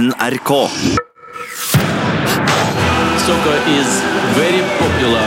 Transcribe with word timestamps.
NRK. 0.00 0.50
Soccer 3.26 3.58
is 3.68 3.88
very 4.32 4.62
popular 4.80 5.26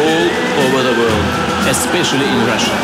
all 0.00 0.26
over 0.64 0.80
the 0.88 0.94
world, 1.00 1.26
especially 1.68 2.24
in 2.24 2.40
Russia. 2.46 2.76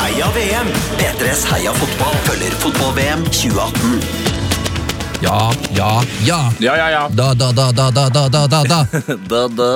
Heia 0.00 0.28
VM! 0.32 0.68
P3s 0.96 1.44
Heia 1.50 1.72
fotball 1.72 2.16
følger 2.24 2.56
fotball-VM 2.64 3.28
2018. 3.30 4.35
Ja, 5.22 5.52
ja, 5.76 6.02
ja. 6.26 6.52
Ja, 6.58 6.76
ja, 6.76 6.90
ja. 6.90 7.08
Da, 7.08 7.34
da, 7.34 7.52
da, 7.52 7.72
da, 7.72 7.90
da, 7.90 8.08
da, 8.08 8.28
da, 8.28 8.46
da. 8.48 8.86
da, 9.28 9.48
da. 9.58 9.68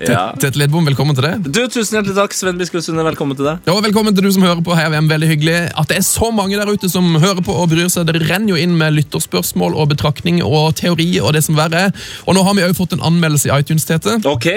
Ja. 0.00 0.34
Tete 0.40 0.58
Lidbom, 0.58 0.84
velkommen 0.88 1.14
til 1.14 1.26
deg. 1.28 1.46
Du, 1.46 1.60
Tusen 1.70 2.00
hjertelig 2.00 2.16
takk, 2.18 2.34
Sven 2.34 2.58
Biskov 2.58 2.82
Sunde. 2.82 3.04
Velkommen 3.06 3.38
til 3.38 3.46
deg. 3.46 3.62
Ja, 3.68 3.76
og 3.76 3.84
velkommen 3.86 4.16
til 4.16 4.26
du 4.26 4.32
som 4.34 4.42
hører 4.46 4.62
på. 4.64 4.74
Her 4.74 4.90
VM, 4.90 5.08
veldig 5.10 5.30
hyggelig 5.30 5.56
At 5.78 5.90
det 5.92 6.00
er 6.00 6.06
så 6.06 6.32
mange 6.34 6.58
der 6.58 6.70
ute 6.70 6.90
som 6.90 7.14
hører 7.14 7.44
på 7.46 7.54
og 7.54 7.70
bryr 7.70 7.90
seg. 7.92 8.10
Det 8.10 8.24
renner 8.26 8.56
jo 8.56 8.60
inn 8.60 8.74
med 8.80 8.96
lytterspørsmål 8.98 9.78
og 9.78 9.92
betraktning 9.94 10.42
og 10.42 10.74
teori 10.80 11.12
og 11.22 11.36
det 11.38 11.44
som 11.46 11.58
verre 11.58 11.88
er. 11.88 12.08
Og 12.26 12.34
nå 12.34 12.42
har 12.46 12.58
vi 12.58 12.66
òg 12.66 12.74
fått 12.78 12.98
en 12.98 13.06
anmeldelse 13.06 13.50
i 13.52 13.54
iTunes, 13.54 13.86
Tete. 13.86 14.18
Ok 14.28 14.50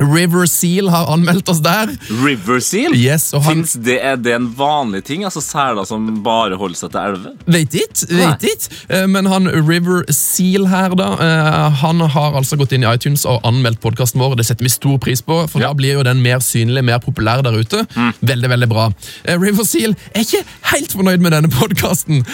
River 0.00 0.46
Seal 0.48 0.88
har 0.88 1.10
anmeldt 1.12 1.48
oss 1.52 1.60
der. 1.64 1.90
River 2.24 2.60
Seal? 2.64 2.94
Yes, 2.96 3.30
og 3.36 3.42
han 3.44 3.64
det, 3.84 3.98
er 4.00 4.16
det 4.16 4.32
en 4.34 4.46
vanlig 4.56 5.02
ting? 5.04 5.24
Altså 5.28 5.42
seler 5.44 5.84
som 5.88 6.06
bare 6.24 6.56
holder 6.60 6.78
seg 6.80 6.92
til 6.94 7.00
elver? 7.00 7.34
Vet 7.50 7.76
ikke, 7.82 8.08
vet 8.16 8.46
ikke. 8.48 8.70
Eh, 8.88 9.06
Men 9.12 9.28
han 9.30 9.48
River 9.68 10.04
Seal 10.14 10.66
her, 10.72 10.94
da, 10.96 11.10
eh, 11.20 11.68
han 11.82 12.00
har 12.14 12.38
altså 12.40 12.56
gått 12.60 12.72
inn 12.76 12.84
i 12.86 12.88
iTunes 12.94 13.26
og 13.28 13.42
anmeldt 13.46 13.80
podkasten 13.84 14.20
vår. 14.22 14.38
Det 14.40 14.46
setter 14.48 14.64
vi 14.66 14.72
stor 14.72 14.96
pris 15.02 15.20
på, 15.22 15.42
for 15.52 15.60
Ja. 15.60 15.68
da 15.68 15.74
blir 15.74 15.98
jo 15.98 16.02
den 16.06 16.22
mer 16.24 16.40
synlig, 16.40 16.84
mer 16.84 16.98
populær 16.98 17.42
der 17.44 17.52
ute. 17.60 17.84
Veldig, 18.24 18.48
veldig 18.54 18.68
bra. 18.72 18.88
Eh, 19.24 19.36
River 19.38 19.64
Seal 19.68 19.94
er 20.14 20.24
ikke 20.24 20.44
helt 20.72 20.92
fornøyd 20.96 21.20
med 21.20 21.32
denne 21.36 21.48
podkasten. 21.52 22.24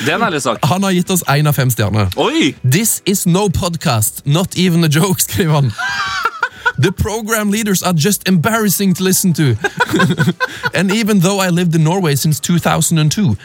Han 0.62 0.82
har 0.82 0.92
gitt 0.92 1.10
oss 1.10 1.22
én 1.28 1.46
av 1.48 1.54
fem 1.54 1.70
stjerner. 1.70 2.12
Oi! 2.16 2.54
This 2.62 3.00
is 3.06 3.26
no 3.26 3.48
podcast, 3.48 4.22
not 4.24 4.56
even 4.56 4.84
a 4.84 4.88
joke, 4.88 5.20
skriver 5.20 5.52
han. 5.60 5.72
The 6.78 6.92
program 6.92 7.50
leaders 7.50 7.82
are 7.82 7.94
just 7.96 8.28
embarrassing 8.28 8.94
to 8.94 9.02
listen 9.04 9.32
to. 9.34 9.56
and 10.74 10.92
even 10.92 11.20
though 11.20 11.40
I 11.40 11.48
lived 11.50 11.74
in 11.74 11.84
Norway 11.84 12.16
since 12.16 12.38
2002, 12.40 13.36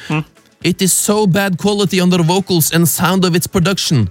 it 0.64 0.82
is 0.82 0.94
so 0.94 1.26
bad 1.28 1.58
quality 1.58 2.02
on 2.02 2.10
the 2.10 2.18
vocals 2.24 2.72
and 2.74 2.88
sound 2.88 3.26
of 3.26 3.36
its 3.36 3.48
production. 3.48 4.10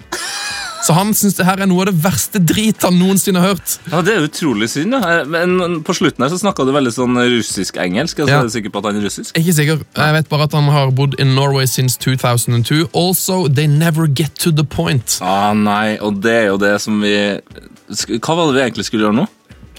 Så 0.82 0.92
han 0.96 1.12
syns 1.14 1.34
det 1.36 1.44
her 1.44 1.60
er 1.60 1.68
noe 1.68 1.82
av 1.84 1.91
det 1.91 1.98
verste 2.00 2.41
drit 2.41 2.80
han 2.82 2.96
noensinne 2.96 3.41
har 3.42 3.52
hørt. 3.52 3.74
Ja, 3.92 4.00
Det 4.00 4.14
er 4.14 4.24
utrolig 4.24 4.70
synd. 4.72 4.96
Ja. 4.96 5.24
Men 5.28 5.82
på 5.84 5.92
slutten 5.94 6.24
her 6.24 6.30
så 6.32 6.38
snakka 6.41 6.64
du 6.64 6.72
veldig 6.72 6.92
sånn 6.96 7.18
russisk-engelsk. 7.20 8.22
Altså, 8.24 8.32
Ja. 8.32 8.38
Er 8.41 8.48
du 8.48 8.54
sikker 8.54 8.72
på 8.72 8.78
at 8.80 8.88
han 8.88 8.96
er 8.96 9.04
russisk? 9.04 9.36
Ikke 9.36 9.52
sikker. 9.52 9.82
Jeg 9.96 10.14
vet 10.16 10.28
bare 10.32 10.42
at 10.48 10.52
han 10.56 10.64
har 10.72 10.91
bodd 10.91 11.18
in 11.20 11.34
Norway 11.36 11.66
since 11.66 11.98
2002. 12.00 12.88
Also, 12.94 13.46
they 13.48 13.66
never 13.66 14.06
get 14.08 14.34
to 14.41 14.50
the 14.50 14.64
point. 14.64 15.18
Ah, 15.20 15.52
nei, 15.52 15.98
og 16.00 16.22
det 16.22 16.32
er 16.32 16.46
jo 16.46 16.56
det 16.56 16.80
som 16.80 16.96
vi 17.02 17.14
Hva 17.91 18.36
var 18.36 18.50
det 18.50 18.58
vi 18.58 18.66
egentlig 18.69 18.86
skulle 18.88 19.08
gjøre 19.08 19.19
nå? 19.22 19.27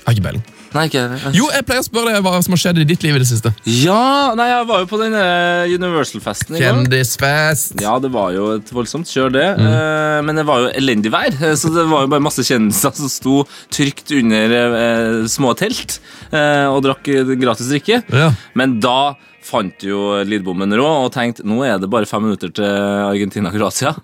Har 0.01 0.15
ikke 0.15 0.25
peiling. 0.25 0.43
Nei, 0.71 0.85
ikke 0.87 1.01
Jo, 1.35 1.49
jeg 1.51 1.65
pleier 1.67 1.81
å 1.83 1.85
spørre 1.85 2.13
deg 2.15 2.23
hva 2.23 2.37
som 2.43 2.53
har 2.55 2.61
skjedd 2.61 2.79
i 2.79 2.85
ditt 2.87 3.03
liv 3.03 3.17
i 3.17 3.21
det 3.21 3.27
siste. 3.27 3.51
Ja, 3.67 4.31
nei, 4.39 4.47
jeg 4.47 4.67
var 4.69 4.83
jo 4.83 4.87
på 4.87 4.99
den 5.01 5.15
eh, 5.19 5.73
Universal-festen 5.75 6.55
i 6.55 6.61
går. 6.61 6.67
Kjendisfest. 6.67 7.75
Ja, 7.83 7.97
det 8.01 8.11
var 8.13 8.31
jo 8.35 8.53
et 8.55 8.71
voldsomt 8.71 9.11
kjør, 9.11 9.33
det. 9.35 9.47
Eh, 9.59 10.19
men 10.23 10.39
det 10.39 10.45
var 10.47 10.63
jo 10.63 10.69
elendig 10.79 11.11
vær, 11.11 11.35
så 11.59 11.73
det 11.75 11.83
var 11.91 12.05
jo 12.05 12.13
bare 12.13 12.23
masse 12.23 12.45
kjendiser 12.47 12.95
som 13.01 13.11
sto 13.11 13.41
trygt 13.73 14.13
under 14.15 14.55
eh, 14.69 15.17
små 15.31 15.51
telt 15.59 15.99
eh, 16.31 16.67
og 16.71 16.79
drakk 16.87 17.11
gratis 17.41 17.71
drikke. 17.73 17.99
Ja. 18.07 18.31
Men 18.55 18.79
da 18.83 19.17
fant 19.45 19.85
jo 19.85 20.21
lydbommen 20.27 20.75
rå 20.77 20.87
og 21.05 21.13
tenkte 21.15 21.45
nå 21.47 21.61
er 21.65 21.79
det 21.81 21.89
bare 21.91 22.09
fem 22.09 22.23
minutter 22.27 22.51
til 22.53 22.67
Argentina-Kroatia. 23.07 23.95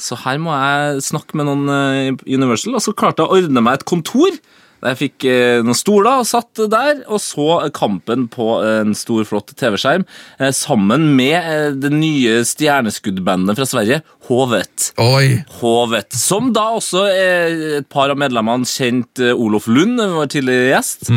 Så 0.00 0.18
her 0.24 0.40
må 0.42 0.54
jeg 0.54 1.06
snakke 1.10 1.38
med 1.38 1.48
noen 1.48 1.70
eh, 1.70 2.10
i 2.26 2.36
Universal, 2.38 2.76
og 2.76 2.84
så 2.84 2.94
klarte 2.96 3.24
jeg 3.24 3.30
å 3.30 3.40
ordne 3.40 3.64
meg 3.64 3.80
et 3.80 3.88
kontor. 3.88 4.36
Jeg 4.84 4.98
fikk 5.00 5.24
eh, 5.30 5.62
noen 5.64 5.78
stoler 5.78 6.20
og 6.20 6.26
satt 6.28 6.60
der, 6.68 6.98
og 7.08 7.22
så 7.22 7.46
kampen 7.72 8.26
på 8.32 8.48
en 8.60 8.92
stor, 8.98 9.22
flott 9.28 9.54
TV-skjerm. 9.56 10.04
Eh, 10.36 10.52
sammen 10.52 11.06
med 11.16 11.80
det 11.80 11.92
nye 11.94 12.42
stjerneskuddbandet 12.44 13.56
fra 13.56 13.68
Sverige, 13.70 14.02
Hovet. 14.28 14.90
Oi. 15.00 15.40
Hovet. 15.60 16.12
Som 16.16 16.52
da 16.56 16.70
også 16.76 17.06
er 17.08 17.58
et 17.80 17.88
par 17.92 18.12
av 18.12 18.20
medlemmene 18.20 18.68
kjent 18.68 19.20
Olof 19.32 19.70
Lund, 19.72 20.00
var 20.18 20.30
tidligere 20.32 20.74
gjest. 20.74 21.08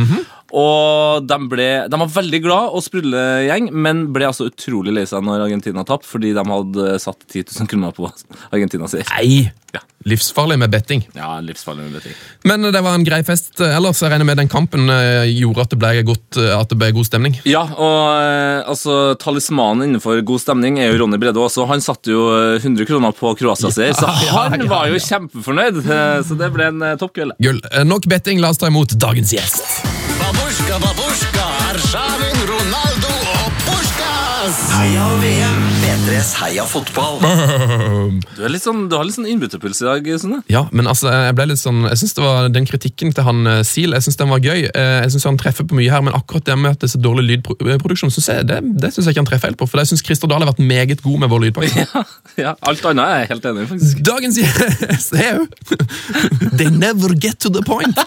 Og 0.55 1.25
de, 1.27 1.37
ble, 1.51 1.67
de 1.91 1.99
var 1.99 2.11
veldig 2.13 2.39
glad 2.45 2.75
og 2.77 2.83
sprudlegjeng, 2.85 3.71
men 3.75 4.05
ble 4.15 4.29
altså 4.29 4.47
utrolig 4.47 4.93
lei 4.95 5.03
seg 5.09 5.25
når 5.27 5.43
Argentina 5.49 5.83
tapte, 5.87 6.07
fordi 6.07 6.31
de 6.37 6.43
hadde 6.47 6.97
satt 7.03 7.19
10 7.27 7.49
000 7.59 7.67
kroner 7.73 7.95
på 7.97 8.07
Argentina 8.55 8.87
sier. 8.91 9.07
Nei. 9.17 9.49
Ja. 9.75 9.81
Livsfarlig 10.07 10.55
med 10.61 10.71
betting. 10.71 11.01
Ja, 11.17 11.33
livsfarlig 11.43 11.83
med 11.89 11.97
betting. 11.97 12.13
Men 12.47 12.63
det 12.71 12.79
var 12.85 12.95
en 12.95 13.03
grei 13.03 13.19
fest. 13.27 13.59
Ellers 13.59 13.99
jeg 13.99 14.13
regner 14.13 14.29
med 14.29 14.39
den 14.39 14.47
kampen 14.47 14.87
eh, 14.93 15.25
gjorde 15.35 15.65
at 15.65 15.73
det 15.73 15.79
ble, 15.81 15.91
godt, 16.07 16.39
eh, 16.39 16.53
at 16.55 16.71
det 16.71 16.77
ble 16.79 16.93
god 16.95 17.09
stemning. 17.09 17.35
Ja, 17.49 17.65
og 17.75 17.99
eh, 18.15 18.61
altså, 18.71 18.95
talismanen 19.19 19.89
innenfor 19.89 20.23
god 20.25 20.45
stemning 20.45 20.79
er 20.79 20.93
jo 20.93 21.01
Ronny 21.03 21.19
Brede 21.19 21.43
også. 21.43 21.67
Han 21.67 21.83
satte 21.83 22.15
jo 22.15 22.23
eh, 22.31 22.55
100 22.63 22.87
kroner 22.87 23.11
på 23.19 23.35
Kroatia-seier, 23.41 23.97
så 23.99 24.07
Ja, 24.29 24.47
han 24.47 24.63
ja, 24.63 24.71
var 24.71 24.87
jo 24.93 25.03
kjempefornøyd. 25.03 25.83
eh, 25.83 26.17
Så 26.29 26.39
det 26.39 26.53
ble 26.55 26.71
en 26.71 26.87
eh, 26.93 26.95
toppkveld. 27.03 27.35
Gull. 27.43 27.59
Eh, 27.73 27.83
Nok 27.83 28.07
betting, 28.07 28.39
la 28.39 28.55
oss 28.55 28.63
ta 28.63 28.71
imot 28.71 28.95
dagens 28.95 29.35
gjest. 29.35 29.96
Babuška, 30.67 30.79
babuška 30.83 31.43
ar 31.69 31.77
šāvienu 31.79 32.47
Ronaldu 32.49 33.13
opuškas! 33.45 34.59
Ai 34.75 34.89
jau 34.91 35.15
vien! 35.23 35.66
P3s 35.97 36.33
Heia 36.37 36.63
fotball. 36.69 37.17
Du, 38.37 38.43
er 38.45 38.51
litt 38.53 38.61
sånn, 38.61 38.83
du 38.89 38.93
har 38.95 39.05
litt 39.07 39.15
sånn 39.15 39.25
innbytterpuls 39.29 39.79
i 39.81 39.85
dag, 39.87 40.07
Sunne. 40.21 40.37
Ja, 40.51 40.61
men 40.75 40.85
altså, 40.89 41.09
jeg 41.09 41.33
ble 41.37 41.47
litt 41.49 41.59
sånn 41.59 41.79
Jeg 41.87 41.97
synes 41.99 42.13
det 42.17 42.21
var 42.23 42.47
Den 42.53 42.67
kritikken 42.69 43.09
til 43.15 43.25
han 43.25 43.39
eh, 43.49 43.61
Seal 43.67 43.95
jeg 43.95 44.05
synes 44.05 44.19
den 44.19 44.29
var 44.29 44.41
gøy. 44.43 44.67
Eh, 44.69 44.91
Jeg 45.03 45.11
synes 45.15 45.25
Han 45.27 45.39
treffer 45.41 45.65
på 45.67 45.77
mye 45.77 45.89
her, 45.91 46.03
men 46.05 46.13
akkurat 46.15 46.45
det 46.47 46.55
med 46.61 46.75
at 46.75 46.83
det 46.83 46.87
er 46.89 46.93
så 46.93 47.01
dårlig 47.01 47.25
lydproduksjon, 47.31 48.13
synes 48.13 48.29
jeg, 48.29 48.45
det, 48.49 48.59
det 48.83 48.91
synes 48.93 49.07
jeg 49.09 49.15
ikke 49.15 49.23
han 49.23 49.29
treffer 49.31 49.49
helt 49.51 49.59
på. 49.59 49.67
For 49.71 49.81
jeg 49.81 49.89
synes 49.91 50.03
Christer 50.05 50.29
Dahl 50.31 50.45
har 50.45 50.51
vært 50.51 50.61
meget 50.69 51.01
god 51.03 51.23
med 51.25 51.33
vår 51.33 51.45
lydpakke. 51.47 51.87
Ja, 51.97 52.03
ja, 52.37 52.51
alt 52.69 52.83
annet 52.85 53.01
er 53.09 53.21
jeg 53.23 53.29
helt 53.31 53.45
enig 53.49 53.63
i, 53.63 53.67
faktisk. 53.71 54.01
Dagens 54.05 54.37
gjest 54.37 55.15
er 55.17 55.39
jo 55.39 55.45
They 56.59 56.69
never 56.73 57.15
get 57.17 57.39
to 57.41 57.49
the 57.53 57.63
point. 57.65 57.97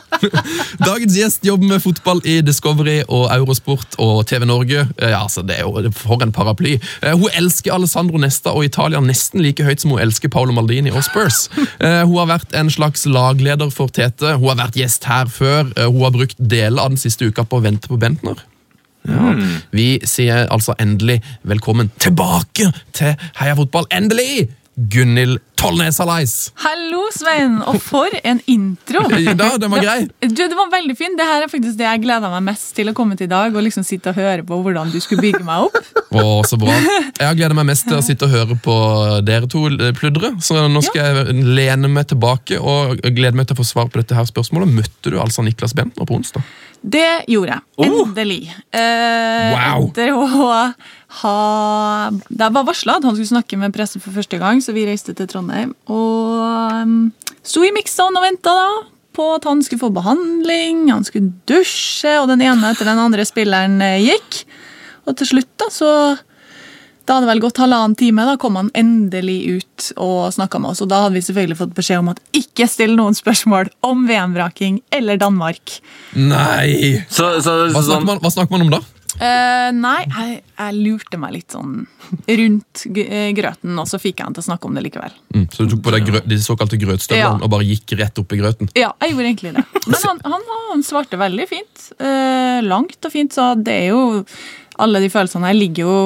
Dagens 0.84 1.17
gjest 1.19 1.43
jobber 1.47 1.72
med 1.75 1.83
fotball 1.83 2.22
i 2.28 2.37
Discovery 2.47 3.01
og 3.09 3.27
Eurosport 3.34 3.99
og 3.99 4.22
TV 4.31 4.47
Norge. 4.47 4.87
Eh, 5.01 5.11
Ja, 5.11 5.25
altså, 5.27 5.43
det 5.43 5.59
er 5.59 5.67
jo 5.67 5.91
For 5.99 6.22
en 6.22 6.31
paraply. 6.37 6.77
Eh, 7.03 7.17
Hun 7.19 7.27
elsker 7.34 7.75
Alessandro 7.80 8.20
Nesta 8.22 8.52
og 8.54 8.64
Italia 8.68 9.00
nesten 9.02 9.42
like 9.42 9.64
høyt 9.66 9.82
som 9.82 9.94
hun 9.94 10.02
elsker 10.04 10.30
Paolo 10.32 10.54
Maldini 10.56 10.92
og 10.94 11.02
Spurs. 11.08 11.48
Eh, 11.80 12.02
Hun 12.04 12.18
har 12.20 12.28
vært 12.36 12.54
en 12.60 12.68
slags 12.70 13.06
lagleder 13.08 13.70
for 13.72 13.88
Tete. 13.88 14.34
Hun 14.36 14.50
har 14.52 14.58
vært 14.66 14.76
gjest 14.76 15.06
her 15.08 15.26
før. 15.32 15.70
Eh, 15.76 15.88
Hun 15.88 16.02
har 16.04 16.12
brukt 16.14 16.36
deler 16.38 16.82
av 16.84 16.92
den 16.92 17.00
siste 17.00 17.24
uka 17.30 17.44
på 17.48 17.58
å 17.60 17.64
vente 17.64 17.88
på 17.88 17.96
Bentner. 18.00 18.42
Ja. 19.08 19.32
Vi 19.72 19.94
sier 20.04 20.44
altså 20.52 20.74
endelig 20.78 21.22
velkommen 21.48 21.88
tilbake 22.04 22.68
til 22.92 23.14
Heia 23.41 23.54
Fotball. 23.56 23.86
Endelig! 23.97 24.50
Gunhild 24.88 25.41
Tollnes, 25.60 25.98
Alais. 26.00 26.34
Hallo, 26.62 27.02
Svein, 27.12 27.58
og 27.68 27.76
for 27.84 28.08
en 28.24 28.38
intro! 28.48 29.02
Da, 29.41 29.50
den 29.60 29.68
var 29.72 29.82
grei. 29.84 30.06
Du, 30.24 30.41
det 30.41 30.56
var 30.56 30.70
veldig 30.72 30.94
fin. 30.96 31.12
Det 31.18 31.26
her 31.28 31.44
er 31.44 31.50
faktisk 31.52 31.76
det 31.76 31.84
jeg 31.84 32.00
gleda 32.06 32.30
meg 32.32 32.46
mest 32.48 32.70
til 32.76 32.88
å 32.88 32.94
komme 32.96 33.16
til 33.18 33.28
i 33.28 33.30
dag. 33.32 33.52
Og 33.52 33.64
liksom 33.66 33.84
sitte 33.84 34.12
og 34.14 34.16
høre 34.20 34.44
på 34.48 34.56
hvordan 34.64 34.88
du 34.92 34.96
skulle 35.04 35.20
bygge 35.26 35.42
meg 35.44 35.66
opp. 35.68 35.76
Å, 36.20 36.24
så 36.48 36.56
bra. 36.60 36.72
Jeg 36.80 37.26
har 37.26 37.36
gleder 37.38 37.54
meg 37.60 37.68
mest 37.68 37.84
til 37.86 37.98
å 37.98 38.02
sitte 38.04 38.26
og 38.26 38.32
høre 38.32 38.56
på 38.64 38.76
dere 39.28 39.50
to 39.52 39.66
pludre. 40.00 40.32
Så 40.42 40.64
nå 40.72 40.82
skal 40.86 41.10
jeg 41.28 41.36
lene 41.60 41.92
meg 41.92 42.08
tilbake 42.10 42.58
og 42.58 42.97
glede 43.04 43.36
meg 43.38 43.50
til 43.50 43.58
å 43.58 43.60
få 43.60 43.68
svar 43.68 43.92
på 43.92 44.00
dette 44.00 44.16
her 44.16 44.26
spørsmålet. 44.28 44.72
Møtte 44.80 45.12
du 45.12 45.20
altså 45.22 45.44
Niklas 45.47 45.76
Bentner 45.76 46.08
på 46.08 46.16
onsdag? 46.18 46.42
Det 46.80 47.06
gjorde 47.28 47.58
jeg. 47.58 47.66
Endelig. 47.84 48.00
Oh! 48.00 48.08
Endelig. 48.08 48.42
Eh, 48.72 49.50
Wow. 49.50 49.86
Etter 49.91 50.12
å 50.16 50.24
ha 51.19 52.10
Det 52.12 52.48
var 52.54 52.66
varsla 52.69 52.98
at 53.00 53.06
han 53.06 53.16
skulle 53.16 53.32
snakke 53.32 53.59
med 53.59 53.74
pressen 53.74 54.03
for 54.03 54.15
første 54.15 54.39
gang, 54.39 54.62
så 54.62 54.74
vi 54.77 54.86
reiste 54.86 55.15
til 55.16 55.28
Trondheim. 55.30 55.74
Og 55.91 56.86
um, 56.86 57.10
sto 57.42 57.65
i 57.66 57.74
mix-zone 57.74 58.21
og 58.21 58.27
venta 58.28 58.57
på 59.16 59.27
at 59.34 59.47
han 59.48 59.62
skulle 59.66 59.83
få 59.83 59.92
behandling, 59.95 60.86
han 60.92 61.04
skulle 61.07 61.33
dusje, 61.51 62.15
og 62.21 62.30
den 62.30 62.45
ene 62.47 62.71
etter 62.71 62.86
den 62.86 63.01
andre 63.03 63.27
spilleren 63.27 63.80
eh, 63.83 63.98
gikk. 64.07 64.45
Og 65.09 65.16
til 65.18 65.34
slutt, 65.34 65.54
da, 65.60 65.71
så 65.72 65.92
Da 67.09 67.16
hadde 67.16 67.27
det 67.27 67.33
vel 67.33 67.41
gått 67.42 67.59
halvannen 67.59 67.97
time, 67.98 68.22
da 68.22 68.36
kom 68.39 68.54
han 68.54 68.68
endelig 68.77 69.39
ut 69.57 69.86
og 69.98 70.28
snakka 70.30 70.60
med 70.62 70.77
oss. 70.77 70.83
Og 70.84 70.91
da 70.92 71.01
hadde 71.03 71.16
vi 71.16 71.24
selvfølgelig 71.27 71.57
fått 71.59 71.72
beskjed 71.74 72.04
om 72.04 72.10
at 72.12 72.21
ikke 72.36 72.68
still 72.71 72.95
noen 72.95 73.16
spørsmål 73.18 73.72
om 73.83 74.04
VM-vraking 74.07 74.77
eller 74.95 75.18
Danmark. 75.18 75.80
Nei! 76.15 77.01
Så, 77.10 77.41
så, 77.42 77.57
Hva 77.72 77.83
sånn, 77.83 77.89
snakker 77.89 78.07
man, 78.12 78.22
hva 78.22 78.30
snakker 78.30 78.54
man 78.54 78.68
om 78.68 78.72
da? 78.77 78.83
Eh, 79.18 79.71
nei, 79.74 80.04
jeg, 80.07 80.36
jeg 80.54 80.77
lurte 80.77 81.18
meg 81.18 81.33
litt 81.34 81.54
sånn 81.57 81.80
rundt 82.28 82.84
eh, 82.95 83.33
grøten, 83.36 83.74
og 83.83 83.89
så 83.91 83.98
fikk 84.03 84.21
jeg 84.21 84.28
han 84.28 84.36
til 84.36 84.45
å 84.45 84.47
snakke 84.47 84.68
om 84.68 84.77
det 84.78 84.84
likevel. 84.86 85.16
Mm, 85.34 85.47
så 85.51 85.66
du 85.66 85.74
tok 85.74 85.83
på 85.89 85.95
deg 85.97 86.07
grø 86.07 86.22
de 86.30 86.39
såkalte 86.45 86.78
grøtstøvlene 86.80 87.41
Ja. 87.41 87.45
og 87.45 87.51
bare 87.53 87.66
gikk 87.66 87.97
rett 87.98 88.22
opp 88.22 88.33
i 88.36 88.41
grøten? 88.41 88.71
Ja, 88.78 88.92
jeg 89.03 89.16
gjorde 89.16 89.28
egentlig 89.33 89.54
det. 89.59 89.66
Men 89.91 90.01
han, 90.07 90.24
han, 90.36 90.48
han 90.71 90.86
svarte 90.86 91.18
veldig 91.21 91.47
fint. 91.51 91.86
Uh, 91.98 92.60
langt 92.66 92.98
og 93.03 93.15
fint, 93.15 93.34
så 93.34 93.53
det 93.59 93.77
er 93.86 93.95
jo 93.95 94.03
Alle 94.80 95.01
de 95.03 95.10
følelsene 95.12 95.51
her 95.51 95.59
ligger 95.59 95.84
jo 95.89 95.97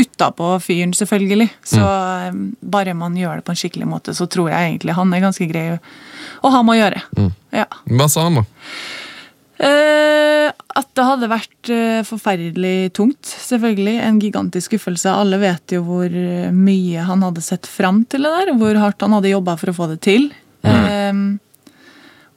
utapå 0.00 0.46
på 0.54 0.60
fyren, 0.64 0.94
selvfølgelig. 0.96 1.48
Så 1.70 1.78
eh, 1.78 2.36
bare 2.66 2.94
man 2.98 3.14
gjør 3.18 3.38
det 3.38 3.44
på 3.46 3.52
en 3.54 3.58
skikkelig 3.60 3.86
måte, 3.86 4.14
så 4.16 4.26
tror 4.26 4.48
jeg 4.50 4.72
egentlig 4.72 4.96
han 4.96 5.12
er 5.14 5.22
ganske 5.22 5.46
grei 5.46 5.66
å 6.42 6.50
ha 6.50 6.62
med 6.66 6.74
å 6.74 6.78
gjøre. 6.80 7.02
Ja. 7.54 7.66
Hva 7.86 8.08
sa 8.10 8.24
han, 8.26 8.40
da? 8.40 8.44
Eh, 9.68 10.48
at 10.74 10.90
det 10.98 11.06
hadde 11.06 11.30
vært 11.30 11.70
eh, 11.70 12.00
forferdelig 12.06 12.92
tungt, 12.98 13.22
selvfølgelig. 13.28 13.94
En 14.02 14.18
gigantisk 14.22 14.72
skuffelse. 14.72 15.12
Alle 15.12 15.38
vet 15.42 15.76
jo 15.76 15.84
hvor 15.86 16.10
eh, 16.10 16.50
mye 16.50 17.04
han 17.06 17.22
hadde 17.22 17.44
sett 17.46 17.68
fram 17.70 18.02
til 18.10 18.26
det 18.26 18.32
der, 18.34 18.54
hvor 18.58 18.80
hardt 18.82 19.04
han 19.06 19.14
hadde 19.14 19.30
jobba 19.30 19.56
for 19.60 19.70
å 19.70 19.76
få 19.76 19.90
det 19.92 20.00
til. 20.06 20.30
Eh, 20.66 21.12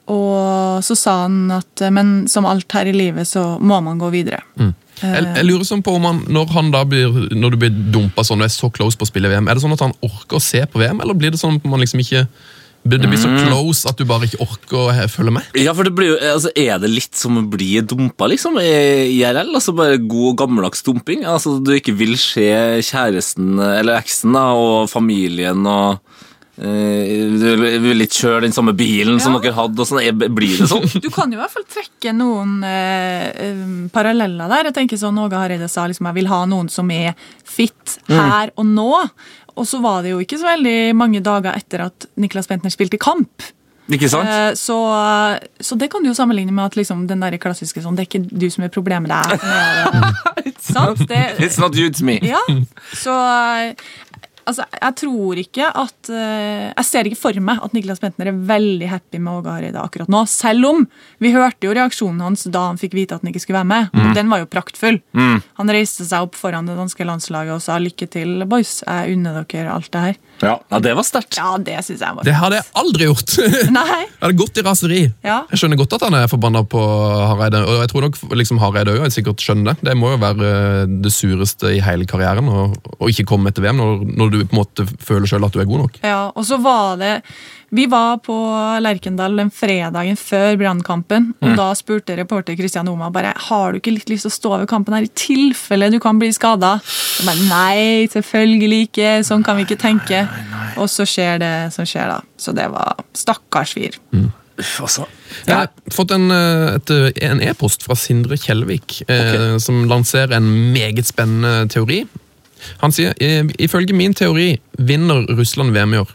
og 0.08 0.84
så 0.84 0.96
sa 0.96 1.22
han 1.26 1.50
at 1.52 1.82
eh, 1.84 1.92
men 1.94 2.28
som 2.30 2.46
alt 2.48 2.72
her 2.78 2.88
i 2.88 2.94
livet, 2.96 3.28
så 3.28 3.56
må 3.60 3.80
man 3.84 3.98
gå 4.00 4.12
videre. 4.14 4.40
Jeg, 4.98 5.26
jeg 5.26 5.46
lurer 5.46 5.66
sånn 5.66 5.82
på 5.86 5.92
om 5.94 6.06
han, 6.08 6.24
Når 6.26 6.48
han 6.56 6.72
da 6.74 6.80
blir, 6.88 7.12
når 7.30 7.54
du 7.54 7.58
blir 7.62 7.74
dumpa 7.94 8.24
sånn, 8.26 8.40
og 8.42 8.48
er 8.48 8.54
så 8.54 8.70
close 8.74 8.98
på 8.98 9.06
å 9.06 9.10
spille 9.10 9.30
VM, 9.30 9.46
er 9.46 9.58
det 9.58 9.62
sånn 9.62 9.76
at 9.76 9.84
han 9.84 9.94
orker 10.02 10.38
å 10.38 10.42
se 10.42 10.62
på 10.66 10.80
VM, 10.82 11.02
eller 11.04 11.18
blir 11.18 11.34
det 11.34 11.42
sånn 11.42 11.60
at 11.60 11.68
man 11.68 11.82
liksom 11.82 12.02
ikke 12.02 12.24
det 12.88 13.08
blir 13.08 13.20
så 13.20 13.30
close 13.42 13.88
at 13.90 13.98
du 13.98 14.06
bare 14.08 14.28
ikke 14.28 14.40
orker 14.44 14.78
å 14.78 15.08
følge 15.12 15.34
med? 15.34 15.48
Ja, 15.58 15.74
for 15.76 15.84
det 15.84 15.92
blir 15.96 16.12
jo, 16.12 16.18
altså, 16.30 16.52
Er 16.56 16.78
det 16.80 16.88
litt 16.92 17.18
som 17.18 17.36
å 17.40 17.44
bli 17.44 17.80
dumpa, 17.82 18.28
liksom, 18.30 18.56
i 18.62 19.18
IRL? 19.18 19.50
Altså 19.52 19.74
Bare 19.76 19.98
god, 20.00 20.38
gammeldags 20.40 20.84
dumping? 20.86 21.26
Altså 21.28 21.58
Du 21.60 21.74
ikke 21.74 21.96
vil 21.98 22.16
se 22.20 22.48
kjæresten 22.86 23.58
eller 23.60 23.98
eksen 23.98 24.36
da, 24.38 24.46
og 24.56 24.88
familien 24.92 25.66
og 25.68 25.98
vil 26.58 28.02
ikke 28.04 28.18
kjøre 28.22 28.40
den 28.46 28.52
samme 28.56 28.72
bilen 28.76 29.20
som 29.22 29.34
Ja. 29.36 29.40
dere 29.44 29.54
hadde? 29.54 29.80
og 29.80 29.86
sånn, 29.86 30.18
Blir 30.34 30.58
det 30.58 30.68
sånn? 30.68 30.86
Du 31.04 31.10
kan 31.14 31.30
jo 31.30 31.38
i 31.38 31.40
hvert 31.42 31.54
fall 31.54 31.66
trekke 31.70 32.14
noen 32.16 32.56
eh, 32.66 33.88
paralleller 33.94 34.48
der. 34.50 34.64
Jeg 34.70 34.74
tenker 34.80 34.96
sånn, 35.00 35.18
Åge 35.22 35.38
Hareide 35.38 35.68
sa 35.70 35.86
liksom, 35.86 36.06
jeg 36.10 36.18
vil 36.22 36.30
ha 36.32 36.44
noen 36.50 36.68
som 36.72 36.90
er 36.90 37.14
fit 37.44 37.98
her 38.08 38.50
og 38.56 38.66
nå. 38.66 38.90
Og 39.58 39.66
så 39.66 39.80
var 39.82 40.02
det 40.02 40.12
jo 40.14 40.18
ikke 40.22 40.38
så 40.38 40.46
veldig 40.52 40.94
mange 40.94 41.20
dager 41.24 41.54
etter 41.58 41.86
at 41.88 42.06
Niklas 42.16 42.46
Bentner 42.50 42.70
spilte 42.70 42.98
kamp. 42.98 43.42
Ikke 43.88 44.08
sant? 44.12 44.28
Uh, 44.28 44.52
Så, 44.54 44.76
så 45.64 45.74
det 45.80 45.88
kan 45.90 46.02
du 46.04 46.10
jo 46.10 46.14
sammenligne 46.14 46.52
med 46.52 46.66
at 46.68 46.76
liksom 46.76 47.06
den 47.08 47.20
der 47.24 47.38
klassiske 47.40 47.80
sånn, 47.80 47.96
det 47.96 48.04
er 48.04 48.10
ikke 48.10 48.28
du 48.28 48.44
som 48.52 48.66
er 48.66 48.68
problemet, 48.74 49.08
det 49.08 49.16
er 49.16 49.38
som 49.40 49.48
er 49.48 50.44
det. 50.44 50.54
Sant? 50.68 51.00
Det, 51.08 51.22
It's 51.40 51.56
not 51.58 51.74
you, 51.74 51.88
it's 51.88 52.02
me. 52.04 52.18
ja, 52.20 52.38
så 52.92 53.14
altså, 54.48 54.66
jeg 54.72 54.96
tror 55.02 55.40
ikke 55.42 55.68
at 55.82 56.10
eh, 56.12 56.68
Jeg 56.72 56.86
ser 56.88 57.08
ikke 57.08 57.20
for 57.20 57.40
meg 57.44 57.62
at 57.64 57.74
Niklas 57.76 58.02
Bentner 58.02 58.30
er 58.30 58.40
veldig 58.48 58.88
happy 58.90 59.20
med 59.22 59.40
Åge 59.40 59.54
Hareide 59.54 59.82
akkurat 59.82 60.10
nå. 60.12 60.24
Selv 60.30 60.68
om 60.68 60.84
vi 61.22 61.32
hørte 61.34 61.68
jo 61.68 61.74
reaksjonen 61.76 62.24
hans 62.24 62.46
da 62.52 62.68
han 62.70 62.80
fikk 62.80 62.96
vite 62.96 63.16
at 63.16 63.24
han 63.24 63.32
ikke 63.32 63.42
skulle 63.44 63.60
være 63.60 63.70
med. 63.70 63.92
Mm. 63.92 64.12
Den 64.16 64.32
var 64.32 64.42
jo 64.42 64.50
praktfull. 64.50 65.00
Han 65.58 65.72
reiste 65.74 66.06
seg 66.08 66.28
opp 66.28 66.38
foran 66.38 66.68
det 66.68 66.76
danske 66.78 67.06
landslaget 67.06 67.56
og 67.56 67.62
sa 67.64 67.78
lykke 67.82 68.08
til, 68.10 68.44
boys. 68.48 68.78
Jeg 68.86 69.16
unner 69.16 69.42
dere 69.42 69.74
alt 69.74 69.90
det 69.94 70.04
her. 70.04 70.18
Ja, 70.42 70.54
ja 70.70 70.80
det 70.82 70.94
var 70.94 71.06
sterkt. 71.06 71.38
Ja, 71.38 71.56
det 71.58 71.76
synes 71.86 72.02
jeg 72.04 72.16
var 72.16 72.26
Det 72.26 72.34
hadde 72.38 72.60
jeg 72.60 72.68
aldri 72.78 73.08
gjort! 73.08 73.34
Jeg 73.58 73.72
Nei. 73.74 74.04
hadde 74.20 74.36
gått 74.38 74.58
i 74.60 74.62
raseri. 74.64 75.00
Ja. 75.26 75.40
Jeg 75.50 75.60
skjønner 75.60 75.78
godt 75.80 75.96
at 75.96 76.04
han 76.06 76.14
er 76.16 76.28
forbanna 76.30 76.62
på 76.68 76.80
Hareide, 76.80 77.60
og 77.66 77.82
jeg 77.82 77.90
tror 77.90 78.04
nok 78.06 78.18
liksom 78.38 78.60
Hareide 78.62 78.94
òg 78.94 79.12
sikkert 79.12 79.42
skjønner 79.42 79.74
det. 79.74 79.88
Det 79.90 79.96
må 79.98 80.12
jo 80.12 80.20
være 80.22 80.48
eh, 80.48 80.94
det 81.04 81.12
sureste 81.14 81.72
i 81.74 81.82
hele 81.84 82.06
karrieren 82.08 82.48
å 82.48 83.10
ikke 83.10 83.26
komme 83.28 83.52
etter 83.52 83.64
VM 83.64 83.80
når, 83.80 84.04
når 84.20 84.32
du 84.34 84.37
på 84.46 84.56
en 84.56 84.60
måte 84.60 84.86
føler 85.04 85.30
sjøl 85.30 85.46
at 85.46 85.54
du 85.54 85.60
er 85.62 85.68
god 85.68 85.84
nok. 85.84 86.00
Ja, 86.06 86.28
og 86.32 86.46
så 86.46 86.58
var 86.62 86.98
det 87.00 87.12
Vi 87.74 87.84
var 87.90 88.16
på 88.24 88.34
Lerkendal 88.80 89.36
den 89.36 89.50
fredagen 89.52 90.16
før 90.16 90.56
brannkampen, 90.56 91.34
og 91.44 91.56
da 91.58 91.68
spurte 91.76 92.16
reporter 92.16 92.56
Christian 92.56 92.88
Oma 92.88 93.10
bare 93.12 93.34
Har 93.36 93.72
du 93.72 93.80
ikke 93.82 93.92
litt 93.92 94.08
lyst 94.08 94.24
til 94.24 94.32
å 94.32 94.36
stå 94.38 94.54
over 94.56 94.66
kampen 94.70 94.96
her 94.96 95.04
i 95.04 95.12
tilfelle 95.12 95.90
du 95.92 95.98
kan 96.00 96.18
bli 96.18 96.30
skada. 96.32 96.78
Nei, 97.48 98.08
selvfølgelig 98.08 98.82
ikke. 98.88 99.12
Sånn 99.26 99.44
kan 99.44 99.58
vi 99.58 99.66
ikke 99.68 99.80
tenke. 99.80 100.24
Og 100.80 100.88
så 100.88 101.04
skjer 101.08 101.42
det 101.42 101.54
som 101.74 101.86
skjer, 101.88 102.08
da. 102.08 102.20
Så 102.40 102.54
det 102.56 102.68
var 102.72 103.02
stakkars 103.16 103.76
fyr. 103.76 103.98
Uff, 104.58 104.74
altså. 104.82 105.04
Jeg 105.46 105.54
har 105.54 105.94
fått 105.94 106.10
en 106.16 106.32
e-post 106.32 107.58
e-post 107.58 107.84
fra 107.86 107.96
Sindre 107.98 108.38
Kjellvik, 108.38 109.02
eh, 109.08 109.58
som 109.58 109.84
lanserer 109.88 110.36
en 110.36 110.72
meget 110.72 111.06
spennende 111.06 111.68
teori. 111.68 112.06
Han 112.82 112.94
sier 112.94 113.14
ifølge 113.58 113.96
min 113.96 114.14
teori 114.16 114.54
vinner 114.78 115.26
Russland 115.38 115.74
VM 115.76 115.94
i 115.94 116.00
år. 116.02 116.14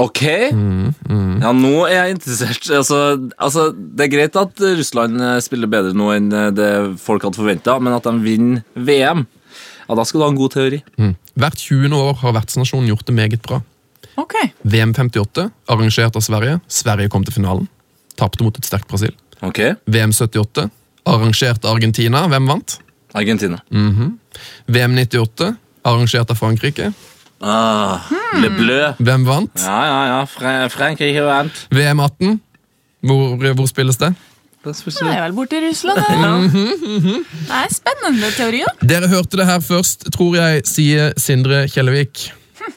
Ok. 0.00 0.22
Ja, 0.24 1.50
nå 1.52 1.72
er 1.84 1.96
jeg 1.96 2.14
interessert. 2.16 2.68
Altså, 2.72 3.00
altså, 3.36 3.66
det 3.72 4.06
er 4.06 4.12
greit 4.14 4.38
at 4.40 4.62
Russland 4.78 5.20
eh, 5.20 5.36
spiller 5.44 5.68
bedre 5.68 5.92
nå 5.96 6.08
enn 6.14 6.30
eh, 6.32 6.48
det 6.56 6.70
folk 7.02 7.26
hadde 7.26 7.40
forventa, 7.40 7.76
men 7.82 7.96
at 7.96 8.08
de 8.08 8.14
vinner 8.24 8.62
VM 8.74 9.26
Ja, 9.88 9.96
Da 9.98 10.06
skal 10.08 10.22
du 10.22 10.24
ha 10.24 10.30
en 10.32 10.38
god 10.38 10.54
teori. 10.54 10.80
Mm. 10.96 11.12
Hvert 11.42 11.60
20. 11.60 11.92
år 11.98 12.16
har 12.22 12.36
vertsnasjonen 12.38 12.88
gjort 12.88 13.04
det 13.08 13.16
meget 13.18 13.42
bra. 13.44 13.60
Ok. 14.20 14.36
VM 14.62 14.94
58, 14.96 15.50
arrangert 15.72 16.16
av 16.16 16.24
Sverige. 16.24 16.60
Sverige 16.68 17.12
kom 17.12 17.24
til 17.26 17.36
finalen. 17.36 17.68
Tapte 18.20 18.44
mot 18.44 18.56
et 18.56 18.68
sterkt 18.68 18.88
Brasil. 18.88 19.12
Ok, 19.42 19.58
VM 19.90 20.12
78, 20.14 20.68
arrangert 21.10 21.64
av 21.66 21.76
Argentina. 21.76 22.24
Hvem 22.30 22.48
vant? 22.48 22.78
Argentina. 23.18 23.58
VM 24.70 24.96
98, 24.96 25.50
arrangert 25.84 26.30
av 26.30 26.38
Frankrike. 26.38 26.92
Ah, 27.42 27.98
Le 28.38 28.50
Bleu. 28.54 28.92
Hvem 29.02 29.24
vant? 29.26 29.50
Ja, 29.64 29.78
ja, 29.88 30.00
ja. 30.12 30.18
Fra 30.30 30.52
Frankrike 30.70 31.24
vant. 31.26 31.64
VM 31.74 32.00
18, 32.04 32.36
hvor, 33.08 33.34
hvor 33.58 33.66
spilles 33.70 33.98
det? 33.98 34.12
Det 34.62 34.76
er 35.02 35.24
vel 35.24 35.32
borte 35.34 35.58
i 35.58 35.62
Russland, 35.64 35.98
det. 36.06 36.60
Det 37.48 37.56
er 37.58 37.72
spennende 37.74 38.28
teori, 38.36 38.60
da. 38.62 38.86
Dere 38.92 39.08
hørte 39.10 39.40
det 39.40 39.48
her 39.48 39.58
først, 39.64 40.06
tror 40.14 40.36
jeg, 40.38 40.62
sier 40.70 41.10
Sindre 41.18 41.64
Kjellevik. 41.72 42.28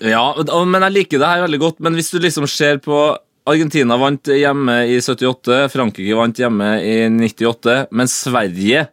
Ja, 0.01 0.23
og- 0.33 0.49
men 0.67 0.81
jeg 0.81 0.95
liker 0.95 1.19
det 1.21 1.27
her 1.29 1.43
veldig 1.45 1.59
godt. 1.61 1.79
Men 1.85 1.93
hvis 1.93 2.09
du 2.09 2.17
liksom 2.19 2.47
ser 2.49 2.79
på 2.81 3.15
Argentina 3.45 3.97
vant 4.01 4.23
hjemme 4.33 4.79
i 4.89 4.97
78, 4.97 5.69
Frankrike 5.69 6.17
vant 6.17 6.35
hjemme 6.41 6.71
i 6.81 6.95
98, 7.13 7.85
men 7.91 8.07
Sverige 8.09 8.87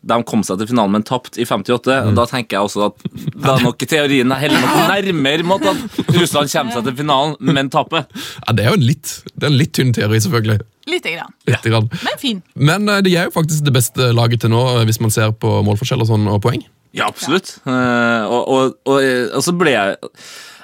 de 0.00 0.16
kom 0.24 0.42
seg 0.46 0.60
til 0.60 0.70
finalen, 0.70 0.94
men 0.96 1.04
tapt 1.06 1.36
i 1.36 1.44
58. 1.44 1.92
Mm. 2.08 2.14
Da 2.16 2.24
tenker 2.30 2.56
jeg 2.56 2.68
også 2.68 2.86
at 2.88 3.04
da 3.36 3.56
er 3.56 3.64
nok 3.66 3.84
teorien 3.84 4.32
heller 4.40 4.62
nok 4.64 4.78
nærmere 4.88 5.46
mot 5.46 5.66
at 5.68 6.00
Russland 6.16 6.52
kommer 6.52 6.76
seg 6.76 6.88
til 6.88 6.96
finalen, 7.02 7.36
men 7.44 7.70
taper. 7.72 8.06
Ja, 8.46 8.54
det 8.56 8.64
er 8.64 8.72
jo 8.72 8.80
en 8.80 8.86
litt, 8.88 9.14
det 9.34 9.44
er 9.44 9.52
en 9.52 9.60
litt 9.60 9.74
tynn 9.76 9.92
teori, 9.96 10.22
selvfølgelig. 10.24 10.60
Lite 10.90 11.14
grann. 11.14 11.34
Litt 11.46 11.68
grann. 11.68 11.88
Men 12.06 12.20
fin. 12.20 12.42
Men 12.54 12.88
eh, 12.88 13.02
de 13.04 13.14
er 13.14 13.28
jo 13.28 13.36
faktisk 13.36 13.66
det 13.66 13.74
beste 13.76 14.10
laget 14.16 14.42
til 14.44 14.54
nå, 14.54 14.62
eh, 14.78 14.84
hvis 14.88 15.00
man 15.04 15.12
ser 15.14 15.34
på 15.36 15.60
målforskjell 15.66 16.06
og, 16.06 16.08
sånn, 16.08 16.28
og 16.32 16.40
poeng. 16.44 16.64
Ja, 16.96 17.06
absolutt. 17.06 17.58
Eh, 17.68 18.22
og, 18.24 18.48
og, 18.48 18.78
og, 18.88 19.04
og 19.36 19.44
så 19.44 19.54
ble 19.54 19.76
jeg 19.76 19.98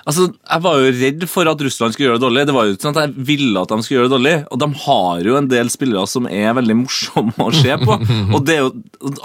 Altså, 0.06 0.28
Jeg 0.30 0.62
var 0.62 0.76
jo 0.78 0.90
redd 1.00 1.24
for 1.26 1.48
at 1.50 1.62
Russland 1.66 1.94
skulle 1.96 2.06
gjøre 2.12 2.20
det 2.20 2.24
dårlig. 2.28 2.44
Det 2.46 2.54
var 2.54 2.68
jo 2.68 2.76
ikke 2.76 2.86
sånn 2.86 2.94
at 2.94 3.02
jeg 3.08 3.26
ville 3.26 3.62
at 3.66 3.72
de 3.72 3.78
skulle 3.82 3.96
gjøre 3.98 4.06
det 4.10 4.14
dårlig. 4.16 4.34
Og 4.54 4.60
de 4.62 4.68
har 4.84 5.26
jo 5.26 5.38
en 5.40 5.48
del 5.50 5.72
spillere 5.74 6.06
som 6.10 6.28
er 6.30 6.54
veldig 6.60 6.76
morsomme 6.84 7.34
å 7.42 7.50
se 7.54 7.74
på. 7.82 7.96
Og 8.36 8.38
det 8.46 8.60
jo, 8.60 8.70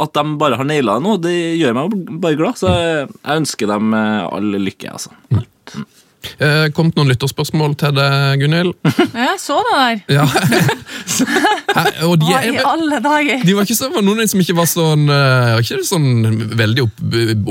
at 0.01 0.15
de 0.17 0.23
bare 0.41 0.57
har 0.57 0.65
naila 0.71 0.97
det 0.97 1.05
nå, 1.05 1.15
det 1.21 1.35
gjør 1.61 1.77
meg 1.77 1.95
bare 2.25 2.39
glad. 2.39 2.57
Så 2.61 2.73
jeg 2.73 3.37
ønsker 3.43 3.69
dem 3.75 3.93
eh, 3.93 4.25
all 4.25 4.49
lykke, 4.65 4.95
altså. 4.97 5.13
Eh, 6.41 6.67
kom 6.75 6.91
noen 6.95 7.09
lytterspørsmål 7.11 7.75
til 7.81 7.95
deg, 7.97 8.41
Gunhild? 8.43 8.73
Jeg 9.25 9.37
så 9.41 9.59
det 9.67 9.77
der. 9.77 10.01
Ja. 10.21 10.25
Hæ, 11.71 11.83
og 12.05 12.17
de, 12.19 12.27
Hva 12.27 12.39
i 12.45 12.57
alle 12.67 12.99
dager? 13.03 13.43
de 13.45 13.53
var 13.55 13.65
ikke 13.65 13.77
så, 13.77 13.87
var 13.93 14.03
noen 14.03 14.19
av 14.21 14.25
de 14.25 14.31
som 14.33 14.41
ikke 14.43 14.55
var 14.57 14.67
sånn 14.69 15.05
eh, 15.11 15.53
Ikke 15.61 15.79
sånn 15.87 16.07
veldig 16.59 16.83
opp, 16.85 17.01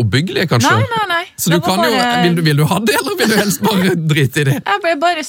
oppbyggelige, 0.02 0.48
kanskje? 0.50 0.72
Nei, 0.76 0.88
nei, 0.92 1.06
nei. 1.10 1.20
Så 1.40 1.52
du 1.52 1.56
kan 1.64 1.80
bare... 1.80 1.90
jo, 1.94 2.02
vil, 2.26 2.36
du, 2.38 2.42
vil 2.46 2.60
du 2.60 2.64
ha 2.68 2.78
det, 2.84 2.96
eller 3.00 3.16
vil 3.20 3.32
du 3.32 3.36
helst 3.40 3.62
bare 3.64 3.94
drite 3.96 4.42
i 4.42 4.46
det? 4.50 4.56
Jeg 4.60 4.82
ble 4.84 4.94
bare 5.02 5.24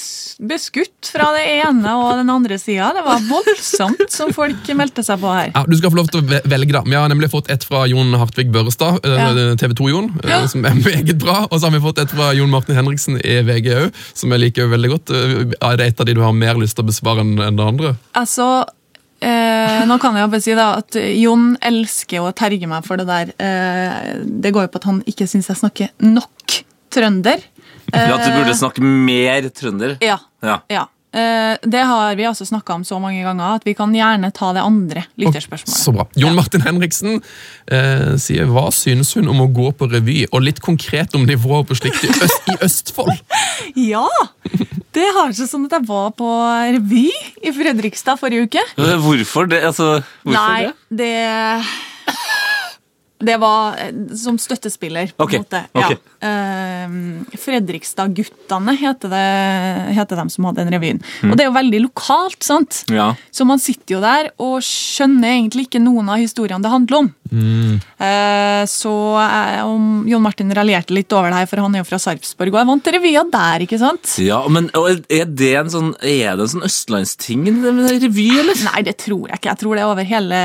beskutt 0.52 1.10
fra 1.12 1.30
det 1.36 1.44
ene 1.62 1.94
og 1.98 2.10
den 2.20 2.30
andre 2.32 2.58
sida. 2.60 2.90
Det 2.96 3.04
var 3.06 3.22
voldsomt 3.30 4.04
som 4.12 4.32
folk 4.36 4.68
meldte 4.78 5.04
seg 5.06 5.20
på 5.22 5.32
her. 5.32 5.52
Ja, 5.54 5.64
Du 5.68 5.76
skal 5.78 5.92
få 5.94 6.00
lov 6.02 6.10
til 6.12 6.22
å 6.22 6.40
velge, 6.52 6.74
da. 6.76 6.82
Vi 6.86 6.96
har 6.98 7.08
nemlig 7.12 7.30
fått 7.32 7.48
et 7.52 7.64
fra 7.68 7.84
Jon 7.90 8.12
Hartvig 8.20 8.52
Børrestad, 8.54 9.00
eh, 9.08 9.18
Ja. 9.22 9.54
TV 9.60 9.72
2-Jon, 9.78 10.10
eh, 10.24 10.46
som 10.52 10.64
er 10.68 10.76
meget 10.78 11.16
bra. 11.22 11.42
Og 11.48 11.56
så 11.60 11.68
har 11.68 11.74
vi 11.76 11.82
fått 11.84 12.02
et 12.02 12.12
fra 12.12 12.32
Jon 12.36 12.52
Martin 12.52 12.76
Henriksen 12.78 13.18
i 13.22 13.31
VG 13.46 13.68
òg, 13.78 13.98
som 14.14 14.34
jeg 14.34 14.42
liker 14.46 14.70
veldig 14.72 14.90
godt. 14.92 15.12
Eh, 15.16 15.56
Er 15.60 15.76
det 15.80 15.86
et 15.92 16.00
av 16.00 16.08
de 16.08 16.14
du 16.18 16.22
har 16.24 16.32
mer 16.36 16.60
lyst 16.60 16.76
til 16.78 16.84
å 16.84 16.90
besvare 16.90 17.24
enn 17.24 17.36
det 17.56 17.66
andre? 17.66 17.94
Altså, 18.18 18.64
eh, 19.22 19.82
nå 19.88 19.98
kan 20.02 20.14
jeg 20.18 20.26
jo 20.26 20.32
bare 20.34 20.44
si 20.44 20.54
da 20.58 20.68
at 20.80 20.98
Jon 21.18 21.52
elsker 21.60 22.20
å 22.26 22.32
terge 22.36 22.68
meg 22.70 22.84
for 22.84 23.00
det 23.00 23.06
der. 23.08 23.32
Eh, 23.38 24.18
det 24.24 24.52
går 24.52 24.68
jo 24.68 24.72
på 24.74 24.82
at 24.82 24.90
han 24.90 25.02
ikke 25.08 25.28
syns 25.30 25.48
jeg 25.50 25.60
snakker 25.62 25.88
nok 26.04 26.58
trønder. 26.92 27.40
Ja, 27.92 28.16
at 28.16 28.24
du 28.24 28.32
burde 28.36 28.54
snakke 28.56 28.82
mer 28.84 29.48
trønder. 29.52 29.96
Ja. 30.04 30.18
Ja. 30.42 30.60
ja. 30.72 30.86
Eh, 31.12 31.58
det 31.62 31.82
har 31.84 32.14
vi 32.16 32.24
altså 32.24 32.46
snakka 32.48 32.78
om 32.78 32.84
så 32.88 32.96
mange 33.02 33.20
ganger 33.24 33.58
at 33.58 33.66
vi 33.68 33.74
kan 33.76 33.92
gjerne 33.92 34.30
ta 34.32 34.52
det 34.56 34.62
andre 34.64 35.04
lytterspørsmålet. 35.20 35.76
Så 35.84 35.92
bra. 35.92 36.06
Jon 36.16 36.36
Martin 36.38 36.64
Henriksen 36.64 37.18
eh, 37.68 38.14
sier 38.22 38.48
hva 38.48 38.70
synes 38.72 39.12
hun 39.18 39.28
om 39.28 39.44
å 39.44 39.50
gå 39.52 39.68
på 39.76 39.90
revy, 39.92 40.22
og 40.30 40.46
litt 40.46 40.62
konkret 40.64 41.12
om 41.18 41.26
nivået 41.28 41.68
på 41.68 41.76
slikt 41.76 42.06
i, 42.08 42.12
Øst, 42.22 42.48
i 42.48 42.58
Østfold. 42.64 43.14
Ja! 43.92 44.06
Det 44.92 45.04
har 45.16 45.32
seg 45.36 45.48
sånn 45.48 45.64
at 45.68 45.78
jeg 45.78 45.86
var 45.88 46.10
på 46.16 46.28
revy 46.76 47.06
i 47.40 47.52
Fredrikstad 47.54 48.20
forrige 48.20 48.48
uke. 48.48 48.64
Hvorfor 48.76 49.48
det? 49.48 49.62
Altså, 49.64 50.02
hvorfor 50.24 50.36
Nei, 50.36 50.72
det? 50.90 51.00
det 51.00 52.16
Det 53.22 53.38
var 53.42 53.78
eh, 53.80 53.92
som 54.18 54.38
støttespiller, 54.40 55.14
på 55.16 55.28
okay. 55.28 55.40
en 55.40 55.46
måte. 55.46 55.62
Okay. 55.72 55.96
Ja. 55.96 56.08
Uh, 56.22 57.38
Fredrikstad-guttene 57.42 58.76
heter, 58.78 59.14
heter 59.96 60.20
dem 60.20 60.30
som 60.30 60.46
hadde 60.46 60.62
den 60.62 60.76
revyen. 60.76 61.00
Og 61.26 61.34
det 61.34 61.46
er 61.46 61.50
jo 61.50 61.56
veldig 61.56 61.80
lokalt, 61.88 62.38
sant? 62.44 62.84
Mm. 62.90 62.96
Ja. 62.98 63.08
Så 63.34 63.46
man 63.48 63.62
sitter 63.62 63.96
jo 63.96 64.02
der 64.04 64.30
og 64.42 64.60
skjønner 64.66 65.34
egentlig 65.34 65.66
ikke 65.66 65.82
noen 65.82 66.10
av 66.12 66.22
historiene 66.22 66.62
det 66.62 66.72
handler 66.72 67.02
om. 67.02 67.10
Eh, 67.32 68.64
så 68.68 68.92
uh, 69.16 69.64
om 69.64 70.04
Jon 70.08 70.22
Martin 70.22 70.52
raljerte 70.54 70.94
litt 70.94 71.12
over 71.16 71.32
det 71.32 71.42
her, 71.42 71.50
for 71.50 71.62
han 71.64 71.74
er 71.74 71.82
jo 71.82 71.88
fra 71.88 72.00
Sarpsborg, 72.02 72.52
og 72.52 72.60
jeg 72.60 72.70
vant 72.72 72.90
revyer 72.96 73.28
der, 73.32 73.66
ikke 73.66 73.80
sant? 73.80 74.14
Ja, 74.22 74.42
men 74.52 74.68
Er 74.72 75.26
det 75.26 75.52
en 75.58 75.72
sånn, 75.72 75.92
er 76.00 76.36
det 76.36 76.46
en 76.46 76.54
sånn 76.56 76.66
østlandsting, 76.68 77.46
revy, 78.04 78.28
eller? 78.42 78.58
Nei, 78.68 78.84
det 78.86 78.98
tror 79.04 79.30
jeg 79.30 79.40
ikke. 79.40 79.52
Jeg 79.52 79.62
tror 79.62 79.78
det 79.78 79.84
er 79.84 79.92
over 79.92 80.08
hele, 80.08 80.40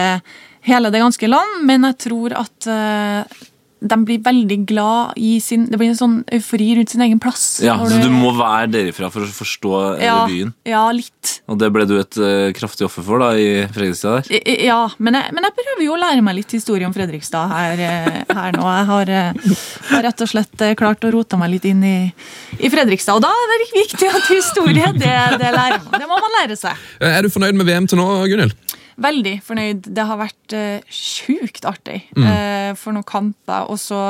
hele 0.68 0.92
det 0.94 1.00
ganske 1.04 1.30
land, 1.32 1.62
men 1.68 1.88
jeg 1.92 1.98
tror 2.08 2.36
at 2.46 2.68
eh, 2.72 3.46
de 3.78 3.94
blir 4.02 4.18
veldig 4.26 4.56
glad 4.66 5.12
i 5.22 5.36
sin 5.38 5.68
Det 5.70 5.78
blir 5.78 5.92
en 5.92 5.98
sånn 6.00 6.14
eufori 6.34 6.72
rundt 6.80 6.90
sin 6.90 7.02
egen 7.06 7.20
plass. 7.22 7.60
Ja, 7.62 7.76
Så 7.86 8.00
du 8.02 8.08
må 8.10 8.32
være 8.34 8.72
derifra 8.74 9.12
for 9.14 9.22
å 9.22 9.28
forstå 9.30 9.74
ja, 10.02 10.16
byen? 10.26 10.50
ja, 10.66 10.82
litt. 10.98 11.36
Og 11.46 11.60
det 11.62 11.70
ble 11.76 11.86
du 11.86 11.94
et 12.00 12.18
uh, 12.18 12.48
kraftig 12.58 12.88
offer 12.88 13.06
for 13.06 13.22
da 13.22 13.28
i 13.38 13.68
Fredrikstad 13.70 14.26
der? 14.32 14.40
I- 14.42 14.66
Ja, 14.66 14.80
men 14.98 15.14
jeg, 15.20 15.30
men 15.38 15.46
jeg 15.46 15.54
prøver 15.60 15.86
jo 15.86 15.94
å 15.94 16.00
lære 16.02 16.26
meg 16.26 16.40
litt 16.40 16.56
historie 16.58 16.90
om 16.90 16.96
Fredrikstad 16.98 17.54
her, 17.54 17.84
eh, 17.86 18.18
her 18.34 18.58
nå. 18.58 18.66
Jeg 18.66 18.90
har, 18.90 19.14
eh, 19.22 19.62
har 19.94 20.06
rett 20.10 20.26
og 20.26 20.32
slett 20.34 20.66
eh, 20.66 20.74
klart 20.82 21.06
å 21.06 21.14
rote 21.14 21.38
meg 21.38 21.54
litt 21.54 21.70
inn 21.70 21.86
i, 21.86 21.96
i 22.58 22.74
Fredrikstad. 22.74 23.22
Og 23.22 23.28
da 23.28 23.30
er 23.30 23.54
det 23.62 23.70
viktig 23.78 24.10
at 24.10 24.26
historie, 24.34 24.90
det, 24.98 25.14
det 25.38 25.54
lærer 25.54 25.86
man. 25.86 26.02
Det 26.02 26.10
må 26.10 26.18
man 26.26 26.36
lære 26.42 26.58
seg. 26.58 26.74
Eh, 26.98 27.14
Er 27.14 27.22
du 27.22 27.30
fornøyd 27.30 27.54
med 27.62 27.70
VM 27.70 27.86
til 27.94 28.02
nå, 28.02 28.10
Gunhild? 28.26 28.58
Veldig 28.98 29.36
fornøyd. 29.46 29.88
Det 29.94 30.06
har 30.10 30.20
vært 30.20 30.58
uh, 30.58 30.89
sjukt 30.89 31.68
artig 31.70 32.00
eh, 32.18 32.74
for 32.80 32.96
noen 32.96 33.06
kamper. 33.08 33.68
Og 33.70 33.77
så 33.82 34.01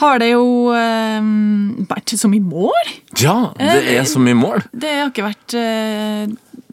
har 0.00 0.20
det 0.22 0.30
jo 0.32 0.72
eh, 0.74 1.26
vært 1.90 2.14
som 2.18 2.32
i 2.34 2.40
mål. 2.42 2.92
Ja, 3.20 3.52
det 3.58 3.82
er 3.92 4.06
så 4.08 4.22
mye 4.22 4.38
mål! 4.38 4.64
Det 4.72 4.92
har 4.98 5.10
ikke 5.10 5.26
vært 5.26 5.56
eh, 5.58 6.32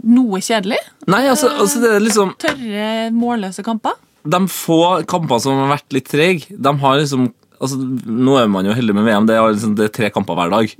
noe 0.09 0.39
kjedelig. 0.43 0.79
Nei, 1.09 1.25
altså, 1.31 1.51
altså 1.51 1.83
det 1.83 1.91
er 1.97 2.05
liksom 2.05 2.33
Tørre, 2.39 2.87
målløse 3.15 3.65
kamper. 3.65 3.99
De 4.29 4.39
få 4.51 4.79
kampene 5.09 5.43
som 5.43 5.59
har 5.63 5.73
vært 5.75 5.95
litt 5.95 6.09
trege, 6.11 6.55
de 6.55 6.73
har 6.81 6.97
liksom 6.99 7.29
altså, 7.59 7.77
Nå 7.79 8.35
er 8.39 8.49
man 8.51 8.67
jo 8.67 8.75
heldig 8.75 8.95
med 8.97 9.07
VM, 9.07 9.29
det 9.29 9.37
er, 9.37 9.53
liksom, 9.55 9.75
det 9.79 9.89
er 9.89 9.95
tre 9.99 10.11
kamper 10.15 10.39
hver 10.39 10.53
dag. 10.55 10.75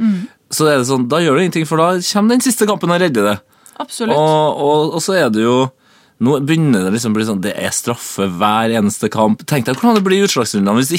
Så 0.49 0.69
er 0.69 0.87
sånn, 0.87 1.09
da 1.11 1.19
gjør 1.21 1.37
det 1.37 1.47
ingenting, 1.47 1.67
for 1.69 1.81
da 1.81 1.91
kommer 2.01 2.37
den 2.37 2.45
siste 2.45 2.67
kampen 2.69 2.95
og 2.95 3.03
redder 3.03 3.33
det. 3.33 3.35
Absolutt. 3.79 4.15
Og, 4.15 4.63
og, 4.63 4.95
og 4.97 5.03
så 5.03 5.15
er 5.19 5.29
det 5.31 5.43
jo 5.45 5.59
Nå 6.19 6.35
begynner 6.43 6.83
det 6.83 6.97
liksom 6.97 7.13
å 7.13 7.17
bli 7.17 7.25
sånn 7.29 7.43
Det 7.43 7.53
er 7.55 7.71
straffe 7.75 8.27
hver 8.39 8.73
eneste 8.75 9.07
kamp. 9.11 9.45
Tenk 9.47 9.67
deg 9.67 9.79
hvordan 9.79 9.99
det 9.99 10.03
blir 10.03 10.19
i 10.19 10.27
utslagsrundene 10.27 10.81
hvis, 10.81 10.91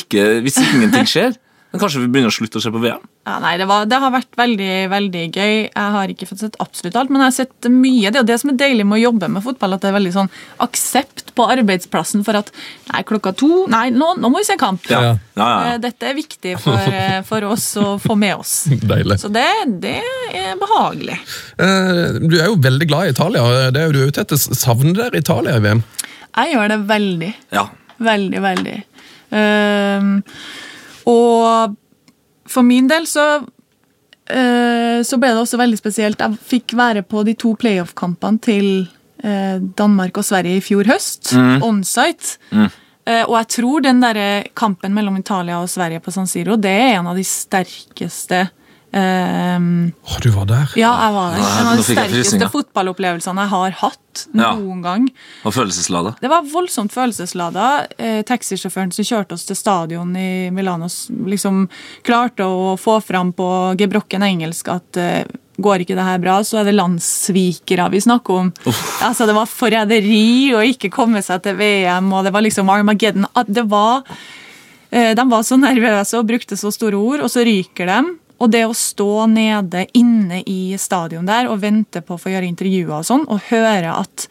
hvis 0.47 0.61
ingenting 0.65 1.09
skjer. 1.09 1.37
Men 1.71 1.79
kanskje 1.85 2.01
vi 2.03 2.09
begynner 2.11 2.33
å 2.33 2.35
slutte 2.35 2.59
å 2.59 2.63
se 2.65 2.71
på 2.75 2.81
VM? 2.83 3.03
Ja, 3.29 3.37
nei, 3.39 3.53
det, 3.61 3.67
var, 3.71 3.85
det 3.87 3.99
har 4.03 4.11
vært 4.11 4.33
veldig 4.39 4.71
veldig 4.91 5.21
gøy. 5.37 5.53
Jeg 5.69 5.93
har 5.95 6.11
ikke 6.11 6.27
fått 6.27 6.41
sett 6.43 6.57
absolutt 6.59 6.97
alt, 6.99 7.13
men 7.15 7.23
jeg 7.23 7.29
har 7.29 7.35
sett 7.37 7.69
mye. 7.71 8.11
Det 8.11 8.19
er 8.19 8.25
jo 8.25 8.29
det 8.31 8.39
som 8.43 8.51
er 8.51 8.57
deilig 8.59 8.87
med 8.91 8.97
å 8.97 9.03
jobbe 9.05 9.29
med 9.31 9.45
fotball, 9.45 9.77
at 9.77 9.85
det 9.85 9.91
er 9.93 9.95
veldig 9.95 10.13
sånn 10.17 10.31
aksept 10.67 11.31
på 11.39 11.47
arbeidsplassen 11.55 12.25
for 12.27 12.41
at 12.41 12.51
nei, 12.91 13.05
klokka 13.07 13.33
to 13.39 13.51
Nei, 13.71 13.85
nå, 13.95 14.09
nå 14.19 14.31
må 14.35 14.41
vi 14.43 14.49
se 14.49 14.57
kamp. 14.59 14.89
Ja. 14.91 15.01
Ja, 15.01 15.15
ja, 15.39 15.51
Eh, 15.61 15.69
ja. 15.71 15.79
Dette 15.87 16.11
er 16.11 16.17
viktig 16.19 16.57
for, 16.61 16.77
eh, 16.91 17.21
for 17.29 17.47
oss 17.53 17.69
å 17.79 17.95
få 18.03 18.17
med 18.19 18.35
oss. 18.43 18.57
Deilig. 18.95 19.21
Så 19.23 19.31
det, 19.33 19.47
det 19.85 19.95
er 20.35 20.59
behagelig. 20.61 21.21
Eh, 21.55 22.19
Du 22.27 22.35
er 22.41 22.51
jo 22.51 22.59
veldig 22.67 22.89
glad 22.91 23.07
i 23.07 23.15
Italia. 23.15 23.47
Det 23.71 23.81
er 23.85 23.87
jo 23.93 23.95
du 23.95 24.03
ute 24.11 24.25
etter. 24.27 24.41
Savner 24.43 24.97
dere 25.05 25.23
Italia 25.23 25.55
i 25.55 25.63
VM? 25.69 25.85
Jeg 26.35 26.57
gjør 26.57 26.75
det 26.75 26.81
veldig. 26.91 27.31
ja. 27.55 27.69
Veldig, 28.01 28.39
veldig. 28.41 28.77
Ehm, 29.37 30.23
og 31.09 31.77
for 32.51 32.67
min 32.67 32.89
del 32.91 33.07
så 33.09 33.27
eh, 34.27 35.01
så 35.07 35.19
ble 35.21 35.33
det 35.33 35.43
også 35.43 35.61
veldig 35.61 35.79
spesielt. 35.81 36.21
Jeg 36.23 36.41
fikk 36.53 36.75
være 36.79 37.05
på 37.07 37.25
de 37.27 37.37
to 37.39 37.55
playoff-kampene 37.61 38.43
til 38.45 38.69
eh, 39.23 39.59
Danmark 39.79 40.21
og 40.21 40.27
Sverige 40.27 40.61
i 40.61 40.65
fjor 40.65 40.91
høst. 40.91 41.33
Onsite. 41.67 42.39
Eh, 42.51 43.25
og 43.25 43.37
jeg 43.39 43.51
tror 43.57 43.85
den 43.87 44.03
der 44.03 44.49
kampen 44.59 44.95
mellom 44.97 45.17
Italia 45.21 45.61
og 45.61 45.71
Sverige 45.73 46.03
på 46.05 46.13
San 46.15 46.29
Siro 46.31 46.59
det 46.61 46.73
er 46.73 46.99
en 46.99 47.11
av 47.11 47.19
de 47.19 47.25
sterkeste 47.27 48.45
ehm, 48.93 49.93
Å, 50.05 50.21
du 50.23 50.31
var 50.35 50.47
der. 50.51 50.73
Ja, 50.79 50.91
jeg 51.05 51.15
var 51.15 51.35
der. 51.35 51.45
En 51.61 51.69
av 51.73 51.77
de 51.81 51.85
sterkeste 51.87 52.49
fotballopplevelsene 52.53 53.45
jeg 53.45 53.53
har 53.55 53.77
hatt 53.83 54.25
Ja. 54.35 54.55
noen 54.59 54.83
gang. 54.83 55.05
Og 55.47 55.55
følelseslada. 55.55 56.17
Det 56.21 56.29
var 56.29 56.43
voldsomt 56.43 56.91
følelseslada. 56.93 57.87
Eh, 57.99 58.23
taxisjåføren 58.27 58.93
som 58.93 59.05
kjørte 59.05 59.33
oss 59.39 59.45
til 59.47 59.57
stadion 59.57 60.11
i 60.17 60.51
Milano, 60.51 60.89
liksom 61.27 61.69
klarte 62.03 62.43
å 62.43 62.77
få 62.79 63.01
fram 63.03 63.33
på 63.33 63.77
gebrokken 63.79 64.23
engelsk 64.27 64.69
at 64.69 64.97
eh, 64.97 65.25
går 65.61 65.85
ikke 65.85 65.95
det 65.95 66.05
her 66.09 66.19
bra, 66.19 66.39
så 66.43 66.59
er 66.61 66.65
det 66.65 66.75
landssvikere 66.75 67.91
vi 67.93 68.01
snakker 68.01 68.33
om. 68.35 68.53
Altså, 69.05 69.27
det 69.29 69.35
var 69.37 69.47
forræderi 69.47 70.53
å 70.57 70.63
ikke 70.65 70.91
komme 70.91 71.21
seg 71.23 71.43
til 71.45 71.55
VM, 71.61 72.11
og 72.13 72.25
det 72.25 72.33
var 72.33 72.41
liksom 72.43 72.71
Armageddon. 72.73 73.27
At 73.37 73.47
det 73.47 73.69
var 73.71 74.03
Eh, 74.93 75.15
De 75.15 75.23
var 75.31 75.45
så 75.47 75.55
nervøse 75.55 76.19
og 76.19 76.27
brukte 76.27 76.57
så 76.59 76.73
store 76.75 76.99
ord, 76.99 77.21
og 77.23 77.31
så 77.31 77.45
ryker 77.47 77.87
de. 77.87 77.99
Og 78.41 78.53
det 78.53 78.63
å 78.67 78.77
stå 78.77 79.27
nede 79.31 79.85
inne 79.97 80.41
i 80.49 80.77
stadion 80.81 81.29
der 81.29 81.51
og 81.51 81.61
vente 81.65 82.01
på 82.05 82.17
å 82.17 82.21
få 82.21 82.33
gjøre 82.33 82.49
intervjuer 82.49 83.01
og 83.01 83.09
sånn, 83.09 83.27
og 83.29 83.51
høre 83.51 83.93
at 84.01 84.27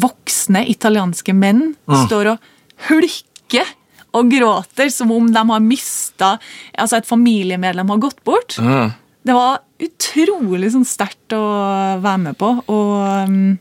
voksne 0.00 0.64
italienske 0.70 1.34
menn 1.36 1.74
står 2.06 2.34
og 2.34 2.50
hulker 2.88 3.68
og 4.16 4.30
gråter 4.32 4.90
som 4.90 5.12
om 5.14 5.28
de 5.30 5.42
har 5.50 5.62
mista 5.62 6.32
Altså 6.74 6.98
et 6.98 7.08
familiemedlem 7.08 7.90
har 7.92 8.02
gått 8.02 8.22
bort. 8.26 8.56
Mm. 8.58 8.90
Det 9.22 9.36
var 9.36 9.60
utrolig 9.80 10.72
sånn 10.72 10.86
sterkt 10.88 11.34
å 11.36 11.42
være 12.00 12.22
med 12.24 12.38
på, 12.40 12.54
og 12.72 12.94
um, 13.28 13.58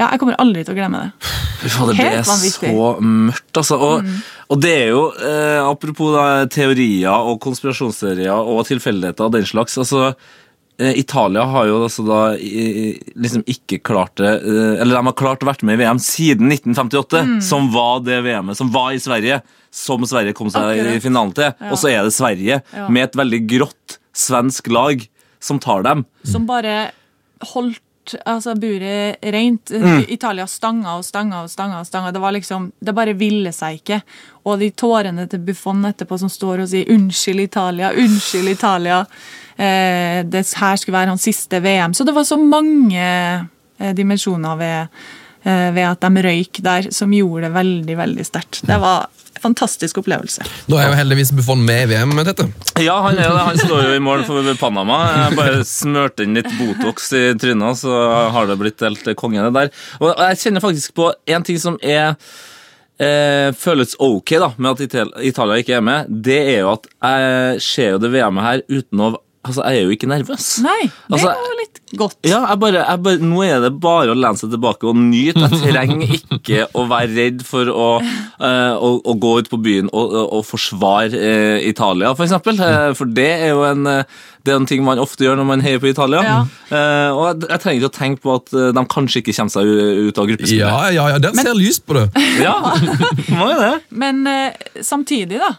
ja, 0.00 0.08
jeg 0.14 0.20
kommer 0.22 0.38
aldri 0.40 0.64
til 0.64 0.72
å 0.74 0.78
glemme 0.80 1.00
det. 1.04 1.12
Det 1.60 2.04
er 2.08 2.22
så 2.24 2.90
mørkt, 3.04 3.52
altså. 3.60 3.76
Og, 3.84 4.06
og 4.50 4.60
det 4.64 4.70
er 4.86 4.86
jo, 4.94 5.02
eh, 5.20 5.58
apropos 5.60 6.14
da, 6.16 6.26
teorier 6.50 7.12
og 7.30 7.36
konspirasjonsteorier 7.44 8.32
og 8.32 8.62
tilfeldigheter 8.68 9.28
og 9.28 9.34
den 9.36 9.44
slags 9.48 9.76
altså, 9.82 10.14
eh, 10.80 10.94
Italia 11.02 11.44
har 11.52 11.66
jo 11.68 11.82
altså 11.84 12.06
da 12.08 12.20
i- 12.40 12.96
liksom 13.14 13.44
ikke 13.44 13.82
klart 13.84 14.14
det 14.22 14.30
eh, 14.40 14.80
Eller 14.80 14.96
de 14.96 15.04
har 15.10 15.16
klart 15.20 15.44
å 15.44 15.50
vært 15.50 15.62
med 15.68 15.76
i 15.78 15.82
VM 15.84 16.00
siden 16.00 16.48
1958, 16.48 17.20
Mm. 17.26 17.40
som 17.44 17.68
var 17.74 18.00
det 18.06 18.22
VM-et 18.24 18.56
som 18.56 18.70
var 18.72 18.92
i 18.96 19.02
Sverige. 19.02 19.42
Som 19.70 20.02
Sverige 20.08 20.32
kom 20.34 20.48
seg 20.50 20.62
i 20.64 20.80
Akkurat. 20.80 21.02
finalen 21.04 21.34
til. 21.36 21.52
Og 21.70 21.76
så 21.78 21.92
er 21.92 22.02
det 22.08 22.12
Sverige, 22.16 22.62
Ja. 22.74 22.88
med 22.88 23.04
et 23.04 23.12
veldig 23.20 23.42
grått 23.46 23.98
svensk 24.16 24.66
lag, 24.72 25.06
som 25.40 25.58
tar 25.58 25.82
dem. 25.82 26.06
som 26.24 26.46
bare 26.46 26.90
holdt 27.52 27.78
altså, 28.24 28.54
buret 28.58 29.16
rent. 29.34 29.72
Italia 30.08 30.46
stanga 30.46 30.96
og 30.98 31.04
stanga 31.04 31.42
og 31.44 31.50
stanga. 31.50 31.80
og 31.80 31.86
stanga. 31.86 32.12
Det 32.12 32.20
var 32.20 32.32
liksom, 32.32 32.72
det 32.80 32.94
bare 32.94 33.16
ville 33.18 33.52
seg 33.52 33.80
ikke. 33.80 34.00
Og 34.44 34.58
de 34.60 34.70
tårene 34.70 35.26
til 35.30 35.42
Buffon 35.44 35.84
etterpå 35.84 36.18
som 36.18 36.28
står 36.28 36.64
og 36.64 36.68
sier 36.68 36.88
'unnskyld, 36.88 37.40
Italia', 37.40 37.94
'unnskyld, 37.94 38.48
Italia'. 38.48 39.06
Eh, 39.60 40.24
det 40.24 40.46
her 40.56 40.76
skulle 40.76 40.98
være 40.98 41.12
hans 41.12 41.22
siste 41.22 41.60
VM. 41.60 41.94
Så 41.94 42.04
det 42.04 42.14
var 42.14 42.24
så 42.24 42.36
mange 42.36 43.02
eh, 43.78 43.94
dimensjoner 43.96 44.56
ved, 44.56 44.86
ved 45.44 45.86
at 45.86 46.04
de 46.04 46.22
røyk 46.26 46.60
der, 46.64 46.90
som 46.92 47.12
gjorde 47.14 47.48
det 47.48 47.54
veldig, 47.54 47.96
veldig 47.96 48.26
sterkt. 48.28 48.60
Det 48.68 48.76
var 48.82 49.08
en 49.34 49.42
fantastisk 49.42 50.02
opplevelse. 50.02 50.44
Nå 50.68 50.76
er 50.76 50.90
jo 50.90 50.98
heldigvis 50.98 51.32
Buffon 51.36 51.62
med 51.64 51.86
i 51.86 51.88
VM, 51.94 52.12
med 52.16 52.28
dette. 52.28 52.46
Ja, 52.82 52.98
han 53.06 53.16
er 53.18 53.30
det. 53.32 53.46
Han 53.48 53.58
står 53.62 53.86
jo 53.88 53.96
i 53.96 54.02
mål 54.04 54.26
for 54.28 54.52
Panama. 54.60 55.00
Jeg 55.16 55.38
bare 55.38 55.64
smørte 55.68 56.26
inn 56.26 56.36
litt 56.36 56.50
Botox 56.58 57.10
i 57.16 57.24
trynet, 57.40 57.80
så 57.80 58.04
har 58.34 58.50
det 58.50 58.58
blitt 58.60 58.84
helt 58.84 59.12
konge 59.20 59.42
det 59.46 59.54
der. 59.56 59.72
Og 60.02 60.12
jeg 60.12 60.40
kjenner 60.44 60.64
faktisk 60.64 60.94
på 60.98 61.10
en 61.30 61.46
ting 61.46 61.60
som 61.62 61.78
er 61.80 62.16
eh, 63.00 63.48
føles 63.56 63.96
ok 63.98 64.36
da, 64.42 64.52
med 64.58 64.76
at 64.76 65.00
Italia 65.32 65.60
ikke 65.60 65.78
er 65.78 65.84
med. 65.84 66.12
Det 66.28 66.40
er 66.56 66.62
jo 66.62 66.74
at 66.76 66.88
jeg 67.00 67.64
ser 67.64 67.94
jo 67.96 68.02
det 68.02 68.12
VM-et 68.12 68.48
her 68.48 68.64
uten 68.68 69.06
å 69.06 69.12
Altså, 69.40 69.62
jeg 69.64 69.78
er 69.78 69.86
jo 69.88 69.94
ikke 69.94 70.08
nervøs. 70.10 70.46
Nei, 70.60 70.82
det 70.84 71.16
Altså, 71.16 71.30
var 71.32 71.54
litt 71.56 71.78
godt. 71.96 72.16
Ja, 72.28 72.42
jeg 72.50 72.60
bare, 72.60 72.82
jeg 72.84 73.00
bare, 73.06 73.20
Nå 73.24 73.38
er 73.46 73.62
det 73.64 73.70
bare 73.80 74.12
å 74.12 74.16
lene 74.18 74.36
seg 74.36 74.50
tilbake 74.52 74.84
og 74.90 74.98
nyte. 75.00 75.46
Jeg 75.48 75.60
trenger 75.72 76.12
ikke 76.36 76.66
å 76.76 76.84
være 76.90 77.08
redd 77.14 77.44
for 77.48 77.70
å, 77.72 77.86
uh, 78.04 78.74
å, 78.76 78.90
å 79.00 79.14
gå 79.22 79.30
ut 79.40 79.48
på 79.48 79.60
byen 79.64 79.88
og, 79.88 80.12
og, 80.26 80.42
forsvare 80.44 81.16
uh, 81.16 81.56
Italia, 81.64 82.12
for 82.18 82.26
eksempel. 82.26 82.60
Eh, 82.60 82.90
for 82.98 83.08
det 83.16 83.30
er 83.46 83.54
jo 83.54 83.64
en, 83.64 83.88
det 83.88 84.52
er 84.52 84.60
en 84.60 84.68
ting 84.68 84.84
man 84.84 85.00
ofte 85.00 85.24
gjør 85.24 85.40
når 85.40 85.48
man 85.48 85.64
heier 85.64 85.80
på 85.80 85.88
Italia. 85.88 86.20
Ja. 86.26 86.36
Uh, 86.68 87.08
og 87.16 87.24
jeg, 87.30 87.40
jeg 87.48 87.64
trenger 87.64 87.80
ikke 87.80 87.92
å 87.92 87.96
tenke 87.96 88.24
på 88.26 88.36
at 88.36 88.54
de 88.76 88.86
kanskje 88.92 89.24
ikke 89.24 89.38
kommer 89.40 89.56
seg 89.56 89.72
ut 90.10 90.20
av 90.20 90.28
gruppespillet. 90.34 90.66
Ja, 90.66 90.92
ja, 90.92 91.08
ja, 91.14 91.24
den 91.30 91.40
ser 91.40 91.56
lyst 91.56 91.88
på 91.88 91.96
det. 91.96 92.06
Ja, 92.44 92.58
må 93.40 93.48
jo 93.54 93.58
det. 93.64 93.74
Men 94.04 94.20
samtidig, 94.84 95.40
da. 95.40 95.54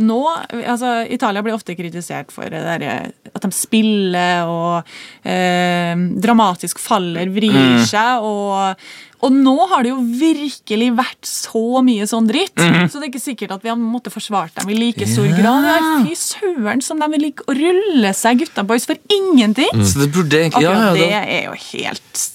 Nå 0.00 0.18
altså, 0.48 1.02
Italia 1.12 1.42
blir 1.44 1.56
ofte 1.56 1.74
kritisert 1.76 2.32
for 2.32 2.48
det 2.48 2.62
der, 2.64 3.12
at 3.32 3.44
de 3.44 3.50
spiller 3.52 4.48
og 4.48 4.92
eh, 5.28 5.92
dramatisk 6.22 6.80
faller, 6.80 7.28
vrir 7.34 7.82
seg. 7.88 8.24
Og, 8.24 8.86
og 9.22 9.36
nå 9.36 9.54
har 9.70 9.84
det 9.84 9.92
jo 9.92 10.00
virkelig 10.00 10.90
vært 10.98 11.28
så 11.28 11.82
mye 11.84 12.08
sånn 12.08 12.30
dritt, 12.30 12.56
så 12.56 12.98
det 12.98 13.04
er 13.04 13.10
ikke 13.10 13.22
sikkert 13.22 13.56
at 13.58 13.66
vi 13.66 13.72
har 13.72 13.80
måttet 13.80 14.14
forsvart 14.14 14.56
dem 14.60 14.72
i 14.72 14.78
like 14.80 15.08
stor 15.10 15.28
grad. 15.36 15.68
Ja, 15.68 15.96
Fy 16.06 16.16
søren 16.18 16.84
som 16.84 17.02
de 17.02 17.10
vil 17.14 17.28
like 17.28 17.46
å 17.46 17.56
rulle 17.58 18.14
seg, 18.16 18.42
gutta 18.42 18.64
boys, 18.66 18.88
for 18.88 18.98
ingenting! 19.12 19.84
Så 19.84 20.06
det 20.06 20.12
burde 20.14 20.40
egentlig 20.46 20.66
ja, 20.66 20.78
ja, 20.88 20.94
det 20.96 21.10
det, 21.12 21.26
er 21.36 21.50
jo 21.50 21.58
helt 21.68 22.30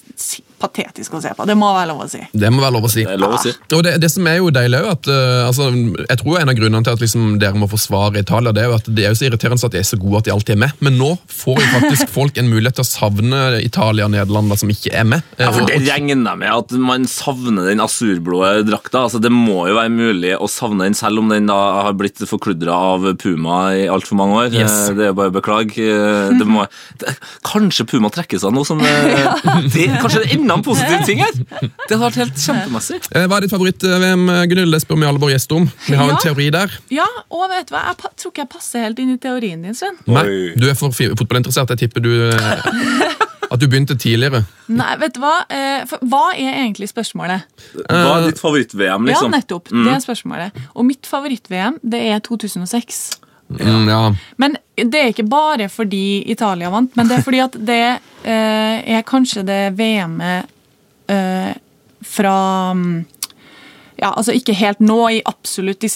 patetisk 0.62 1.18
å 1.18 1.22
se 1.24 1.34
på. 1.38 1.46
Det 1.48 1.56
må 1.58 1.70
være 1.76 1.92
lov 1.92 2.06
å 2.06 2.10
si. 2.12 2.22
Det 2.32 2.52
må 2.54 2.64
være 2.64 2.76
lov 2.78 2.88
å 2.88 2.92
si. 2.92 3.04
det 3.06 3.16
er 3.16 3.22
lov 3.22 3.36
å 3.38 3.42
si. 3.42 3.54
Og 3.78 3.84
det, 3.86 3.96
det 4.02 4.10
som 4.14 4.28
er 4.30 4.40
jo 4.40 4.52
deilig 4.54 4.80
er 4.80 4.90
at 4.92 5.10
uh, 5.12 5.48
altså, 5.48 5.70
Jeg 6.04 6.20
tror 6.22 6.40
en 6.42 6.52
av 6.52 6.58
grunnene 6.58 6.84
til 6.88 6.98
at 6.98 7.04
liksom, 7.04 7.28
dere 7.42 7.60
må 7.60 7.70
forsvare 7.72 8.24
Italia, 8.24 8.54
det 8.56 8.64
er 8.64 8.72
jo 8.72 8.78
at 8.80 8.90
det 8.90 9.06
er 9.06 9.14
jo 9.14 9.20
så 9.20 9.28
irriterende 9.30 9.70
at 9.70 9.76
de 9.76 9.82
er 9.82 9.88
så 9.88 10.00
gode 10.02 10.22
at 10.22 10.30
de 10.30 10.34
alltid 10.36 10.56
er 10.56 10.62
med. 10.66 10.82
Men 10.86 10.98
nå 11.02 11.12
får 11.32 11.62
jo 11.62 11.68
faktisk 11.76 12.14
folk 12.14 12.40
en 12.42 12.50
mulighet 12.52 12.80
til 12.80 12.86
å 12.86 12.90
savne 12.90 13.44
Italia 13.62 14.08
og 14.08 14.14
Nederland 14.16 14.52
da, 14.54 14.58
som 14.60 14.72
ikke 14.74 14.94
er 14.96 15.08
med. 15.10 15.26
Ja, 15.40 15.52
for 15.54 15.68
Det 15.70 15.80
regner 15.86 16.32
jeg 16.32 16.42
med 16.44 16.50
at 16.54 16.76
man 16.88 17.08
savner 17.10 17.70
den 17.70 17.84
asurblå 17.84 18.42
drakta. 18.68 19.06
Altså, 19.08 19.22
det 19.24 19.32
må 19.34 19.68
jo 19.70 19.78
være 19.78 19.94
mulig 19.94 20.34
å 20.38 20.50
savne 20.52 20.88
den, 20.88 20.98
selv 20.98 21.22
om 21.22 21.32
den 21.32 21.50
da 21.50 21.58
har 21.88 21.96
blitt 21.98 22.22
forkludra 22.28 22.76
av 22.94 23.08
Puma 23.22 23.60
i 23.78 23.86
altfor 23.92 24.18
mange 24.20 24.42
år. 24.44 24.50
Yes. 24.56 24.78
Eh, 24.90 24.96
Det 24.98 25.10
er 25.10 25.16
bare 25.18 25.32
å 25.32 25.38
beklage. 25.38 25.78
Eh, 25.84 26.34
Det 26.38 26.48
må, 26.48 26.66
det, 27.02 27.14
kanskje 27.52 27.88
Puma 27.90 28.12
trekker 28.14 28.42
seg 28.42 28.54
nå 28.56 28.64
som 28.68 28.82
eh, 28.84 29.44
det, 29.74 29.88
Kanskje 30.02 30.24
det 30.26 30.38
enda 30.56 30.98
en 30.98 31.06
ting 31.08 31.22
her! 31.24 31.36
Det 31.38 31.92
hadde 31.92 32.00
vært 32.04 32.20
helt 32.22 32.42
kjempemessig. 32.44 33.00
Eh, 33.12 33.28
Hva 33.28 33.38
er 33.40 33.46
ditt 33.46 33.54
favoritt-VM, 33.54 34.26
Gunhild? 34.52 34.74
Det 34.76 34.82
spør 34.84 35.02
vi 35.02 35.10
alle 35.10 35.22
våre 35.22 35.36
gjester 35.36 35.60
om. 35.60 35.70
Vi 35.88 35.98
har 36.00 36.12
en 36.14 36.22
teori 36.24 36.50
der. 36.56 36.74
Ja, 36.94 37.08
og 37.34 37.48
vet 37.54 37.70
du 37.70 37.76
hva? 37.76 37.84
Jeg 37.92 38.02
tror 38.22 38.34
ikke 38.34 38.44
jeg 38.46 38.52
passer 38.56 38.86
helt 38.88 39.00
inn 39.04 39.14
i 39.16 39.20
teorien 39.22 39.64
din, 39.68 39.78
Sven. 39.78 40.00
Nei, 40.10 40.26
du 40.58 40.68
er 40.70 40.78
for 40.80 40.94
fotballinteressert. 40.96 41.76
Jeg 41.76 41.88
tipper 41.88 42.06
du 42.06 42.12
eh, 42.32 43.16
At 43.48 43.62
du 43.62 43.68
begynte 43.72 43.96
tidligere. 43.96 44.42
Nei, 44.68 44.90
vet 45.00 45.16
du 45.16 45.22
hva? 45.24 45.38
Eh, 45.48 45.86
for, 45.88 46.02
hva 46.12 46.24
er 46.36 46.58
egentlig 46.66 46.90
spørsmålet? 46.92 47.46
Hva 47.86 48.18
er 48.18 48.26
ditt 48.28 48.42
favoritt-VM, 48.42 49.08
liksom? 49.08 49.32
Ja, 49.32 49.38
nettopp. 49.40 49.72
Det 49.72 49.94
er 49.94 50.04
spørsmålet. 50.04 50.58
Og 50.76 50.88
mitt 50.88 51.08
favoritt-VM, 51.08 51.80
det 51.84 52.02
er 52.12 52.20
2006. 52.28 53.06
Mm, 53.50 53.88
ja. 53.90 54.02
Men 54.38 54.58
det 54.76 55.00
er 55.00 55.12
ikke 55.14 55.28
bare 55.32 55.70
fordi 55.72 56.24
Italia 56.32 56.70
vant, 56.74 56.96
men 57.00 57.08
det 57.08 57.20
er 57.20 57.24
fordi 57.26 57.40
at 57.46 57.54
det 57.68 57.82
eh, 58.28 58.98
er 58.98 59.06
kanskje 59.08 59.46
det 59.48 59.62
VM-et 59.80 60.50
eh, 61.08 61.54
fra 62.04 62.34
mm, 62.76 63.06
ja, 63.98 64.12
altså 64.14 64.30
Ikke 64.38 64.54
helt 64.54 64.78
nå 64.86 64.98
i 65.10 65.22
absolutt 65.26 65.82
de, 65.82 65.90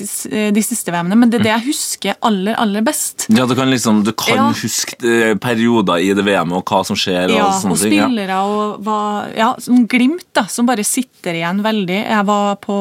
de 0.55 0.61
siste 0.65 0.89
VM-ene, 0.89 1.13
men 1.21 1.29
det 1.29 1.37
er 1.37 1.43
det 1.45 1.51
jeg 1.51 1.65
husker 1.67 2.15
aller, 2.25 2.55
aller 2.57 2.81
best. 2.81 3.27
Ja, 3.29 3.45
Du 3.45 3.53
kan 3.55 3.69
liksom, 3.69 3.99
du 4.07 4.09
kan 4.17 4.39
Ja. 4.39 4.47
huske 4.57 4.97
eh, 5.05 5.35
perioder 5.37 6.01
i 6.01 6.09
det 6.17 6.25
VM-et 6.25 6.57
og 6.57 6.65
hva 6.65 6.79
som 6.87 6.97
skjer. 6.97 7.29
Ja, 7.29 7.51
og 7.51 7.59
sånne 7.61 7.77
og 7.77 7.83
ting. 7.83 7.93
Ja. 7.99 8.07
spillere 8.09 8.39
og 8.41 8.81
hva, 8.87 8.97
ja, 9.37 9.51
sånn 9.61 9.85
glimt 9.91 10.25
da, 10.33 10.47
som 10.49 10.65
bare 10.65 10.81
sitter 10.87 11.37
igjen 11.43 11.61
veldig. 11.61 11.99
Jeg 12.09 12.25
var 12.31 12.57
på 12.65 12.79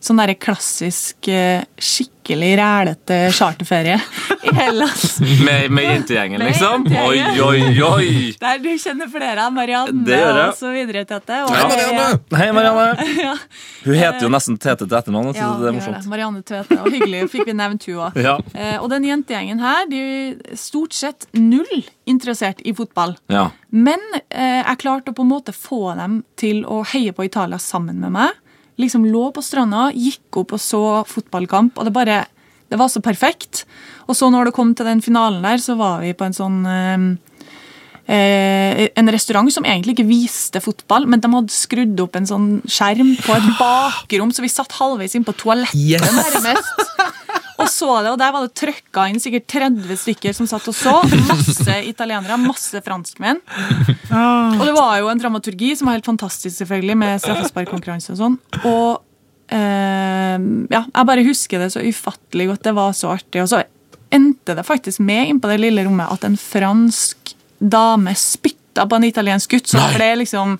sånn 0.00 0.20
der 0.20 0.32
klassisk, 0.38 1.26
eh, 1.32 1.64
skikkelig 1.80 2.50
rælete 2.60 3.16
charterferie 3.34 3.96
i 4.44 4.52
Hellas. 4.54 5.16
Med, 5.46 5.70
med 5.72 5.84
jentegjengen, 5.88 6.38
Med 6.42 6.50
liksom? 6.52 6.84
Oi, 6.86 7.16
jentegjengen. 7.16 7.82
oi, 7.82 7.82
oi! 7.82 8.34
Der 8.40 8.60
du 8.62 8.68
kjenner 8.78 9.08
flere 9.10 9.46
av 9.46 9.52
Marianne 9.56 10.04
Det 10.06 10.18
gjør 10.20 10.38
jeg. 10.38 10.48
og 10.52 10.56
så 10.58 10.70
videre, 10.74 11.02
Tete. 11.08 11.38
Og 11.46 11.50
Hei, 11.56 11.64
Marianne! 11.72 12.20
Hei, 12.38 12.48
Marianne. 12.52 13.06
Ja, 13.24 13.34
Hun 13.84 13.96
heter 13.98 14.26
jo 14.26 14.30
nesten 14.32 14.58
Tete 14.60 14.86
til 14.86 14.96
etternavn. 14.98 15.32
ja, 15.34 15.48
det 15.58 15.70
er 15.72 15.76
morsomt. 15.78 15.98
det. 16.02 16.10
Marianne 16.12 16.42
Tvete. 16.46 16.78
Og 16.84 16.90
hyggelig 16.94 17.24
fikk 17.32 17.48
vi 17.50 17.56
nevnt 17.58 17.88
hun 17.90 18.02
òg. 18.08 18.18
Ja. 18.28 18.36
Eh, 18.54 18.76
og 18.82 18.90
den 18.92 19.06
jentegjengen 19.08 19.62
her, 19.64 19.86
de 19.90 20.02
er 20.04 20.58
stort 20.58 20.92
sett 20.96 21.26
null 21.34 21.80
interessert 22.08 22.60
i 22.68 22.72
fotball. 22.76 23.16
Ja. 23.32 23.48
Men 23.74 23.98
eh, 24.30 24.60
jeg 24.62 24.78
klarte 24.84 25.10
å 25.12 25.16
på 25.18 25.24
en 25.26 25.32
måte 25.32 25.54
få 25.56 25.94
dem 25.98 26.20
til 26.40 26.62
å 26.68 26.82
heie 26.92 27.12
på 27.16 27.24
Italia 27.26 27.58
sammen 27.62 27.98
med 28.04 28.14
meg. 28.14 28.36
Liksom 28.78 29.06
lå 29.10 29.28
på 29.34 29.42
stranda, 29.42 29.88
gikk 29.94 30.40
opp 30.42 30.54
og 30.54 30.60
så 30.62 30.82
fotballkamp, 31.08 31.78
og 31.78 31.88
det 31.88 31.94
bare 31.96 32.18
Det 32.68 32.76
var 32.76 32.88
så 32.92 33.00
perfekt. 33.00 33.64
Og 34.08 34.14
så 34.16 34.28
når 34.30 34.50
det 34.50 34.54
kom 34.54 34.74
til 34.76 34.84
den 34.84 35.00
finalen 35.00 35.40
der, 35.42 35.56
så 35.56 35.74
var 35.78 36.02
vi 36.02 36.12
på 36.12 36.26
en 36.26 36.34
sånn 36.36 36.58
eh, 36.68 37.06
eh, 38.12 38.88
En 38.94 39.08
restaurant 39.08 39.48
som 39.52 39.64
egentlig 39.64 39.96
ikke 39.96 40.08
viste 40.08 40.60
fotball, 40.60 41.06
men 41.08 41.20
de 41.20 41.30
hadde 41.32 41.54
skrudd 41.54 42.00
opp 42.04 42.16
en 42.16 42.28
sånn 42.28 42.48
skjerm 42.68 43.14
på 43.24 43.36
et 43.36 43.48
bakrom, 43.62 44.32
så 44.32 44.44
vi 44.44 44.52
satt 44.52 44.76
halvveis 44.80 45.16
inn 45.16 45.24
på 45.24 45.36
toalettet 45.40 45.80
Yes! 45.80 46.12
nærmest. 46.12 47.17
Og 47.58 47.66
så 47.70 47.88
det, 48.04 48.12
og 48.12 48.18
der 48.20 48.30
var 48.34 48.44
det 48.46 48.54
trøkka 48.58 49.08
inn 49.10 49.18
sikkert 49.22 49.48
30 49.50 49.98
stykker 49.98 50.34
som 50.36 50.46
satt 50.46 50.68
og 50.70 50.76
så. 50.78 50.94
Masse 51.26 51.78
italienere, 51.88 52.38
masse 52.38 52.82
franskmenn. 52.86 53.40
Og 54.12 54.62
det 54.62 54.74
var 54.76 55.00
jo 55.00 55.10
en 55.10 55.18
dramaturgi 55.18 55.72
som 55.78 55.90
var 55.90 55.98
helt 55.98 56.06
fantastisk, 56.06 56.54
selvfølgelig, 56.60 56.96
med 57.00 57.24
straffesparkkonkurranse 57.24 58.14
og 58.14 58.20
sånn. 58.20 58.38
Og 58.62 59.00
eh, 59.54 60.36
ja, 60.70 60.84
jeg 60.86 61.10
bare 61.10 61.26
husker 61.26 61.64
det 61.64 61.72
så 61.74 61.82
ufattelig 61.82 62.48
godt. 62.52 62.62
Det 62.68 62.76
var 62.78 62.94
så 62.94 63.10
artig. 63.16 63.42
Og 63.42 63.50
så 63.50 63.64
endte 64.14 64.54
det 64.54 64.66
faktisk 64.66 65.02
med 65.04 65.34
inn 65.34 65.42
på 65.42 65.50
det 65.50 65.58
lille 65.60 65.84
rommet 65.88 66.14
at 66.14 66.24
en 66.30 66.38
fransk 66.38 67.34
dame 67.58 68.14
spytta 68.14 68.86
på 68.86 69.02
en 69.02 69.10
italiensk 69.10 69.58
gutt. 69.58 69.66
Så 69.66 69.82
det 69.82 69.98
ble 69.98 70.12
liksom 70.22 70.54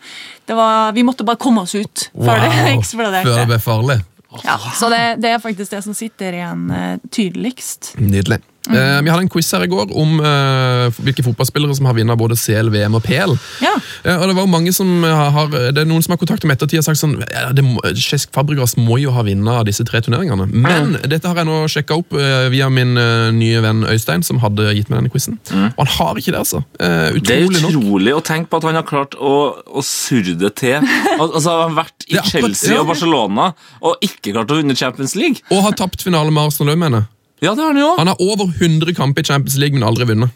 det 0.50 0.58
var, 0.58 0.92
Vi 0.98 1.06
måtte 1.06 1.22
bare 1.22 1.38
komme 1.38 1.62
oss 1.62 1.78
ut 1.78 2.08
før 2.10 2.42
det 2.42 2.54
eksploderte. 2.74 3.28
Før 3.28 3.44
det 3.44 3.50
ble 3.54 3.62
farlig. 3.62 4.00
Ja, 4.44 4.58
så 4.76 4.90
det, 4.92 5.02
det 5.22 5.30
er 5.32 5.40
faktisk 5.40 5.72
det 5.72 5.82
som 5.86 5.94
sitter 5.96 6.36
igjen 6.36 6.68
eh, 6.74 6.98
tydeligst. 7.10 7.94
Nydelig. 7.98 8.42
Eh, 8.68 8.98
vi 9.02 9.10
hadde 9.10 9.24
en 9.24 9.30
quiz 9.32 9.48
her 9.54 9.64
i 9.64 9.70
går 9.70 9.92
om 9.98 10.18
eh, 10.20 10.98
hvilke 11.02 11.24
fotballspillere 11.26 11.76
som 11.78 11.88
har 11.88 11.96
vunnet 11.96 12.20
både 12.20 12.36
CL, 12.38 12.70
VM 12.74 12.98
og 12.98 13.04
PL. 13.06 13.34
Ja. 13.64 13.74
Eh, 14.04 14.16
og 14.16 14.28
det 14.30 14.36
var 14.38 14.50
mange 14.50 14.72
som 14.76 14.90
har, 15.04 15.50
det 15.72 15.82
er 15.82 15.88
Noen 15.88 16.04
som 16.04 16.14
har 16.14 16.20
kontaktet 16.20 16.48
med 16.48 16.58
ettertid 16.58 16.82
og 16.82 16.88
sagt 16.88 17.00
sånn 17.00 17.16
ja, 17.22 17.48
det 17.56 17.64
må, 17.64 17.80
Cesc 17.96 18.32
Fabregas 18.34 18.76
må 18.80 18.98
jo 19.00 19.12
ha 19.16 19.24
vunnet 19.26 19.68
disse 19.68 19.86
tre 19.88 20.02
turneringene. 20.04 20.48
Men 20.52 20.96
dette 21.08 21.28
har 21.30 21.40
jeg 21.40 21.48
nå 21.48 21.60
sjekka 21.70 21.98
opp 22.00 22.16
eh, 22.18 22.48
via 22.52 22.68
min 22.72 22.96
eh, 23.00 23.28
nye 23.34 23.62
venn 23.64 23.84
Øystein, 23.88 24.24
som 24.26 24.40
hadde 24.42 24.70
gitt 24.76 24.92
meg 24.92 25.00
denne 25.00 25.12
quizen. 25.12 25.38
Og 25.48 25.82
han 25.84 25.92
har 25.96 26.20
ikke 26.20 26.34
det, 26.34 26.42
altså. 26.44 26.62
Eh, 26.80 27.18
Det 27.18 27.36
er 27.38 27.46
utrolig 27.48 28.12
nok. 28.12 28.20
å 28.20 28.24
tenke 28.26 28.52
på 28.52 28.60
at 28.60 28.68
han 28.68 28.78
har 28.80 28.86
klart 28.88 29.16
å, 29.18 29.34
å 29.66 29.84
surre 29.84 30.36
det 30.38 30.54
til. 30.60 30.78
Al 31.20 31.28
altså, 31.28 31.50
Han 31.50 31.72
har 31.72 31.76
vært 31.84 32.08
i 32.08 32.18
Chelsea 32.30 32.74
ja. 32.74 32.82
og 32.82 32.92
Barcelona 32.92 33.52
og 33.82 34.04
ikke 34.04 34.34
klart 34.34 34.52
å 34.52 34.58
vinne 34.60 34.76
Champions 34.78 35.16
League. 35.18 35.44
Og 35.54 35.64
har 35.64 35.76
tapt 35.78 36.04
finale 36.04 36.32
med 36.34 36.50
Arsenal 36.50 36.74
òg, 36.74 36.82
mener 36.82 37.02
jeg. 37.02 37.12
Ja, 37.40 37.52
det 37.54 37.62
har 37.62 37.72
han 37.72 37.78
jo. 37.80 37.88
Han 37.98 38.06
har 38.10 38.20
over 38.22 38.48
100 38.50 38.94
kamper 38.98 39.22
i 39.22 39.24
Champions 39.24 39.56
League, 39.60 39.78
men 39.78 39.86
aldri 39.88 40.06
vunnet. 40.08 40.30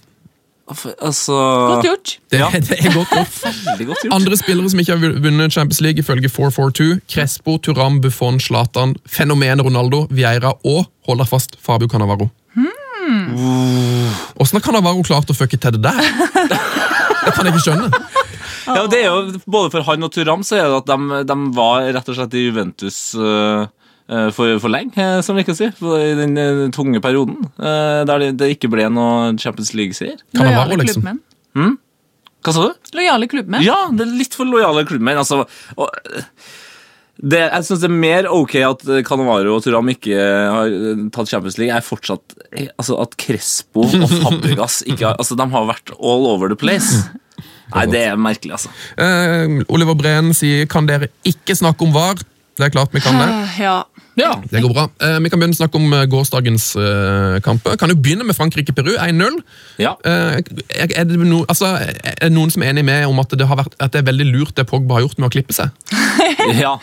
Altså 1.03 1.35
Godt 1.69 1.85
gjort. 1.85 2.13
Det, 2.31 2.39
Ja. 2.39 2.47
det 2.55 2.79
er 2.79 2.93
godt 2.95 3.11
gjort. 3.11 3.41
Godt 3.89 4.03
gjort. 4.05 4.13
Andre 4.15 4.37
spillere 4.41 4.71
som 4.71 4.81
ikke 4.81 4.95
har 4.97 5.17
vunnet 5.21 5.53
Champions 5.53 5.81
League 5.85 6.01
ifølge 6.01 6.31
442, 6.31 7.01
Crespo, 7.11 7.59
Turam, 7.59 7.99
Buffon, 8.01 8.39
Zlatan, 8.41 8.95
fenomenet 9.07 9.65
Ronaldo, 9.67 10.07
Vieira 10.11 10.55
og, 10.65 10.87
hold 11.09 11.19
deg 11.21 11.29
fast, 11.29 11.59
Fabio 11.61 11.89
Cannavaro. 11.93 12.31
Åssen 14.41 14.57
har 14.57 14.65
Cannavaro 14.65 15.03
klart 15.05 15.31
å 15.31 15.37
fucke 15.37 15.59
til 15.61 15.77
det 15.77 15.83
der? 15.85 16.01
Det 17.23 17.31
kan 17.37 17.47
jeg 17.47 17.53
ikke 17.55 17.63
skjønne. 17.63 17.99
Ja, 18.67 18.81
det 18.91 18.99
er 18.99 19.05
jo, 19.07 19.41
Både 19.51 19.71
for 19.71 19.85
han 19.87 20.03
og 20.03 20.11
Turam 20.15 20.41
så 20.47 20.57
er 20.59 20.65
det 20.73 20.81
at 20.81 20.89
de, 20.91 21.21
de 21.29 21.37
var 21.55 21.85
rett 21.95 22.09
og 22.11 22.17
slett 22.17 22.35
i 22.35 22.43
Juventus 22.49 22.97
øh, 23.15 23.69
for, 24.35 24.59
for 24.63 24.73
lenge, 24.73 24.97
eh, 24.99 25.21
som 25.25 25.37
vi 25.39 25.45
kan 25.47 25.57
si. 25.59 25.71
for- 25.79 26.01
I 26.01 26.15
den 26.19 26.37
øh, 26.39 26.71
tunge 26.75 27.01
perioden. 27.01 27.39
der 27.59 28.19
det, 28.19 28.33
det 28.39 28.51
ikke 28.57 28.71
ble 28.73 28.89
noe 28.91 29.37
Champions 29.39 29.73
League-seier. 29.75 30.19
Lojale 30.35 30.77
liksom. 30.83 31.03
klubbmenn. 31.03 31.79
Hva 32.43 32.53
sa 32.57 32.67
du? 32.67 32.93
Lojale 32.99 33.29
klubbmenn. 33.31 33.63
Ja, 33.63 33.87
det 33.95 34.03
er 34.07 34.19
litt 34.19 34.35
for 34.35 34.49
lojale 34.51 34.83
klubbmenn. 34.89 35.21
Altså, 35.23 35.45
og, 35.77 35.91
det, 37.23 37.39
jeg 37.39 37.67
syns 37.69 37.83
det 37.85 37.87
er 37.87 37.95
mer 38.03 38.27
ok 38.35 38.55
at 38.67 38.81
Cannavaro 39.07 39.53
og 39.55 39.63
Turam 39.63 39.91
ikke 39.93 40.17
har 40.19 40.73
tatt 41.15 41.31
Champions 41.31 41.59
League. 41.61 41.75
er 41.77 41.85
fortsatt 41.87 42.35
eh, 42.51 42.67
altså 42.75 42.97
At 42.99 43.15
Crespo 43.21 43.85
og 43.85 44.09
Fabregas 44.25 44.81
ikke 44.89 45.07
har 45.07 45.21
Altså, 45.21 45.37
de 45.39 45.47
har 45.53 45.69
vært 45.69 45.93
all 46.01 46.27
over 46.33 46.51
the 46.51 46.59
place. 46.59 47.05
Nei, 47.73 47.87
det 47.89 48.03
er 48.11 48.19
merkelig, 48.21 48.57
altså. 48.59 48.73
Eh, 49.01 49.63
Oliver 49.73 49.95
Breen 49.97 50.33
sier 50.37 50.67
kan 50.69 50.89
dere 50.89 51.09
ikke 51.29 51.55
snakke 51.57 51.87
om 51.87 51.95
VAR. 51.95 52.19
Det 52.63 52.69
er 52.69 52.77
klart 52.77 52.95
vi 52.95 53.03
kan 53.03 53.19
det. 53.19 53.31
Ja. 53.67 53.83
Ja. 54.15 54.33
Det 54.51 54.61
går 54.61 54.73
bra. 54.75 54.85
Eh, 55.01 55.17
vi 55.25 55.31
kan 55.33 55.41
begynne 55.41 55.57
å 55.57 55.59
snakke 55.59 55.79
om 55.81 55.93
eh, 55.97 56.05
gårsdagens 56.11 56.67
eh, 56.77 57.37
kamper. 57.45 57.79
Kan 57.81 57.91
jo 57.91 57.97
begynne 57.97 58.27
med 58.29 58.37
Frankrike-Peru 58.37 58.93
1-0. 59.01 59.39
ja. 59.81 59.95
Eh, 60.05 60.37
er, 60.37 60.93
er, 61.01 61.07
det 61.09 61.17
no, 61.19 61.43
altså, 61.49 61.73
er 61.81 62.21
det 62.21 62.33
noen 62.35 62.53
som 62.53 62.63
er 62.63 62.75
enig 62.75 62.85
med 62.87 63.07
om 63.09 63.23
at 63.25 63.33
det, 63.33 63.49
har 63.49 63.59
vært, 63.59 63.75
at 63.81 63.95
det 63.95 64.03
er 64.03 64.09
veldig 64.11 64.29
lurt 64.29 64.55
det 64.59 64.67
Pogba 64.69 64.99
har 64.99 65.07
gjort 65.07 65.19
med 65.19 65.31
å 65.31 65.33
klippe 65.33 65.57
seg? 65.57 65.73
ja. 66.63 66.77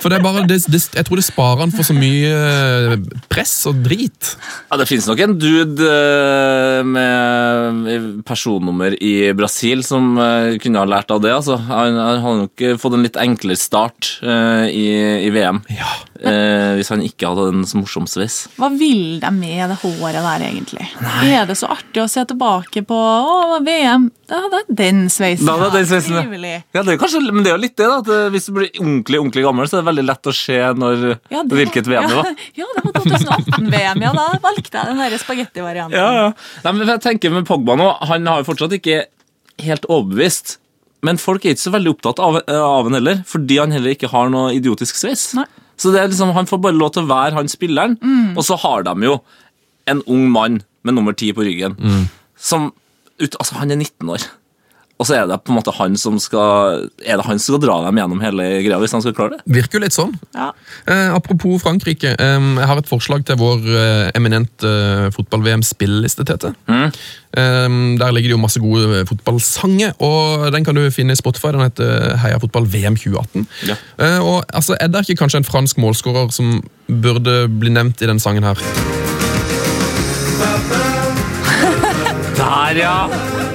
For 0.00 0.12
det 0.12 0.18
er 0.18 0.24
bare, 0.24 0.44
det, 0.48 0.58
det, 0.72 0.80
Jeg 0.96 1.06
tror 1.06 1.20
det 1.20 1.26
sparer 1.26 1.64
han 1.64 1.74
for 1.74 1.86
så 1.86 1.96
mye 1.96 2.30
eh, 2.32 2.94
press 3.32 3.54
og 3.70 3.82
drit. 3.84 4.34
Ja, 4.70 4.78
Det 4.80 4.88
finnes 4.88 5.08
nok 5.10 5.22
en 5.24 5.36
dude 5.40 5.86
eh, 5.86 6.80
med 6.86 8.22
personnummer 8.28 8.96
i 8.96 9.32
Brasil 9.36 9.84
som 9.86 10.14
eh, 10.18 10.56
kunne 10.62 10.82
ha 10.82 10.88
lært 10.88 11.12
av 11.12 11.22
det. 11.24 11.34
altså. 11.36 11.58
Han, 11.68 11.98
han 12.00 12.22
har 12.24 12.40
nok 12.44 12.66
fått 12.80 12.96
en 12.96 13.04
litt 13.06 13.20
enklere 13.20 13.60
start 13.60 14.16
eh, 14.24 14.66
i, 14.72 14.86
i 15.28 15.34
VM. 15.34 15.62
Ja. 15.72 15.92
Eh, 16.20 16.74
hvis 16.76 16.90
han 16.92 17.00
ikke 17.00 17.30
hadde 17.30 17.44
en 17.48 17.62
så 17.64 17.78
morsom 17.80 18.04
sveis. 18.10 18.42
Hva 18.60 18.68
vil 18.76 19.20
de 19.22 19.30
med 19.32 19.70
det 19.72 19.78
håret 19.80 20.18
der, 20.20 20.42
egentlig? 20.50 20.84
Er 21.24 21.46
det 21.48 21.56
så 21.56 21.70
artig 21.72 22.02
å 22.02 22.08
se 22.12 22.24
tilbake 22.28 22.82
på 22.84 22.98
å, 22.98 23.56
VM? 23.64 24.10
Da 24.28 24.42
hadde 24.44 24.58
jeg 24.60 24.76
den 24.82 24.98
sveisen. 25.08 25.48
Da 25.48 25.54
hadde 25.56 25.78
den 25.80 25.88
sveisen, 25.88 26.18
ja. 26.18 26.52
Ja, 26.76 26.82
det 26.84 26.92
er 26.94 27.00
kanskje, 27.00 27.22
men 27.32 27.40
det 27.46 27.54
er 27.54 27.56
jo 27.56 27.62
litt 27.64 27.76
det, 27.80 27.88
da. 27.88 27.96
At 28.04 28.10
eh, 28.12 28.26
hvis 28.34 28.50
du 28.50 28.52
blir 28.58 28.68
ordentlig 28.82 29.20
ordentlig 29.22 29.46
gammel, 29.46 29.70
så 29.70 29.78
er 29.78 29.80
det 29.82 29.88
veldig 29.90 30.04
lett 30.10 30.28
å 30.28 30.34
se 30.36 30.58
når, 30.82 31.06
Ja, 31.32 31.42
det- 31.42 31.56
hvilket 31.62 31.88
VM 31.88 32.10
det 32.12 32.18
var. 32.20 32.28
Ja, 32.28 32.64
ja, 32.64 32.68
det 32.76 32.84
var 32.84 33.00
2018-VM. 33.00 34.04
Ja, 34.04 34.12
da 34.20 34.26
valgte 34.44 34.76
jeg 34.76 34.90
den 34.92 35.00
der 35.06 35.16
spagettivarianten. 35.24 35.96
Ja, 35.96 36.10
ja. 36.20 36.28
Nei, 36.66 36.72
men 36.76 36.92
jeg 36.92 37.00
tenker 37.06 37.32
med 37.32 37.48
Pogba 37.48 37.78
nå, 37.80 37.88
Han 38.12 38.26
har 38.26 38.42
jo 38.44 38.50
fortsatt 38.52 38.76
ikke 38.76 39.06
helt 39.64 39.88
overbevist. 39.88 40.58
Men 41.02 41.16
folk 41.16 41.46
er 41.46 41.54
ikke 41.54 41.64
så 41.64 41.72
veldig 41.72 41.94
opptatt 41.96 42.18
av, 42.20 42.42
eh, 42.44 42.60
av 42.60 42.84
han 42.84 42.92
heller, 42.98 43.22
fordi 43.24 43.56
han 43.58 43.72
heller 43.72 43.94
ikke 43.96 44.10
har 44.12 44.28
noe 44.28 44.52
idiotisk 44.52 45.00
sveis. 45.00 45.30
Nei. 45.34 45.46
Så 45.80 45.92
det 45.94 46.00
er 46.02 46.10
liksom, 46.12 46.34
Han 46.36 46.48
får 46.50 46.60
bare 46.66 46.76
lov 46.76 46.90
til 46.92 47.06
å 47.06 47.10
være 47.10 47.38
han 47.38 47.48
spilleren, 47.48 47.94
og 48.36 48.44
så 48.44 48.58
har 48.60 48.84
de 48.84 48.92
jo 49.06 49.14
en 49.88 50.02
ung 50.06 50.26
mann 50.30 50.60
med 50.84 50.94
nummer 50.98 51.16
ti 51.16 51.30
på 51.32 51.44
ryggen. 51.46 51.78
Som 52.36 52.70
ut, 53.20 53.34
altså 53.40 53.56
Han 53.62 53.72
er 53.72 53.80
19 53.80 54.12
år. 54.12 54.26
Og 55.00 55.06
så 55.08 55.14
er 55.16 55.24
det 55.30 55.38
på 55.40 55.48
en 55.54 55.56
måte 55.56 55.72
han 55.72 55.94
som 55.96 56.18
skal 56.20 56.82
Er 57.00 57.16
det 57.16 57.24
han 57.24 57.38
som 57.40 57.54
skal 57.54 57.62
dra 57.64 57.78
dem 57.86 57.96
gjennom 57.96 58.20
hele 58.20 58.44
greia, 58.60 58.76
hvis 58.82 58.92
han 58.92 59.00
skal 59.00 59.14
klare 59.16 59.38
det? 59.38 59.40
Virker 59.48 59.78
jo 59.78 59.84
litt 59.86 59.96
sånn. 59.96 60.12
Ja. 60.36 60.50
Eh, 60.84 61.08
apropos 61.16 61.62
Frankrike. 61.62 62.12
eh, 62.20 62.48
jeg 62.60 62.68
har 62.68 62.76
et 62.82 62.90
forslag 62.90 63.24
til 63.24 63.38
vår 63.40 63.64
eh, 63.64 64.10
eminente 64.18 64.68
eh, 64.68 65.06
fotball-VM-spilliste, 65.16 66.26
Tete. 66.28 66.52
Eh, 66.68 66.92
der 67.32 68.12
ligger 68.12 68.28
det 68.28 68.36
jo 68.36 68.42
masse 68.42 68.60
gode 68.60 69.00
eh, 69.00 69.06
fotballsanger, 69.08 69.96
og 70.04 70.52
den 70.52 70.64
kan 70.68 70.76
du 70.76 70.84
finne 70.92 71.16
i 71.16 71.20
Spotify. 71.20 71.54
Den 71.56 71.64
heter 71.64 72.16
Heia 72.20 72.36
fotball 72.42 72.68
VM 72.68 72.96
2018. 73.00 73.48
Ja. 73.72 73.76
Eh, 74.04 74.18
og 74.20 74.44
altså, 74.52 74.76
Er 74.80 74.92
det 74.92 75.06
ikke 75.08 75.22
kanskje 75.24 75.40
en 75.40 75.48
fransk 75.48 75.80
målskårer 75.80 76.28
som 76.34 76.60
burde 76.90 77.48
bli 77.48 77.72
nevnt 77.72 78.02
i 78.04 78.06
den 78.12 78.20
sangen 78.20 78.44
her? 78.44 78.60
Der, 82.40 82.76
ja! 82.78 83.49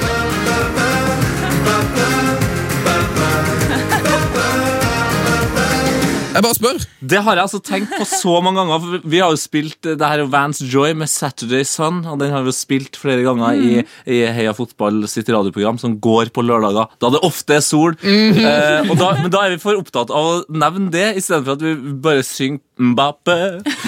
Jeg 6.36 6.44
bare 6.44 6.56
spør. 6.58 6.82
Det 7.00 7.20
har 7.24 7.38
jeg 7.40 7.46
altså 7.46 7.60
tenkt 7.64 7.94
på 7.96 8.06
så 8.10 8.34
mange 8.44 8.60
ganger. 8.60 8.82
for 8.84 9.06
Vi 9.14 9.22
har 9.24 9.32
jo 9.32 9.40
spilt 9.40 9.88
eh, 9.88 9.96
det 10.00 10.10
her 10.12 10.24
er 10.26 10.32
Vance 10.34 10.66
Joy 10.68 10.92
med 11.00 11.08
Saturday 11.12 11.64
Sun, 11.68 12.02
og 12.12 12.20
den 12.20 12.34
har 12.36 12.44
vi 12.44 12.52
jo 12.52 12.58
spilt 12.58 13.00
flere 13.00 13.24
ganger 13.24 13.56
i, 13.56 13.86
i 14.12 14.20
Heia 14.36 14.52
Fotball 14.58 15.06
sitt 15.12 15.30
radioprogram, 15.32 15.80
som 15.82 15.96
går 16.04 16.34
på 16.36 16.44
lørdager, 16.46 16.92
da 17.00 17.14
det 17.16 17.24
ofte 17.24 17.56
er 17.60 17.64
sol. 17.64 17.96
eh, 18.04 18.84
og 18.90 18.98
da, 19.00 19.14
men 19.22 19.32
da 19.32 19.46
er 19.46 19.56
vi 19.56 19.62
for 19.64 19.80
opptatt 19.80 20.12
av 20.12 20.28
å 20.28 20.44
nevne 20.52 20.92
det, 20.94 21.08
istedenfor 21.22 21.56
at 21.56 21.64
vi 21.64 21.76
bare 22.04 22.26
synger 22.28 22.60
Mbappe, 22.76 23.36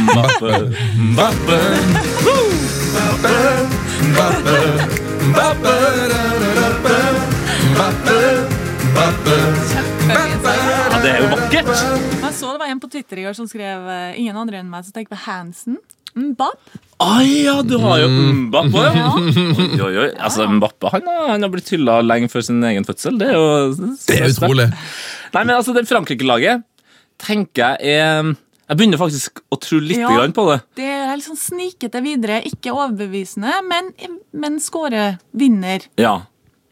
Mbappe, 0.08 0.52
Mbappe. 1.12 1.58
Ja, 10.08 10.77
det 11.08 11.14
er 11.16 11.22
jo 11.24 11.28
vakkert. 11.32 11.70
Jeg 12.20 12.34
så 12.36 12.50
det 12.52 12.60
var 12.60 12.72
en 12.72 12.80
på 12.84 12.90
Twitter 12.92 13.22
i 13.22 13.24
går 13.24 13.36
som 13.38 13.48
skrev 13.48 13.86
eh, 13.94 14.18
ingen 14.20 14.36
andre 14.36 14.60
enn 14.60 14.68
meg, 14.72 14.84
som 14.84 14.96
tenkte 14.96 15.14
på 15.16 15.22
Hansen. 15.24 15.78
Mbapp. 16.18 16.72
Ai, 17.06 17.46
ja, 17.46 17.54
du 17.64 17.76
har 17.80 18.02
jo 18.02 18.08
Mbappe. 18.10 18.84
Ja. 18.98 19.12
Oi, 19.16 19.68
oi, 19.86 19.92
oi. 20.02 20.08
Altså, 20.18 20.48
Mbappe 20.52 20.90
han 20.92 21.06
har, 21.08 21.28
han 21.36 21.46
har 21.46 21.52
blitt 21.54 21.70
hylla 21.72 22.00
lenge 22.04 22.28
før 22.34 22.44
sin 22.48 22.60
egen 22.66 22.88
fødsel. 22.88 23.20
Det 23.22 23.30
er 23.30 23.38
jo 23.38 23.48
Det 23.78 24.18
er 24.18 24.28
utrolig. 24.34 24.66
Nei, 25.36 25.44
men 25.46 25.54
altså, 25.56 25.76
det 25.78 25.86
Frankrike-laget 25.88 26.66
tenker 27.22 27.78
jeg 27.78 27.96
er 28.02 28.34
Jeg 28.68 28.78
begynner 28.82 29.00
faktisk 29.00 29.40
å 29.54 29.60
tro 29.64 29.80
litt 29.80 30.02
Ja. 30.02 30.10
grann 30.12 30.34
på 30.36 30.44
det. 30.50 30.58
Det 30.82 30.90
er 30.92 31.14
litt 31.16 31.30
sånn 31.30 31.40
snikete 31.40 32.02
videre, 32.04 32.42
ikke 32.50 32.74
overbevisende, 32.76 33.54
men, 33.64 33.94
men 34.36 34.58
skåre 34.60 35.14
vinner. 35.32 35.86
Ja. 36.02 36.18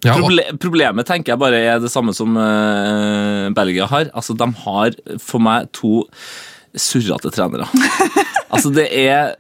Ja, 0.06 0.16
Proble 0.20 0.48
problemet 0.62 1.08
tenker 1.10 1.34
jeg 1.34 1.42
bare 1.42 1.62
er 1.74 1.84
det 1.84 1.92
samme 1.94 2.14
som 2.16 2.38
uh, 2.38 3.52
Belgia 3.58 3.88
har. 3.90 4.12
Altså, 4.14 4.38
De 4.38 4.50
har 4.66 4.98
for 5.22 5.44
meg 5.44 5.72
to 5.76 6.06
surrete 6.76 7.32
trenere. 7.34 7.68
altså, 8.54 8.72
det 8.76 8.90
er 8.92 9.36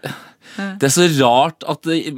det 0.55 0.87
er 0.87 0.93
så 0.93 1.05
rart 1.19 1.65
at 1.67 1.83
det, 1.87 2.13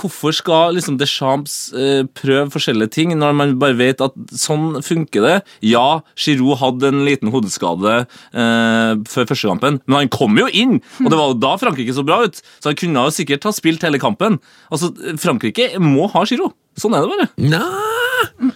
Hvorfor 0.00 0.32
skal 0.32 0.76
liksom 0.76 0.96
Deschamps 1.00 1.56
eh, 1.76 2.06
prøve 2.16 2.48
forskjellige 2.54 2.94
ting, 2.94 3.12
når 3.18 3.36
man 3.36 3.56
bare 3.60 3.76
vet 3.76 4.00
at 4.04 4.16
sånn 4.32 4.80
funker 4.84 5.24
det? 5.24 5.36
Ja, 5.66 6.00
Giroud 6.16 6.56
hadde 6.62 6.92
en 6.92 7.04
liten 7.08 7.32
hodeskade 7.34 7.98
eh, 8.06 8.92
før 9.10 9.28
første 9.28 9.50
kampen, 9.50 9.80
men 9.84 9.98
han 9.98 10.12
kom 10.12 10.38
jo 10.40 10.48
inn! 10.48 10.78
Og 11.04 11.10
det 11.10 11.18
var 11.20 11.32
jo 11.32 11.40
da 11.42 11.56
Frankrike 11.60 11.96
så 11.96 12.06
bra 12.06 12.22
ut, 12.24 12.40
så 12.60 12.72
han 12.72 12.80
kunne 12.80 13.08
jo 13.08 13.16
sikkert 13.18 13.44
ha 13.48 13.52
spilt 13.56 13.84
hele 13.84 14.00
kampen. 14.00 14.40
Altså, 14.72 14.92
Frankrike 15.20 15.74
må 15.82 16.08
ha 16.14 16.24
Giroud. 16.28 16.56
Sånn 16.80 16.94
er 16.96 17.04
det 17.04 17.08
bare. 17.12 17.28
Nei, 17.40 18.52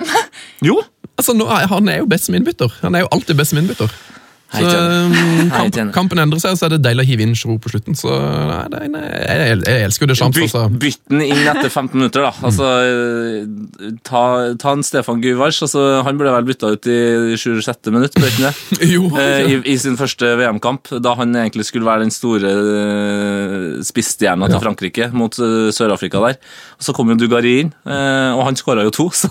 Jo. 0.66 0.83
altså, 1.16 1.33
nå, 1.37 1.46
er- 1.48 1.66
han 1.70 1.88
er 1.88 1.98
jo 2.02 2.06
best 2.11 2.24
som 2.28 2.35
innbytter. 2.37 2.72
Han 2.83 2.94
er 2.94 3.00
jo 3.06 3.09
alltid 3.12 3.37
best 3.37 3.50
som 3.54 3.59
innbytter. 3.62 3.90
Så, 4.50 4.66
um, 4.66 5.12
kamp, 5.54 5.76
kampen 5.94 6.18
endrer 6.22 6.40
seg, 6.42 6.56
og 6.56 6.58
så 6.58 6.66
er 6.66 6.72
det 6.74 6.80
deilig 6.82 7.04
å 7.04 7.08
hive 7.10 7.22
inn 7.26 7.34
Giroud 7.38 7.60
på 7.62 7.70
slutten. 7.72 7.94
Så 7.98 8.10
nei, 8.10 8.64
det, 8.72 8.80
nei, 8.94 9.02
jeg, 9.06 9.60
jeg 9.62 9.84
elsker 9.86 10.06
jo 10.06 10.10
det 10.10 10.18
sjans. 10.18 10.36
Byt, 10.36 10.46
Altså. 10.50 10.64
bytt 10.82 11.00
den 11.12 11.22
inn 11.28 11.44
etter 11.52 11.70
15 11.70 11.94
minutter, 12.00 12.26
da. 12.26 12.32
Altså, 12.48 12.70
eh, 12.82 13.92
ta, 14.06 14.22
ta 14.58 14.72
en 14.74 14.82
Stefan 14.86 15.22
Guvars. 15.22 15.60
Altså, 15.66 15.84
han 16.06 16.18
ble 16.18 16.32
vel 16.34 16.48
bytta 16.50 16.72
ut 16.74 16.90
i 16.90 16.98
26. 17.38 17.92
minutt, 17.94 18.18
ble 18.18 18.32
ikke 18.32 18.48
det? 18.48 18.54
Jo, 18.94 19.06
Eh, 19.20 19.46
I, 19.54 19.60
I 19.74 19.76
sin 19.78 19.96
første 20.00 20.34
VM-kamp, 20.40 20.90
da 21.04 21.14
han 21.18 21.34
egentlig 21.36 21.66
skulle 21.70 21.86
være 21.86 22.06
den 22.06 22.14
store 22.14 22.50
spistjerna 23.86 24.00
spissstjerna 24.00 24.46
til 24.48 24.56
Ja. 24.56 24.60
Frankrike 24.62 25.06
mot 25.16 25.34
eh, 25.38 25.70
Sør-Afrika 25.74 26.20
der. 26.24 26.38
Og 26.78 26.84
så 26.86 26.94
kom 26.96 27.10
jo 27.12 27.16
Dugari 27.20 27.60
inn, 27.64 27.72
eh, 27.86 28.32
og 28.34 28.44
han 28.46 28.56
skåra 28.58 28.84
jo 28.86 28.90
to, 28.94 29.08
så, 29.20 29.28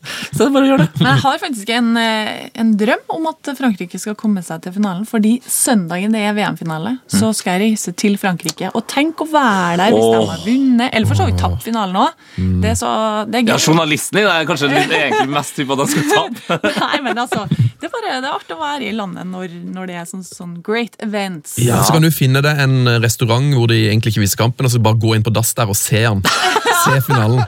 så 0.36 0.46
bare 0.52 0.68
gjør 0.70 0.80
det. 0.80 0.88
Men 1.00 1.08
jeg 1.10 1.22
har 1.24 1.40
faktisk 1.42 1.70
en, 1.74 1.90
eh, 2.00 2.48
en 2.62 2.70
drøm 2.80 3.02
om 3.16 3.26
at 3.30 3.50
Frankrike 3.58 3.98
skal 4.00 4.16
komme 4.18 4.42
seg 4.44 4.62
til 4.64 4.74
finalen. 4.76 5.04
Fordi 5.08 5.34
søndagen 5.44 6.14
det 6.16 6.22
er 6.24 6.36
VM-finale, 6.36 6.96
så 7.10 7.32
skal 7.36 7.58
jeg 7.58 7.72
reise 7.72 7.92
til 7.98 8.16
Frankrike. 8.20 8.70
Og 8.74 8.86
tenk 8.90 9.20
å 9.24 9.28
være 9.30 9.76
der 9.82 9.96
hvis 9.96 10.08
de 10.14 10.22
har 10.30 10.44
vunnet, 10.46 10.88
eller 10.88 11.10
for 11.10 11.20
så 11.20 11.28
vidt 11.28 11.40
tapt 11.42 11.66
finalen 11.66 12.00
òg. 12.00 12.24
Det, 12.36 12.72
er 12.72 13.28
det 13.28 13.42
er 13.42 13.50
Ja, 13.50 13.58
gøy. 13.58 13.66
Journalisten 13.70 14.20
i 14.20 14.24
deg 14.24 14.32
er 14.34 14.48
kanskje 14.48 14.70
litt, 14.72 14.94
egentlig 15.00 15.34
mest 15.36 15.58
typ 15.58 15.74
at 15.76 15.84
han 15.84 15.92
skal 15.92 16.08
tape. 16.14 16.72
Nei, 16.86 17.02
men 17.04 17.20
altså, 17.20 17.44
det 17.50 17.90
er 17.90 17.92
bare 17.92 18.16
det 18.20 18.30
er 18.30 18.32
artig 18.32 18.56
å 18.56 18.60
være 18.62 18.88
i 18.88 18.94
landet 18.96 19.28
når, 19.28 19.52
når 19.76 19.92
det 19.92 19.98
er 20.00 20.08
sånn, 20.08 20.24
sånn 20.26 20.56
great 20.64 20.96
events. 21.04 21.58
Ja, 21.60 21.82
Så 21.84 21.96
kan 21.96 22.06
du 22.06 22.10
finne 22.14 22.42
deg 22.44 22.64
en 22.64 22.96
restaurant 23.04 23.52
hvor 23.56 23.68
de 23.70 23.82
egentlig 23.90 24.14
ikke 24.14 24.24
viser 24.24 24.40
kampen, 24.46 24.68
og 24.68 24.72
så 24.72 24.80
bare 24.82 25.00
gå 25.00 25.14
inn 25.16 25.26
på 25.26 25.34
dass 25.34 25.52
der 25.58 25.70
og 25.70 25.78
se 25.78 26.00
den. 26.06 26.24
Se 26.80 26.94
finalen. 27.04 27.44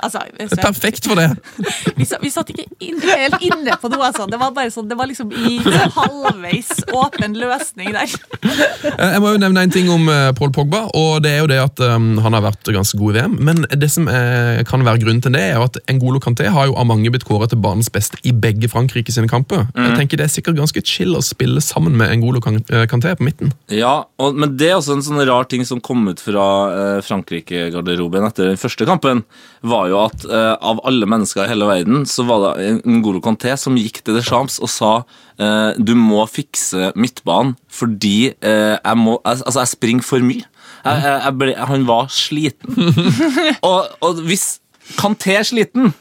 Altså, 0.00 0.22
hvis 0.38 0.54
Perfekt 0.60 1.06
for 1.08 1.18
det! 1.20 1.28
vi, 1.98 2.06
vi 2.22 2.30
satt 2.32 2.50
ikke 2.52 2.64
inn, 2.84 3.00
helt 3.04 3.42
inne 3.44 3.76
på 3.80 3.90
noe. 3.92 4.06
Altså. 4.10 4.26
Det 4.30 4.38
var 4.40 4.52
bare 4.56 4.72
sånn, 4.74 4.88
det 4.90 4.96
var 4.98 5.08
liksom 5.10 5.32
i 5.34 5.58
halvveis 5.94 6.70
åpen 6.94 7.36
løsning 7.38 7.92
der. 7.94 8.14
Eh, 8.44 9.12
Jeg 9.14 9.22
må 9.22 9.32
jo 9.34 9.40
nevne 9.42 9.64
en 9.66 9.72
ting 9.74 9.90
om 9.92 10.08
eh, 10.12 10.30
Paul 10.38 10.52
Pogba, 10.54 10.84
og 10.96 11.22
det 11.24 11.34
er 11.34 11.42
jo 11.44 11.50
det 11.50 11.60
at 11.62 11.82
um, 11.84 12.14
han 12.24 12.36
har 12.36 12.44
vært 12.46 12.70
ganske 12.74 12.98
god 13.00 13.14
i 13.14 13.18
VM. 13.20 13.36
Men 13.50 13.62
det 13.70 13.90
som 13.92 14.08
er, 14.10 14.62
kan 14.68 14.84
være 14.86 15.02
grunnen 15.04 15.22
til 15.24 15.34
det, 15.36 15.42
er 15.50 15.58
jo 15.58 15.66
at 15.68 15.78
Ngolo 15.94 16.20
Kanté 16.24 16.48
har 16.52 16.68
jo 16.70 16.76
av 16.80 16.88
mange 16.88 17.10
blitt 17.14 17.26
kåret 17.28 17.52
til 17.52 17.60
banens 17.64 17.90
beste 17.94 18.18
i 18.26 18.32
begge 18.34 18.70
Frankrike 18.72 19.12
sine 19.14 19.28
kamper. 19.30 19.66
Jeg 19.76 19.96
tenker 19.98 20.20
Det 20.20 20.28
er 20.28 20.32
sikkert 20.34 20.58
ganske 20.60 20.82
chill 20.86 21.14
å 21.18 21.22
spille 21.24 21.60
sammen 21.64 21.96
med 21.98 22.12
Ngolo 22.20 22.40
Kan- 22.44 22.62
eh, 22.70 22.86
Kanté 22.90 23.14
på 23.18 23.26
midten. 23.26 23.52
Ja, 23.72 24.04
og, 24.20 24.36
men 24.38 24.56
det 24.60 24.70
er 24.70 24.78
også 24.78 24.96
en 24.96 25.04
sånn 25.06 25.22
rar 25.28 25.44
ting 25.50 25.64
som 25.68 25.80
kom 25.84 26.06
ut 26.10 26.20
fra 26.22 26.44
eh, 26.70 27.00
Frankrike-garderoben 27.04 28.24
etter 28.28 28.52
den 28.52 28.60
første 28.60 28.86
kampen, 28.88 29.24
var 29.64 29.73
jo 29.90 30.00
at 30.04 30.24
uh, 30.28 30.54
av 30.62 30.80
alle 30.88 31.08
mennesker 31.10 31.44
i 31.44 31.50
hele 31.50 31.68
verden, 31.68 32.04
så 32.08 32.24
var 32.28 32.58
det 32.58 32.80
Ngolo 32.86 33.22
Conté 33.24 33.54
som 33.60 33.76
gikk 33.78 34.02
til 34.04 34.18
Deschamps 34.18 34.60
og 34.62 34.70
sa 34.72 34.92
uh, 35.04 35.70
du 35.78 35.94
må 35.98 36.24
fikse 36.30 36.92
midtbanen 36.98 37.54
fordi 37.72 38.34
uh, 38.34 38.76
jeg 38.78 39.00
må 39.00 39.18
jeg, 39.18 39.42
Altså, 39.44 39.60
jeg 39.60 39.72
springer 39.74 40.06
for 40.06 40.24
mye. 40.24 40.46
Jeg, 40.84 41.32
ble, 41.40 41.54
han 41.56 41.86
var 41.88 42.10
sliten. 42.12 42.76
og, 43.70 43.88
og 44.04 44.22
hvis 44.28 44.58
Kanté 45.00 45.38
er 45.38 45.46
sliten, 45.48 45.92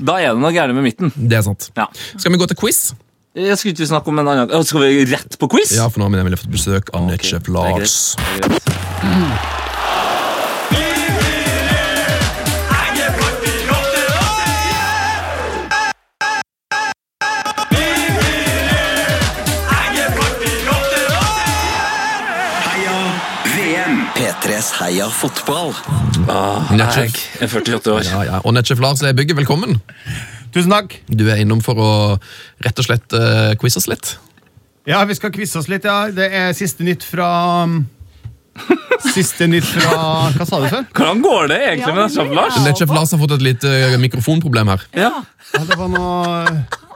da 0.00 0.16
er 0.18 0.32
det 0.32 0.40
noe 0.40 0.52
gærent 0.54 0.76
med 0.78 0.86
midten. 0.86 1.12
Det 1.14 1.38
er 1.38 1.44
sant. 1.44 1.68
Ja. 1.76 1.90
Skal 2.16 2.32
vi 2.32 2.40
gå 2.40 2.48
til 2.48 2.58
quiz? 2.58 2.92
Jeg 3.36 3.56
skulle 3.58 3.72
ikke 3.72 3.88
snakke 3.88 4.12
om 4.12 4.20
en 4.20 4.28
annen 4.28 4.66
Skal 4.68 4.84
vi 4.84 5.06
rett 5.08 5.38
på 5.40 5.48
quiz? 5.54 5.72
Ja, 5.76 5.88
for 5.88 6.02
nå 6.02 6.08
har 6.08 6.16
vi 6.16 6.20
nemlig 6.20 6.40
fått 6.42 6.52
besøk 6.52 6.92
av 6.92 7.06
okay. 7.06 7.16
Netchef 7.16 7.48
Lars. 7.52 7.98
det 8.20 8.44
er 8.44 8.48
greit. 8.48 8.72
Det 8.72 9.12
er 9.12 9.28
greit. 9.32 9.61
P3s 24.62 25.10
fotball. 25.10 25.72
Ah, 26.30 26.70
Jeg 26.70 27.10
er 27.40 27.48
48 27.48 27.90
år. 27.92 28.04
Ja, 28.06 28.20
ja. 28.22 28.38
Og 28.46 28.54
Netchef 28.54 28.78
Lars 28.78 29.02
er 29.02 29.12
bygget, 29.12 29.34
velkommen. 29.36 29.80
Tusen 30.54 30.70
takk. 30.70 30.94
Du 31.10 31.24
er 31.32 31.40
innom 31.42 31.58
for 31.64 31.74
å 31.82 31.88
rett 32.62 32.78
og 32.78 32.86
slett 32.86 33.16
uh, 33.16 33.56
quize 33.58 33.80
oss 33.80 33.88
litt. 33.90 34.12
Ja, 34.86 35.00
vi 35.08 35.16
skal 35.18 35.32
quize 35.34 35.58
oss 35.58 35.66
litt, 35.72 35.88
ja. 35.88 36.04
Det 36.14 36.28
er 36.30 36.54
siste 36.54 36.86
nytt 36.86 37.02
fra 37.02 37.26
um, 37.66 37.80
Siste 39.16 39.48
nytt 39.50 39.66
fra 39.66 39.98
Hva 40.36 40.46
sa 40.46 40.62
du 40.62 40.68
før? 40.70 40.86
Hvordan 40.94 41.24
går 41.26 41.50
det 41.50 41.58
egentlig 41.64 41.88
Ja, 41.88 41.96
med 41.96 42.04
Netchef 42.06 42.32
Lars? 42.38 42.60
Netchef 42.68 42.94
Lars 42.94 43.16
har 43.16 43.22
fått 43.24 43.34
et 43.40 43.46
lite 43.48 43.74
eh, 43.88 43.98
mikrofonproblem 43.98 44.70
her. 44.76 44.86
Ja. 44.94 45.10
Ja, 45.56 45.64
det 45.66 45.80
var 45.80 45.90
noe 45.90 46.46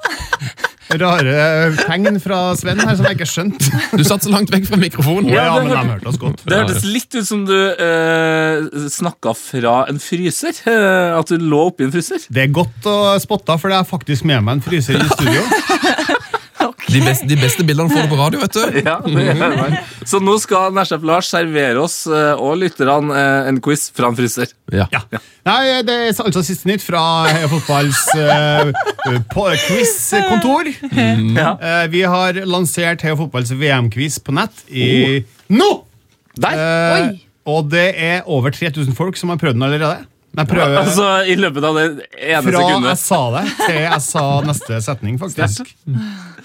rare 1.01 1.73
tegn 1.81 2.19
fra 2.23 2.41
Sven 2.59 2.79
her 2.83 2.95
som 2.99 3.07
jeg 3.09 3.19
ikke 3.19 3.29
skjønte. 3.29 3.71
Du 3.99 4.05
satt 4.07 4.27
så 4.27 4.31
langt 4.33 4.53
vekk 4.55 4.69
fra 4.69 4.79
mikrofonen. 4.81 5.31
Ja, 5.33 5.49
ja 5.49 5.55
men 5.59 5.71
hørte- 5.73 5.83
de 5.83 5.95
hørte 5.97 6.11
oss 6.13 6.21
godt. 6.23 6.45
Det 6.47 6.61
hørtes 6.61 6.85
litt 6.87 7.17
ut 7.19 7.27
som 7.27 7.45
du 7.49 7.57
eh, 7.57 8.87
snakka 8.95 9.35
fra 9.39 9.77
en 9.91 9.99
fryser. 10.03 10.63
At 11.21 11.33
du 11.33 11.43
lå 11.43 11.65
oppi 11.73 11.87
en 11.89 11.95
fryser. 11.95 12.27
Det 12.31 12.47
er 12.47 12.55
godt 12.55 12.87
å 12.91 12.97
spotte, 13.23 13.59
for 13.61 13.73
det 13.73 13.81
er 13.81 13.89
faktisk 13.89 14.29
med 14.29 14.45
meg 14.47 14.59
en 14.59 14.65
fryser 14.67 15.01
i 15.01 15.09
studio. 15.17 15.43
De 16.97 17.03
beste, 17.05 17.29
de 17.29 17.37
beste 17.39 17.65
bildene 17.67 17.93
får 17.93 18.07
du 18.07 18.13
på 18.13 18.19
radio, 18.19 18.41
vet 18.43 18.57
du. 18.57 18.79
Ja, 18.87 18.97
det 19.05 19.25
gjør 19.27 19.57
man. 19.59 19.77
Så 20.09 20.21
nå 20.23 20.37
skal 20.41 20.75
Nesjef 20.77 21.05
Lars 21.07 21.29
servere 21.33 21.83
oss 21.83 21.99
eh, 22.09 22.41
og 22.41 22.57
lytterne 22.63 23.17
eh, 23.17 23.51
en 23.51 23.61
quiz 23.65 23.89
fra 23.97 24.11
en 24.11 24.17
fryser. 24.19 24.53
Ja. 24.73 24.87
Ja. 24.95 25.21
Nei, 25.47 25.61
det 25.87 25.95
er 25.95 26.23
altså 26.25 26.43
siste 26.47 26.71
nytt 26.71 26.83
fra 26.83 27.01
Heia 27.29 27.51
Fotballs 27.51 28.01
uh, 28.19 28.73
quiz-kontor. 29.67 30.73
Ja. 31.37 31.53
Uh, 31.61 31.85
vi 31.93 32.03
har 32.09 32.41
lansert 32.49 33.05
Heia 33.07 33.19
Fotballs 33.19 33.53
VM-quiz 33.55 34.19
på 34.25 34.35
nett 34.37 34.65
i 34.73 35.23
nå! 35.53 35.71
Der! 36.37 36.59
Uh, 36.59 36.97
Oi. 36.97 37.23
og 37.53 37.71
det 37.73 37.89
er 37.95 38.27
over 38.27 38.53
3000 38.53 38.97
folk 38.97 39.21
som 39.21 39.33
har 39.33 39.41
prøvd 39.41 39.61
den 39.61 39.69
allerede. 39.69 40.05
Jeg 40.37 40.49
prøver 40.51 40.79
Altså, 40.83 41.09
I 41.29 41.37
løpet 41.41 41.67
av 41.67 41.79
det 41.79 41.87
ene 42.21 42.43
fra 42.45 42.65
jeg 42.77 43.01
sa 43.01 43.21
det, 43.37 43.45
til 43.63 43.79
jeg 43.83 44.03
sa 44.05 44.25
neste 44.47 44.81
setning, 44.85 45.21
faktisk. 45.21 45.71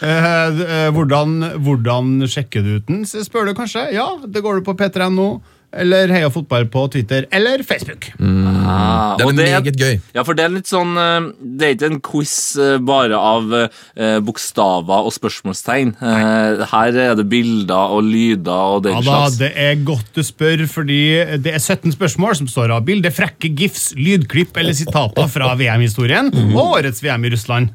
Eh, 0.01 0.27
eh, 0.65 0.89
hvordan, 0.95 1.35
hvordan 1.61 2.13
sjekker 2.31 2.63
du 2.65 2.75
ut 2.77 2.87
den, 2.87 3.03
spør 3.05 3.51
du 3.51 3.55
kanskje. 3.57 3.89
Ja, 3.95 4.07
det 4.25 4.43
går 4.45 4.59
du 4.61 4.65
på 4.67 4.77
p3.no, 4.79 5.27
eller 5.73 6.11
Heia 6.11 6.29
Fotball 6.33 6.65
på 6.71 6.81
Twitter 6.91 7.25
eller 7.31 7.61
Facebook. 7.63 8.09
Ah, 8.19 9.15
Det 9.17 9.25
er 9.27 9.33
meget 9.37 9.77
gøy. 9.79 9.99
Ja, 10.15 10.23
for 10.27 10.35
det 10.37 10.43
er 10.45 10.51
litt 10.53 10.67
sånn 10.69 10.91
eh, 10.99 11.29
Det 11.39 11.67
er 11.67 11.75
ikke 11.77 11.89
en 11.91 11.99
quiz 12.03 12.33
eh, 12.59 12.75
bare 12.83 13.15
av 13.17 13.53
eh, 13.55 14.19
bokstaver 14.25 15.07
og 15.07 15.13
spørsmålstegn. 15.15 15.93
Eh, 16.01 16.65
Her 16.73 16.99
er 17.07 17.15
det 17.19 17.27
bilder 17.31 17.95
og 17.97 18.03
lyder 18.09 18.75
og 18.77 18.83
den 18.87 18.99
Ja 18.99 19.01
da. 19.07 19.23
Det 19.39 19.51
er 19.55 19.79
godt 19.87 20.11
du 20.17 20.21
spør, 20.27 20.65
fordi 20.69 21.01
det 21.41 21.55
er 21.55 21.59
17 21.63 21.95
spørsmål 21.95 22.35
som 22.41 22.51
står 22.51 22.75
av 22.75 22.85
bilde, 22.87 23.11
frekke 23.15 23.51
gifs, 23.55 23.91
lydklipp 23.97 24.57
eller 24.61 24.75
sitater 24.77 25.27
fra 25.31 25.53
VM-historien 25.59 26.31
og 26.51 26.63
årets 26.81 27.03
VM 27.03 27.25
i 27.29 27.33
Russland. 27.35 27.71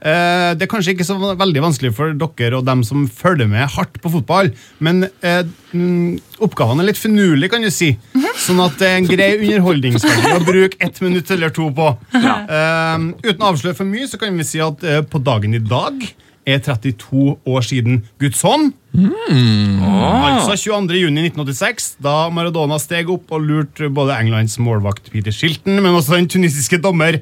Eh, 0.00 0.50
det 0.56 0.64
er 0.64 0.70
kanskje 0.70 0.94
ikke 0.94 1.04
så 1.04 1.16
veldig 1.20 1.62
vanskelig 1.64 1.92
for 1.96 2.14
dere 2.16 2.56
og 2.56 2.64
dem 2.68 2.84
som 2.86 3.04
følger 3.04 3.50
med 3.50 3.68
hardt 3.74 4.00
på 4.00 4.12
fotball, 4.14 4.48
men 4.80 5.04
eh, 5.20 5.42
mm, 5.74 6.40
oppgavene 6.40 6.84
er 6.84 6.90
litt 6.90 7.00
finurlige, 7.00 7.52
kan 7.52 7.66
du 7.66 7.68
si. 7.74 7.92
Sånn 8.40 8.62
at 8.64 8.78
det 8.80 8.88
er 8.88 8.96
en 9.00 9.10
grei 9.10 9.30
underholdningsverdi 9.36 10.32
å 10.38 10.40
bruke 10.46 10.80
ett 10.80 11.02
minutt 11.04 11.30
eller 11.34 11.52
to 11.52 11.68
på. 11.76 11.92
Eh, 12.16 13.04
uten 13.26 13.44
å 13.44 13.52
avsløre 13.52 13.76
for 13.76 13.88
mye, 13.88 14.08
så 14.08 14.20
kan 14.20 14.36
vi 14.36 14.48
si 14.48 14.62
at 14.64 14.82
eh, 14.86 15.02
på 15.04 15.20
dagen 15.22 15.54
i 15.56 15.62
dag 15.62 16.00
er 16.48 16.62
32 16.64 17.34
år 17.46 17.66
siden 17.66 18.00
Guds 18.20 18.40
hånd. 18.42 18.72
Altså 18.96 20.56
22. 20.56 20.96
juni 21.02 21.26
1986, 21.28 21.92
da 22.02 22.14
Maradona 22.32 22.80
steg 22.80 23.12
opp 23.12 23.30
og 23.36 23.44
lurte 23.44 23.90
både 23.92 24.16
Englands 24.16 24.56
målvakt 24.62 25.12
Peter 25.12 25.34
Shilton, 25.34 25.78
men 25.78 25.92
også 25.94 26.16
den 26.16 26.30
tunisiske 26.32 26.80
dommer 26.82 27.20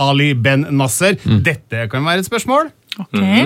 Ali 0.00 0.32
Ben 0.34 0.66
Nasser. 0.78 1.18
Dette 1.44 1.86
kan 1.92 2.04
være 2.06 2.22
et 2.24 2.28
spørsmål. 2.28 2.70
Ok. 3.00 3.14
Okay. 3.16 3.44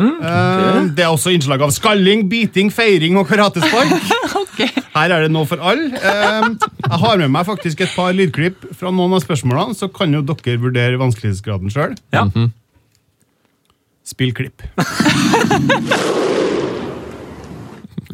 Det 0.96 1.04
er 1.04 1.11
også 1.12 1.30
innslag 1.35 1.62
av 1.62 1.70
skalling, 1.70 2.24
biting, 2.30 2.72
feiring 2.74 3.14
og 3.20 3.28
karatespark. 3.30 3.92
okay. 4.42 4.66
Her 4.96 5.14
er 5.14 5.26
det 5.26 5.30
noe 5.35 5.46
for 5.46 5.62
alle. 5.62 5.92
Eh, 5.94 6.48
Jeg 6.87 7.00
har 7.04 7.22
med 7.22 7.30
meg 7.37 7.46
faktisk 7.46 7.85
et 7.87 7.94
par 7.94 8.11
lydklipp 8.16 8.66
fra 8.74 8.90
noen 8.90 9.14
av 9.14 9.22
spørsmålene, 9.22 9.76
så 9.78 9.87
kan 9.92 10.14
jo 10.16 10.24
dere 10.26 10.59
vurdere 10.62 10.98
vanskelighetsgraden 11.02 11.70
sjøl. 11.74 11.94
Ja. 12.16 12.26
Spill 14.06 14.35
klipp. 14.38 14.62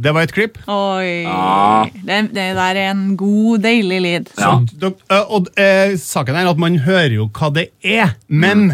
Det 0.02 0.12
var 0.14 0.26
et 0.26 0.32
klipp. 0.34 0.58
Oi. 0.66 1.22
Ah. 1.30 1.86
Det, 1.94 2.20
det 2.34 2.48
der 2.58 2.80
er 2.82 2.90
en 2.90 3.16
god, 3.16 3.62
deilig 3.62 4.00
lyd. 4.02 4.30
Ja. 4.38 4.56
Øh, 4.82 5.22
og 5.30 5.46
øh, 5.54 5.98
saken 5.98 6.38
er 6.38 6.50
at 6.50 6.58
man 6.58 6.78
hører 6.82 7.14
jo 7.20 7.28
hva 7.30 7.52
det 7.54 7.68
er, 7.84 8.16
men 8.28 8.72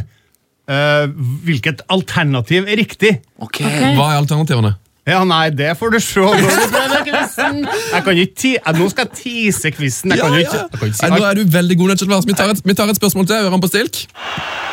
øh, 0.71 1.09
hvilket 1.45 1.83
alternativ 1.91 2.65
er 2.65 2.81
riktig? 2.81 3.19
Ok. 3.39 3.61
Hva 3.61 4.13
er 4.13 4.21
alternativene? 4.23 4.75
Ja, 5.09 5.23
nei, 5.25 5.49
det 5.57 5.71
får 5.81 5.95
du 5.95 6.01
se. 6.05 6.21
Jeg 7.95 8.03
kan 8.05 8.19
ikke 8.19 8.35
ti 8.37 8.51
Nå 8.77 8.89
skal 8.93 9.07
jeg 9.07 9.15
tease 9.17 9.71
quizen. 9.73 10.13
Jeg 10.13 10.21
kan 10.21 10.35
jo 10.35 10.43
ikke, 10.43 10.59
jeg 10.59 10.81
kan 10.81 10.91
ikke 10.91 10.99
si 10.99 11.09
nå 11.15 11.23
er 11.25 11.39
du 11.39 11.45
veldig 11.53 11.79
god, 11.81 12.25
Vi 12.27 12.37
tar, 12.37 12.53
et, 12.53 12.61
vi 12.65 12.75
tar 12.75 12.93
et 12.93 12.97
spørsmål 13.01 13.27
til. 13.27 13.37
Hører 13.37 13.57
han 13.57 13.61
på 13.65 13.71
stilk? 13.73 14.03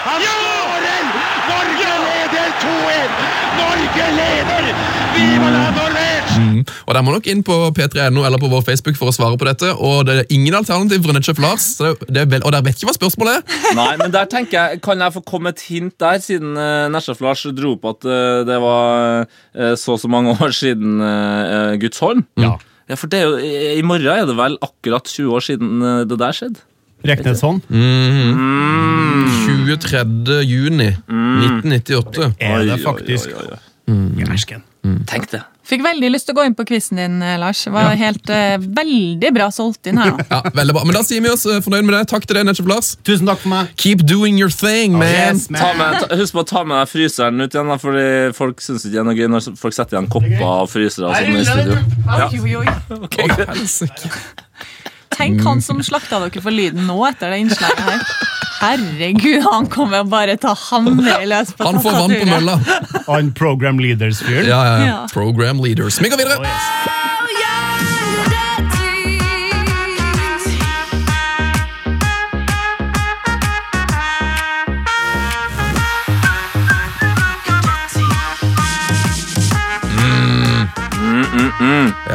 Han 0.04 0.26
skårer! 0.28 1.08
Norge 1.52 1.94
leder 2.04 2.52
2-1! 2.65 3.15
Norge 3.62 4.10
leder! 4.20 4.74
Viva 5.15 5.50
la 5.56 5.64
Norvège! 6.36 6.76
Og 6.86 6.93
Der 6.95 7.06
må 7.06 7.13
nok 7.15 7.28
inn 7.32 7.43
på 7.45 7.56
p3.no 7.76 8.26
eller 8.26 8.41
på 8.41 8.50
vår 8.52 8.63
Facebook 8.67 9.00
for 9.00 9.12
å 9.12 9.15
svare 9.15 9.39
på 9.39 9.48
dette. 9.48 9.71
Og 9.76 10.06
det 10.08 10.17
er 10.17 10.34
ingen 10.34 10.56
alternativ 10.58 11.04
for 11.06 11.15
Nettsjef 11.15 11.41
Lars. 11.43 11.67
Så 11.80 11.95
det, 12.08 12.26
er 12.26 12.30
vel, 12.32 12.43
og 12.45 12.54
dere 12.56 12.65
vet 12.67 12.80
ikke 12.80 12.91
hva 12.91 12.98
spørsmålet 12.98 13.39
er. 13.39 13.58
Nei, 13.80 13.91
men 14.02 14.13
der 14.13 14.30
tenker 14.32 14.56
jeg, 14.60 14.84
Kan 14.86 15.02
jeg 15.04 15.15
få 15.15 15.24
komme 15.26 15.52
et 15.54 15.65
hint 15.67 15.95
der, 16.02 16.21
siden 16.24 16.56
uh, 16.60 16.86
Nesjef 16.93 17.21
Lars 17.24 17.45
dro 17.56 17.76
opp 17.76 17.89
at 17.93 18.08
uh, 18.08 18.43
det 18.48 18.60
var 18.63 19.26
uh, 19.26 19.74
så 19.80 19.95
og 19.95 20.02
så 20.02 20.12
mange 20.12 20.36
år 20.43 20.56
siden 20.56 21.02
uh, 21.02 21.76
Guds 21.82 22.02
hånd? 22.04 22.26
Ja. 22.41 22.56
Ja, 22.86 22.93
for 23.02 23.10
det 23.10 23.17
er 23.17 23.32
jo, 23.32 23.38
i, 23.41 23.82
morgen 23.82 24.12
er 24.13 24.28
det 24.30 24.36
vel 24.38 24.60
akkurat 24.62 25.08
20 25.10 25.32
år 25.34 25.41
siden 25.41 25.82
det 26.06 26.19
der 26.21 26.36
skjedde? 26.38 26.62
Regnes 27.06 27.41
sånn. 27.41 27.58
23. 29.45 30.38
juni 30.45 30.91
1998. 30.93 32.30
Er 32.45 32.65
det 32.69 32.78
faktisk. 32.86 33.34
Gærsken. 33.89 34.62
Tenk 35.10 35.32
det. 35.34 35.41
Fikk 35.65 35.82
veldig 35.82 36.10
lyst 36.13 36.28
til 36.30 36.36
å 36.36 36.38
gå 36.38 36.43
inn 36.45 36.54
på 36.58 36.65
quizen 36.69 36.99
din, 36.99 37.15
eh, 37.25 37.39
Lars. 37.41 37.63
Var 37.73 37.95
helt 37.97 38.30
uh, 38.30 38.56
veldig 38.62 39.32
bra 39.34 39.47
solgt 39.54 39.89
inn 39.89 39.97
her. 39.97 40.13
Ja, 40.36 40.41
veldig 40.54 40.75
bra. 40.78 40.84
Men 40.86 40.97
da 40.97 41.01
sier 41.06 41.23
vi 41.25 41.32
oss 41.32 41.45
uh, 41.49 41.58
fornøyd 41.65 41.88
med 41.88 41.95
det. 41.97 42.04
Takk 42.12 42.28
til 42.30 42.38
deg, 42.38 42.45
Nature 42.45 42.69
Lars. 42.69 42.91
Tusen 43.08 43.25
takk 43.30 43.41
for 43.41 43.49
meg. 43.54 43.71
Keep 43.82 44.06
doing 44.06 44.38
your 44.38 44.54
thing, 44.54 44.93
man. 44.99 45.10
Yes, 45.10 45.47
Ta 45.49 45.71
man. 45.73 45.82
med, 45.82 45.99
ta, 46.04 46.19
husk 46.21 46.38
på 46.38 46.43
å 46.45 46.47
ta 46.54 46.62
med 46.67 46.78
deg 46.84 46.91
fryseren 46.93 47.41
ut 47.41 47.49
igjen, 47.49 47.71
da, 47.73 47.80
fordi 47.82 48.06
folk 48.38 48.62
syns 48.62 48.86
ikke 48.86 48.93
det 48.93 49.01
er 49.01 49.10
noe 49.10 49.17
gøy 49.17 49.30
når 49.34 49.49
folk 49.58 49.78
setter 49.78 49.97
igjen 49.97 50.10
kopper 50.13 50.45
og 50.45 50.69
frysere 50.69 51.10
og 51.10 51.17
sånn 51.17 51.41
i 51.41 51.45
studio. 51.49 51.82
Ja. 52.06 52.30
Oi, 52.30 52.39
oi, 52.45 52.56
oi. 52.62 52.75
Ok, 53.01 53.19
Å, 53.25 53.30
greit. 53.34 53.47
helsike. 53.56 54.13
Tenk 55.15 55.41
han 55.45 55.62
som 55.63 55.80
slakta 55.86 56.19
dere 56.25 56.41
for 56.43 56.51
lyden 56.54 56.86
nå 56.89 56.97
etter 57.08 57.32
det 57.32 57.41
innslaget 57.45 57.86
her. 57.88 58.01
Herregud, 58.56 59.41
han 59.44 59.68
kommer 59.68 60.06
bare 60.08 60.38
til 60.39 60.54
å 60.54 60.56
hamre 60.56 61.18
løs 61.28 61.52
på 61.58 61.65
Han 61.68 61.82
får 61.84 61.98
vann 62.00 62.13
på 62.15 62.28
mølla. 62.30 62.56
Han 63.10 63.34
program 63.36 63.82
leaders-fyren. 63.84 64.48
Ja, 64.48 64.62
ja, 64.63 64.78
ja. 64.80 64.86
Ja. 64.88 65.00
Program 65.12 65.60
leaders. 65.63 66.00
Vi 66.02 66.12
går 66.12 66.24
videre. 66.24 66.39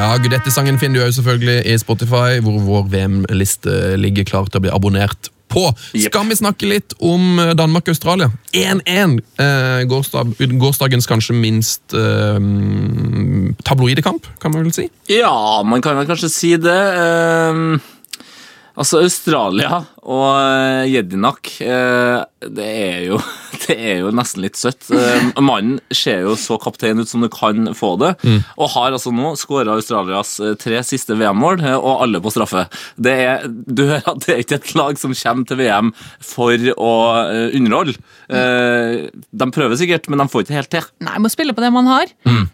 Ja, 0.00 0.14
Gudette-sangen 0.16 0.78
finner 0.80 1.02
du 1.02 1.04
jo 1.04 1.12
selvfølgelig 1.18 1.60
i 1.68 1.76
Spotify, 1.78 2.40
hvor 2.40 2.56
vår 2.64 2.88
VM-liste 2.94 3.98
ligger 4.00 4.24
klar 4.24 4.48
til 4.48 4.62
å 4.62 4.64
bli 4.64 4.72
abonnert 4.72 5.28
på. 5.50 5.66
Skal 6.06 6.30
vi 6.30 6.38
snakke 6.38 6.70
litt 6.70 6.94
om 7.02 7.36
Danmark 7.36 7.80
Danmark-Australia? 7.80 8.30
1-1. 8.52 9.20
Eh, 9.38 9.84
gårsdag, 9.88 10.34
gårsdagens 10.58 11.06
kanskje 11.06 11.34
minst 11.34 11.94
eh, 11.94 12.38
tabloide 13.64 14.02
kamp, 14.02 14.26
kan 14.40 14.52
man 14.52 14.64
vel 14.64 14.74
si. 14.74 14.88
Ja, 15.08 15.62
man 15.64 15.82
kan 15.82 15.96
vel 15.96 16.08
kanskje 16.08 16.30
si 16.30 16.56
det. 16.56 16.80
Eh, 17.00 17.78
altså, 18.74 19.02
Australia 19.04 19.84
og 20.00 20.28
uh, 20.32 20.84
Jedinak 20.88 21.50
eh, 21.60 22.20
det, 22.40 22.66
er 22.66 23.00
jo, 23.10 23.18
det 23.66 23.76
er 23.76 23.98
jo 24.00 24.12
nesten 24.16 24.44
litt 24.44 24.56
søtt. 24.56 24.88
Eh, 24.94 25.26
mannen 25.44 25.78
ser 25.92 26.24
jo 26.24 26.36
så 26.40 26.56
kaptein 26.60 27.02
ut 27.02 27.10
som 27.10 27.24
du 27.24 27.28
kan 27.32 27.72
få 27.76 27.92
det, 28.00 28.14
og 28.56 28.72
har 28.74 28.94
altså 28.96 29.12
nå 29.14 29.34
skåra 29.40 29.76
Australias 29.76 30.38
eh, 30.40 30.54
tre 30.60 30.80
siste 30.86 31.16
VM-mål, 31.20 31.60
eh, 31.60 31.76
og 31.76 32.06
alle 32.06 32.22
på 32.24 32.32
straffe. 32.32 32.64
Det 32.96 33.16
er, 33.26 33.44
du 33.48 33.84
hører 33.90 34.08
at 34.14 34.24
det 34.24 34.34
er 34.34 34.42
ikke 34.44 34.60
et 34.60 34.74
lag 34.78 35.00
som 35.00 35.16
kommer 35.16 35.50
til 35.50 35.60
VM 35.60 35.92
for 36.24 36.70
å 36.76 36.94
eh, 37.26 37.58
underholde. 37.60 37.98
Eh, 38.30 39.10
de 39.12 39.50
prøver 39.52 39.80
sikkert, 39.80 40.08
men 40.08 40.24
de 40.24 40.28
får 40.32 40.46
ikke 40.46 40.58
helt 40.58 40.72
til. 40.72 40.90
Nei, 41.04 41.18
må 41.20 41.32
spille 41.32 41.56
på 41.56 41.64
det 41.64 41.72
man 41.74 41.90
har. 41.90 42.08
Mm. 42.24 42.46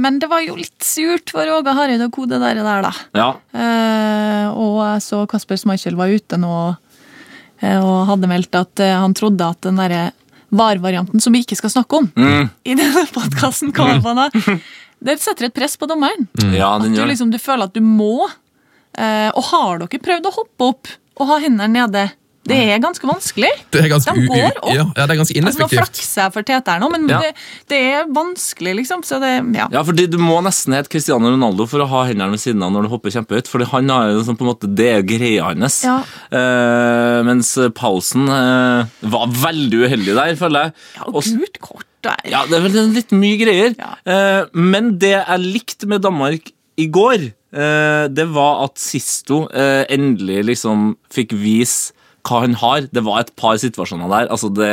men 0.00 0.18
det 0.20 0.28
var 0.30 0.42
jo 0.44 0.56
litt 0.58 0.84
surt 0.84 1.30
for 1.34 1.48
Åge 1.50 1.72
Hareide 1.76 2.08
å 2.08 2.12
kode 2.12 2.38
det 2.42 2.54
der, 2.56 2.82
da. 2.84 2.92
Ja, 3.16 3.30
Eh, 3.56 4.48
og 4.52 4.80
jeg 4.82 5.02
så 5.04 5.22
Kasper 5.30 5.58
Schmeichel 5.60 5.96
var 5.98 6.12
ute 6.12 6.38
nå 6.40 6.50
eh, 6.52 6.55
og 7.82 8.06
hadde 8.10 8.28
meldt 8.30 8.54
at 8.58 8.82
eh, 8.84 8.94
han 9.00 9.14
trodde 9.16 9.46
at 9.46 9.60
den 9.64 9.78
derre 9.80 10.10
VAR-varianten, 10.56 11.20
som 11.20 11.34
vi 11.34 11.40
ikke 11.42 11.56
skal 11.58 11.72
snakke 11.72 11.98
om 11.98 12.10
i 12.64 12.74
denne 12.78 13.06
podkasten, 13.14 13.72
det 15.02 15.18
setter 15.20 15.48
et 15.48 15.54
press 15.56 15.76
på 15.76 15.88
dommeren. 15.90 16.28
Ja, 16.54 16.76
At 16.76 16.86
du, 16.86 17.02
liksom, 17.04 17.32
du 17.32 17.38
føler 17.42 17.66
at 17.68 17.74
du 17.74 17.82
må. 17.84 18.28
Eh, 18.96 19.28
og 19.34 19.42
har 19.50 19.82
dere 19.82 20.00
prøvd 20.00 20.28
å 20.30 20.34
hoppe 20.38 20.70
opp 20.70 20.92
og 21.16 21.28
ha 21.28 21.40
hendene 21.42 21.68
nede? 21.72 22.06
Det 22.50 22.58
er 22.74 22.80
ganske 22.82 23.08
vanskelig. 23.08 23.50
Det 23.74 23.80
er 23.84 23.88
ganske, 23.92 24.14
De 24.16 24.26
går 24.30 24.60
opp. 24.62 24.70
ja, 24.72 24.84
ja, 24.84 25.06
det 25.06 25.14
er 25.16 25.20
ganske 25.20 25.42
Altså, 25.46 25.62
nå 25.62 25.68
flakser 25.72 26.22
jeg 26.24 26.34
for 26.36 26.46
Tete 26.46 26.74
her 26.74 26.80
nå, 26.82 26.90
men 26.92 27.08
Ja. 27.10 27.20
det, 27.24 27.32
det 27.72 27.80
er 27.94 28.06
vanskelig, 28.16 28.74
liksom. 28.82 29.02
Så 29.06 29.20
det, 29.22 29.32
ja. 29.56 29.68
Ja, 29.72 29.82
fordi 29.86 30.06
Du 30.10 30.18
må 30.22 30.38
nesten 30.44 30.74
hete 30.76 30.88
Cristiano 30.92 31.30
Ronaldo 31.32 31.66
for 31.70 31.84
å 31.84 31.88
ha 31.90 32.04
hendene 32.08 32.30
ved 32.34 32.42
siden 32.42 32.62
av 32.62 32.72
når 32.74 32.86
du 32.86 32.92
hopper 32.94 33.10
kjempehøyt. 33.14 33.50
For 33.50 33.64
han 33.72 33.88
har 33.92 34.10
jo 34.14 34.22
sånn 34.26 34.38
på 34.38 34.46
en 34.46 34.52
måte, 34.52 34.70
Det 34.76 34.88
er 34.94 35.02
greia 35.06 35.50
hans. 35.50 35.82
Ja. 35.84 35.98
Uh, 36.32 37.22
mens 37.26 37.52
Paulsen 37.76 38.28
uh, 38.30 38.86
var 39.02 39.26
veldig 39.32 39.84
uheldig 39.86 40.14
der, 40.16 40.34
føler 40.38 40.68
jeg. 40.68 40.76
Ja, 40.98 41.08
og 41.10 41.22
gult 41.26 41.60
kort 41.64 41.86
der. 42.06 42.20
Ja, 42.30 42.44
det 42.46 42.58
er 42.58 42.66
vel 42.68 42.92
litt 42.94 43.10
mye 43.16 43.38
greier. 43.40 43.74
Ja. 43.80 43.94
Eh, 44.06 44.44
men 44.54 44.92
det 45.02 45.14
jeg 45.16 45.42
likte 45.42 45.88
med 45.90 46.04
Danmark 46.04 46.52
i 46.78 46.86
går, 46.92 47.24
eh, 47.56 48.04
det 48.12 48.26
var 48.36 48.60
at 48.68 48.78
Sisto 48.78 49.46
endelig 49.50 50.44
liksom 50.52 50.92
fikk 51.12 51.34
vise 51.40 51.95
hva 52.26 52.40
han 52.44 52.54
har. 52.60 52.86
Det 52.92 53.02
var 53.06 53.20
et 53.22 53.32
par 53.38 53.56
situasjoner 53.62 54.10
der 54.12 54.30
altså 54.34 54.50
det, 54.54 54.70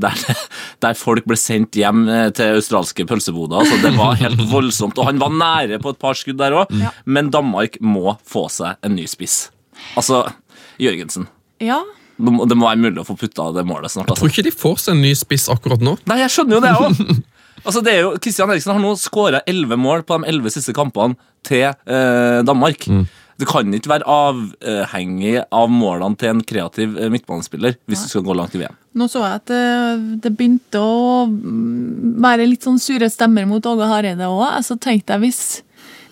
der, 0.00 0.18
der 0.84 0.98
folk 0.98 1.26
ble 1.28 1.36
sendt 1.40 1.76
hjem 1.78 2.04
eh, 2.08 2.28
til 2.36 2.58
australske 2.60 3.06
pølseboder. 3.10 3.62
Altså 3.64 3.80
det 3.82 3.94
var 3.98 4.18
helt 4.22 4.44
voldsomt. 4.54 4.98
Og 5.02 5.10
han 5.10 5.18
var 5.22 5.34
nære 5.34 5.80
på 5.82 5.94
et 5.94 6.00
par 6.02 6.18
skudd 6.18 6.38
der 6.42 6.54
òg, 6.62 6.70
men 7.04 7.32
Danmark 7.34 7.80
må 7.82 8.14
få 8.28 8.46
seg 8.52 8.78
en 8.86 8.94
ny 8.98 9.08
spiss. 9.10 9.48
Altså, 9.98 10.22
Jørgensen. 10.82 11.26
Ja. 11.62 11.80
Det 12.22 12.30
må, 12.30 12.44
det 12.46 12.54
må 12.58 12.68
være 12.68 12.78
mulig 12.78 13.00
å 13.02 13.06
få 13.08 13.16
putta 13.18 13.48
det 13.56 13.64
målet 13.66 13.90
snart. 13.90 14.06
Jeg 14.06 14.14
Altså. 14.14 14.22
tror 14.28 14.32
ikke 14.34 14.46
de 14.46 14.54
får 14.54 14.76
seg 14.84 14.94
en 14.96 15.02
ny 15.02 15.12
spiss 15.18 15.48
akkurat 15.50 15.82
nå. 15.82 15.96
Nei, 16.10 16.20
jeg 16.22 16.32
skjønner 16.36 16.58
jo 16.60 16.64
det 16.64 16.74
òg! 16.78 17.04
Altså, 17.62 17.78
det 17.84 17.92
er 17.94 18.00
jo, 18.02 18.08
Christian 18.18 18.50
Eriksen 18.50 18.72
har 18.72 18.80
nå 18.82 18.88
skåra 18.98 19.38
elleve 19.46 19.76
mål 19.78 20.00
på 20.08 20.16
de 20.18 20.26
elleve 20.32 20.50
siste 20.50 20.72
kampene 20.74 21.14
til 21.46 21.60
eh, 21.68 22.40
Danmark. 22.48 22.88
Det 23.40 23.48
kan 23.48 23.72
ikke 23.74 23.90
være 23.94 24.06
avhengig 24.08 25.34
av 25.48 25.72
målene 25.72 26.18
til 26.20 26.32
en 26.34 26.44
kreativ 26.46 26.96
eh, 26.98 27.10
midtbanespiller 27.12 27.76
hvis 27.88 28.04
du 28.04 28.12
skal 28.12 28.24
gå 28.26 28.36
langt 28.36 28.54
i 28.56 28.62
VM. 28.62 28.76
Nå 28.98 29.08
så 29.08 29.22
jeg 29.24 29.40
at 29.40 29.50
det, 29.50 29.64
det 30.26 30.32
begynte 30.36 30.80
å 30.82 31.26
mm, 31.30 32.16
være 32.22 32.48
litt 32.48 32.66
sånn 32.66 32.80
sure 32.82 33.08
stemmer 33.12 33.46
mot 33.48 33.66
Åge 33.66 33.88
Hareide 33.88 34.28
òg. 34.28 34.58
Så 34.66 34.76
tenkte 34.80 35.16
jeg 35.16 35.24
hvis, 35.24 35.40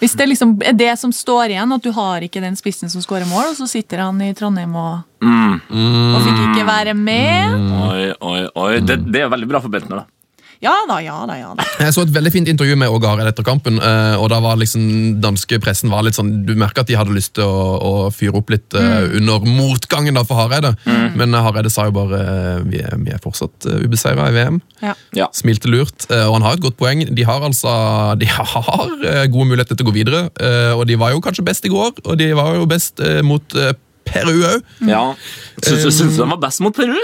hvis 0.00 0.16
det 0.16 0.30
liksom 0.30 0.56
er 0.64 0.78
det 0.78 0.94
som 1.00 1.12
står 1.14 1.52
igjen, 1.52 1.76
at 1.76 1.84
du 1.84 1.90
har 1.96 2.24
ikke 2.24 2.42
den 2.42 2.56
spissen 2.58 2.92
som 2.92 3.04
skårer 3.04 3.28
mål, 3.28 3.52
og 3.52 3.58
så 3.58 3.68
sitter 3.68 4.06
han 4.06 4.22
i 4.24 4.32
Trondheim 4.36 4.72
og, 4.80 5.04
og 5.20 6.24
fikk 6.24 6.40
ikke 6.48 6.64
være 6.68 6.96
med. 6.96 7.60
Oi, 7.90 8.08
oi, 8.16 8.40
oi. 8.64 8.72
Det, 8.80 9.02
det 9.12 9.26
er 9.26 9.34
veldig 9.36 9.52
bra 9.52 9.60
for 9.60 9.72
Bentner, 9.72 10.02
da. 10.02 10.19
Ja 10.60 10.74
da, 10.88 10.98
ja 11.00 11.14
da, 11.24 11.34
ja 11.40 11.50
da. 11.56 11.64
Jeg 11.80 11.94
så 11.96 12.02
et 12.04 12.10
veldig 12.12 12.30
fint 12.34 12.48
intervju 12.52 12.74
med 12.76 12.92
Åge 12.92 13.08
Hareide 13.08 13.30
etter 13.32 13.46
kampen. 13.46 13.78
eh, 13.80 14.16
og 14.20 14.26
da 14.28 14.42
var 14.44 14.58
liksom 14.60 15.16
danske 15.24 15.56
pressen 15.64 15.88
var 15.88 16.04
litt 16.04 16.18
sånn, 16.18 16.44
Du 16.44 16.52
merker 16.52 16.84
at 16.84 16.90
de 16.90 16.98
hadde 17.00 17.16
lyst 17.16 17.32
til 17.38 17.48
å, 17.48 17.78
å 17.80 17.92
fyre 18.12 18.36
opp 18.36 18.52
litt 18.52 18.76
eh, 18.76 19.16
under 19.16 19.40
motgangen 19.48 20.18
da 20.20 20.24
for 20.28 20.36
Hareide. 20.36 20.74
Men 21.16 21.32
eh, 21.32 21.40
Hareide 21.46 21.72
sa 21.72 21.86
jo 21.88 21.96
bare 21.96 22.20
vi 22.68 22.82
er, 22.84 22.92
vi 23.00 23.14
er 23.16 23.22
fortsatt 23.24 23.70
ubeseira 23.86 24.28
i 24.28 24.36
VM. 24.36 24.60
Ja. 24.84 24.94
Ja. 25.16 25.30
Smilte 25.32 25.72
lurt, 25.72 26.04
og 26.12 26.34
han 26.36 26.44
har 26.44 26.58
et 26.58 26.64
godt 26.64 26.76
poeng. 26.80 27.06
De 27.08 27.24
har 27.24 27.40
altså 27.46 27.72
de 28.20 28.28
har 28.36 28.92
gode 29.32 29.48
muligheter 29.48 29.78
til 29.78 29.86
å 29.86 29.90
gå 29.90 29.96
videre. 29.96 30.26
og 30.76 30.84
de 30.88 31.00
var 31.00 31.14
jo 31.14 31.24
kanskje 31.24 31.44
best 31.46 31.64
i 31.64 31.72
går, 31.72 32.02
og 32.04 32.18
de 32.20 32.32
var 32.36 32.52
jo 32.60 32.68
best 32.68 33.00
mot 33.24 33.56
Peru 34.10 34.36
òg. 34.36 34.70
ja. 34.88 35.04
Syns 35.60 35.84
du 35.84 35.90
syns 35.92 36.16
du 36.16 36.22
de 36.22 36.30
var 36.30 36.40
best 36.42 36.62
mot 36.64 36.74
Peru? 36.76 36.98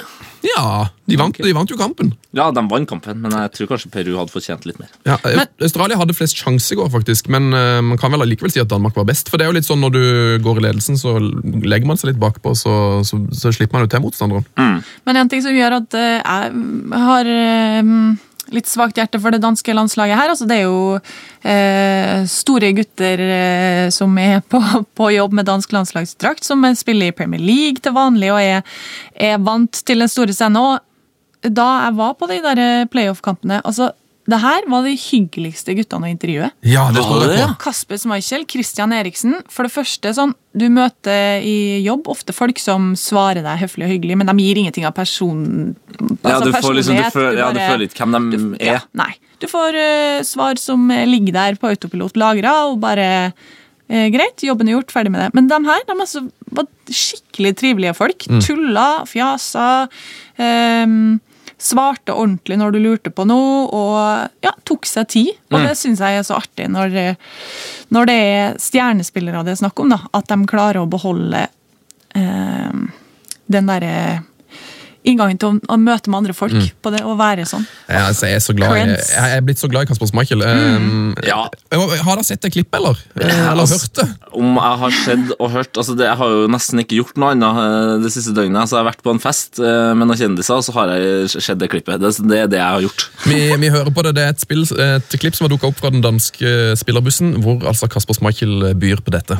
Ja, 0.47 0.87
de 1.09 1.16
vant, 1.19 1.35
de 1.42 1.53
vant 1.57 1.71
jo 1.71 1.77
kampen. 1.79 2.12
Ja, 2.37 2.51
de 2.55 2.62
vant 2.71 2.88
kampen, 2.88 3.19
men 3.23 3.33
jeg 3.35 3.53
tror 3.57 3.71
kanskje 3.73 3.90
Peru 3.92 4.12
hadde 4.19 4.33
fortjent 4.33 4.66
litt 4.69 4.79
mer. 4.79 4.92
Ja, 5.09 5.16
Australia 5.64 5.99
hadde 5.99 6.14
flest 6.16 6.38
sjanser 6.38 6.77
i 6.77 6.79
går, 6.81 6.90
faktisk, 6.92 7.31
men 7.33 7.49
uh, 7.57 7.81
man 7.85 7.99
kan 8.01 8.12
vel 8.14 8.23
allikevel 8.25 8.53
si 8.53 8.62
at 8.62 8.71
Danmark 8.71 8.97
var 8.99 9.09
best. 9.09 9.31
For 9.33 9.40
det 9.40 9.47
er 9.47 9.53
jo 9.53 9.57
litt 9.59 9.69
sånn 9.69 9.83
når 9.83 9.97
du 9.97 10.05
går 10.45 10.61
i 10.61 10.66
ledelsen, 10.69 11.01
så 11.01 11.16
legger 11.19 11.88
man 11.88 12.01
seg 12.01 12.12
litt 12.12 12.23
bakpå, 12.23 12.55
så, 12.59 12.77
så, 13.07 13.21
så 13.35 13.55
slipper 13.57 13.79
man 13.79 13.87
jo 13.87 13.92
til 13.97 14.05
motstanderen. 14.07 14.47
Men 15.09 15.23
en 15.23 15.33
ting 15.33 15.42
som 15.45 15.57
gjør 15.57 15.81
at 15.81 15.99
eh, 15.99 16.21
jeg 16.21 17.03
har 17.09 17.33
eh, 17.33 17.92
litt 18.54 18.68
svakt 18.70 18.98
hjerte 18.98 19.20
for 19.22 19.35
det 19.35 19.42
danske 19.42 19.74
landslaget 19.74 20.18
her, 20.18 20.32
altså 20.32 20.46
det 20.48 20.59
er 20.61 20.66
jo 20.66 20.98
eh, 21.46 22.26
store 22.30 22.72
gutter 22.76 23.22
eh, 23.26 23.87
som 23.94 24.16
er 24.22 24.42
på, 24.44 24.61
på 24.98 25.11
jobb 25.14 25.37
med 25.38 25.48
dansk 25.48 25.74
landslagsdrakt, 25.74 26.46
som 26.46 26.64
spiller 26.78 27.11
i 27.11 27.16
Premier 27.16 27.42
League 27.42 27.82
til 27.82 27.96
vanlig 27.96 28.32
og 28.35 28.42
er, 28.42 28.78
er 29.14 29.38
vant 29.42 29.82
til 29.87 30.04
den 30.04 30.12
store 30.12 30.37
scenen. 30.37 30.61
Og 30.62 31.50
da 31.52 31.66
jeg 31.85 31.96
var 31.98 32.16
på 32.18 32.28
de 32.30 32.40
der 32.44 32.90
playoff-kampene 32.90 33.61
altså, 33.64 33.92
det 34.26 34.38
her 34.42 34.64
var 34.70 34.82
de 34.82 34.94
hyggeligste 34.98 35.74
guttene 35.78 36.08
å 36.08 36.10
intervjue. 36.10 36.48
Ja, 36.66 36.88
det 36.94 37.02
jeg 37.04 37.28
det, 37.30 37.42
på. 37.44 37.58
Kasper 37.62 38.00
Schmeichel, 38.02 38.46
Christian 38.50 38.94
Eriksen. 38.94 39.36
For 39.52 39.68
det 39.68 39.72
første, 39.74 40.10
sånn, 40.16 40.32
du 40.56 40.66
møter 40.72 41.44
i 41.46 41.78
jobb 41.84 42.08
ofte 42.10 42.34
folk 42.34 42.58
som 42.58 42.94
svarer 42.98 43.44
deg 43.46 43.60
høflig 43.62 43.86
og 43.86 43.92
hyggelig, 43.94 44.16
men 44.18 44.30
de 44.32 44.34
gir 44.42 44.62
ingenting 44.62 44.88
av 44.88 44.96
person... 44.96 45.44
Ja, 46.26 46.38
altså 46.38 46.48
du, 46.48 46.56
får 46.58 46.78
liksom, 46.80 46.98
du, 46.98 47.10
føler, 47.14 47.38
ja, 47.38 47.52
du 47.54 47.60
føler 47.62 47.86
ikke 47.86 48.02
hvem 48.02 48.16
de 48.16 48.40
du, 48.40 48.48
er. 48.58 48.72
ja, 48.72 48.80
nei. 48.98 49.12
Du 49.42 49.46
får 49.52 49.78
uh, 49.78 50.24
svar 50.26 50.58
som 50.58 50.88
eh, 50.90 51.04
ligger 51.06 51.36
der 51.36 51.60
på 51.60 51.70
autopilot 51.70 52.18
lagra, 52.18 52.56
og 52.70 52.80
bare 52.82 53.06
uh, 53.28 54.06
Greit, 54.10 54.42
jobben 54.42 54.72
er 54.72 54.78
gjort, 54.78 54.90
ferdig 54.96 55.14
med 55.14 55.22
det. 55.22 55.30
Men 55.38 55.52
de 55.52 55.60
her 55.68 55.86
de 55.86 55.94
altså, 55.94 56.24
var 56.56 56.66
skikkelig 56.90 57.54
trivelige 57.60 57.94
folk. 57.94 58.26
Mm. 58.26 58.42
Tulla, 58.42 58.88
fjasa. 59.06 59.68
ehm, 60.42 61.20
svarte 61.59 62.12
ordentlig 62.12 62.59
når 62.61 62.75
du 62.75 62.79
lurte 62.85 63.11
på 63.11 63.25
noe, 63.25 63.64
og 63.73 64.45
ja, 64.45 64.53
tok 64.69 64.85
seg 64.88 65.09
tid. 65.09 65.31
Og 65.51 65.59
Mm. 65.61 65.66
det 65.69 65.77
syns 65.81 66.03
jeg 66.05 66.19
er 66.19 66.23
så 66.27 66.37
artig 66.37 66.69
når, 66.69 67.16
når 67.90 68.07
det 68.11 68.16
er 68.21 68.59
stjernespillere 68.61 69.45
det 69.47 69.55
er 69.55 69.62
snakk 69.62 69.81
om, 69.81 69.88
da, 69.95 70.01
at 70.12 70.29
de 70.29 70.38
klarer 70.47 70.83
å 70.83 70.90
beholde 70.90 71.47
eh, 72.14 72.81
den 73.47 73.66
derre 73.73 74.23
inngangen 75.07 75.38
til 75.40 75.49
å, 75.55 75.59
å 75.73 75.77
møte 75.81 76.11
med 76.11 76.19
andre 76.23 76.35
folk 76.37 76.53
Mm. 76.57 76.66
på 76.83 76.90
det, 76.95 77.01
og 77.07 77.16
være 77.19 77.45
sånn. 77.49 77.64
Jeg, 77.88 78.01
altså, 78.01 78.27
jeg, 78.27 78.37
er 78.38 78.42
så 78.45 78.55
glad 78.57 78.77
i, 78.77 78.95
jeg 78.97 79.37
er 79.37 79.42
blitt 79.45 79.61
så 79.61 79.69
glad 79.71 79.87
i 79.87 79.90
Kasper 79.90 80.09
Schmeichel. 80.11 80.42
Um, 80.42 81.14
Ja. 81.27 81.47
Har 81.73 82.16
dere 82.16 82.25
sett 82.27 82.42
det 82.42 82.53
klippet, 82.55 82.79
eller? 82.79 82.97
Eh, 83.19 83.27
Eller 83.27 83.62
altså, 83.64 83.79
hørt 83.83 84.01
det? 84.01 84.07
Om 84.37 84.57
jeg 84.57 84.81
har 84.83 84.97
sett 85.05 85.33
og 85.38 85.51
hørt 85.53 85.77
altså 85.81 85.97
det, 85.97 86.07
Jeg 86.07 86.16
har 86.21 86.29
jo 86.35 86.47
nesten 86.53 86.81
ikke 86.83 86.99
gjort 87.01 87.16
noe 87.21 87.31
annet 87.35 87.61
eh, 87.62 87.92
det 88.05 88.12
siste 88.14 88.35
døgnet. 88.37 88.69
Så 88.69 88.77
jeg 88.77 88.83
har 88.85 88.88
vært 88.90 89.03
på 89.07 89.14
en 89.14 89.23
fest 89.23 89.61
eh, 89.61 89.92
med 89.97 90.09
noen 90.11 90.19
kjendiser, 90.21 90.59
og 90.59 90.64
så 90.66 90.75
har 90.79 90.95
jeg 90.97 91.31
sett 91.35 91.61
det 91.61 91.71
klippet. 91.73 92.01
Det, 92.03 92.12
det 92.27 92.40
er 92.45 92.51
det 92.53 92.61
jeg 92.61 92.73
har 92.77 92.87
gjort. 92.87 93.07
Vi, 93.27 93.40
vi 93.62 93.73
hører 93.75 93.92
på 93.95 94.07
det. 94.07 94.14
Det 94.19 94.25
er 94.27 94.35
et, 94.35 94.42
spill, 94.42 94.64
et 94.87 95.19
klipp 95.21 95.37
som 95.38 95.47
har 95.47 95.55
dukka 95.55 95.71
opp 95.71 95.81
fra 95.81 95.92
den 95.95 96.05
danske 96.05 96.55
spillerbussen, 96.81 97.37
hvor 97.45 97.62
altså 97.69 97.88
Kasper 97.92 98.19
Schmeichel 98.19 98.73
byr 98.79 99.03
på 99.05 99.14
dette. 99.14 99.38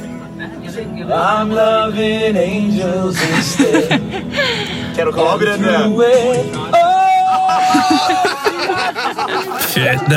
I'm 1.07 1.51
loving 1.55 2.37
angels 2.37 3.17
instead. 3.23 4.83
I 4.97 5.01
den 5.01 5.13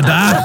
der? 0.08 0.36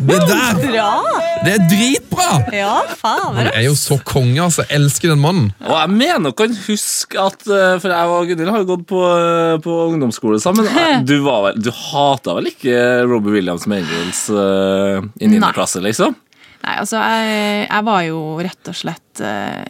Det 0.00 0.20
der! 0.28 0.52
Det 0.60 0.72
der! 0.74 1.04
Det 1.44 1.52
er 1.54 1.62
dritbra! 1.70 2.26
Ja, 2.52 2.74
faen. 2.92 3.38
Han 3.38 3.46
er 3.48 3.62
jo 3.64 3.72
så 3.80 3.96
konge, 4.04 4.36
altså. 4.44 4.66
Jeg 4.68 4.82
elsker 4.82 5.14
den 5.14 5.22
mannen. 5.22 5.46
Og 5.64 5.72
jeg 5.78 5.90
mener 5.94 6.34
kan 6.36 6.52
huske 6.66 7.16
at 7.22 7.46
eh, 7.48 7.78
For 7.80 7.88
jeg 7.88 8.10
og 8.12 8.28
Gunhild 8.28 8.50
har 8.52 8.60
jo 8.60 8.68
gått 8.68 8.84
på, 8.90 9.00
eh, 9.00 9.56
på 9.64 9.76
ungdomsskole 9.94 10.40
sammen. 10.44 10.68
Du, 11.08 11.16
var 11.24 11.46
vel, 11.46 11.62
du 11.64 11.70
hata 11.72 12.34
vel 12.36 12.50
ikke 12.50 12.74
Robbie 13.08 13.38
Williams 13.38 13.64
med 13.70 13.86
Angels 13.86 14.26
uh, 14.28 15.00
i 15.16 15.30
9. 15.30 15.40
Nei. 15.40 15.52
klasse, 15.56 15.80
liksom? 15.80 16.12
Nei, 16.66 16.74
altså, 16.82 17.00
jeg, 17.00 17.64
jeg 17.64 17.88
var 17.88 18.04
jo 18.04 18.20
rett 18.44 18.72
og 18.74 18.76
slett 18.76 19.24
uh, 19.24 19.64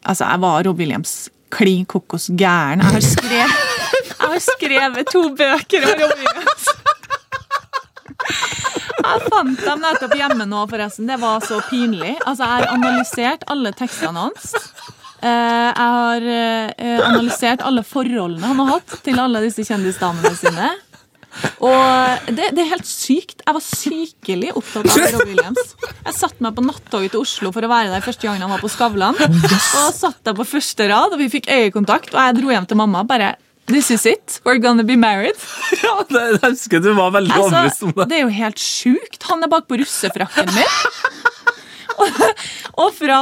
Altså, 0.00 0.24
jeg 0.24 0.40
var 0.40 0.64
Rob 0.64 0.80
Williams 0.80 1.28
klin 1.52 1.84
kokos 1.90 2.28
gæren. 2.38 2.82
Jeg 2.84 2.94
har 2.96 3.06
skrevet, 3.06 3.90
jeg 4.10 4.28
har 4.28 4.42
skrevet 4.46 5.10
to 5.12 5.22
bøker 5.38 5.86
om 5.88 6.04
Williams. 6.04 6.68
Jeg 9.00 9.22
fant 9.32 9.62
dem 9.64 9.80
nettopp 9.82 10.14
hjemme 10.18 10.46
nå, 10.46 10.64
forresten. 10.70 11.08
Det 11.08 11.16
var 11.22 11.40
så 11.44 11.60
pinlig. 11.70 12.14
Altså, 12.28 12.44
Jeg 12.44 12.52
har 12.52 12.66
analysert 12.74 13.46
alle 13.50 13.72
tekstene 13.76 14.26
hans. 14.28 14.52
Eh, 15.20 15.30
jeg 15.30 15.74
har 15.76 16.28
eh, 16.32 17.00
analysert 17.04 17.64
alle 17.66 17.82
forholdene 17.84 18.46
han 18.52 18.60
har 18.62 18.70
hatt 18.78 18.94
til 19.04 19.18
alle 19.20 19.42
disse 19.44 19.64
kjendisdamene 19.68 20.32
sine. 20.38 20.70
Og 21.64 22.30
det, 22.34 22.48
det 22.56 22.62
er 22.64 22.70
helt 22.72 22.88
sykt. 22.88 23.42
Jeg 23.46 23.54
var 23.56 23.64
sykelig 23.64 24.50
opptatt 24.58 24.88
av 24.90 25.14
Rob 25.14 25.28
Williams. 25.30 25.74
Jeg 26.06 26.16
satte 26.16 26.42
meg 26.44 26.56
på 26.56 26.64
nattoget 26.66 27.14
til 27.14 27.22
Oslo 27.22 27.52
for 27.54 27.66
å 27.66 27.70
være 27.70 27.92
der 27.92 28.04
første 28.04 28.26
gangen 28.26 28.42
han 28.46 28.52
var 28.54 28.62
på 28.64 28.70
Skavlan. 28.72 29.18
Og 29.20 29.92
satt 29.96 30.18
der 30.26 30.34
på 30.36 30.46
første 30.48 30.88
rad, 30.90 31.14
og 31.14 31.22
vi 31.22 31.30
fikk 31.32 31.48
øyekontakt, 31.52 32.12
og 32.14 32.20
jeg 32.20 32.40
dro 32.40 32.52
hjem 32.54 32.66
til 32.70 32.80
mamma. 32.82 33.04
bare 33.06 33.34
This 33.70 33.90
is 33.94 34.02
it. 34.08 34.40
We're 34.44 34.58
gonna 34.58 34.82
be 34.82 34.96
married. 34.98 35.36
Ja, 35.84 35.92
det, 36.10 36.22
jeg 36.42 36.50
husker 36.56 36.82
du 36.82 36.90
var 36.98 37.12
veldig 37.14 37.36
overbevist 37.38 37.84
om 37.86 37.92
Altså, 37.92 38.00
det. 38.00 38.08
det 38.10 38.16
er 38.18 38.24
jo 38.24 38.32
helt 38.40 38.58
sjukt. 38.62 39.22
Han 39.30 39.46
er 39.46 39.52
bak 39.52 39.68
på 39.70 39.78
russefrakken 39.80 40.50
min. 40.56 40.74
Og, 42.00 42.20
og 42.80 42.90
fra 42.96 43.16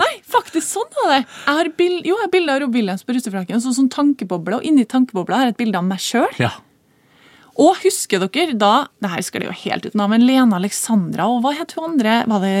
Nei, 0.00 0.10
faktisk 0.28 0.66
sånn 0.66 0.90
var 0.98 1.10
det. 1.14 1.18
Jeg 1.46 1.56
har 1.60 1.68
bild, 1.78 1.98
jo, 2.02 2.16
jeg 2.18 2.24
har 2.26 2.30
bilde 2.32 2.54
av 2.56 2.62
Rob 2.64 2.74
Williams 2.76 3.04
på 3.06 3.14
russefrakken, 3.16 3.56
og 3.60 3.76
sånn 3.78 3.88
tankeboble, 3.94 4.58
og 4.58 4.66
inni 4.66 4.84
tankebobla 4.90 5.38
har 5.40 5.48
jeg 5.48 5.54
et 5.54 5.60
bilde 5.60 5.78
av 5.80 5.86
meg 5.86 6.02
sjøl. 6.02 6.26
Ja. 6.42 6.50
Og 7.60 7.78
husker 7.84 8.24
dere 8.24 8.56
da 8.58 8.72
Det 9.02 9.12
her 9.12 9.22
skal 9.22 9.44
det 9.44 9.50
jo 9.50 9.56
helt 9.64 9.86
ut 9.86 9.94
av, 9.94 10.10
men 10.10 10.26
Lena 10.26 10.58
Alexandra 10.58 11.28
og 11.30 11.44
hva 11.44 11.54
het 11.56 11.76
hun 11.76 11.92
andre? 11.92 12.22
Var 12.30 12.44
det 12.44 12.58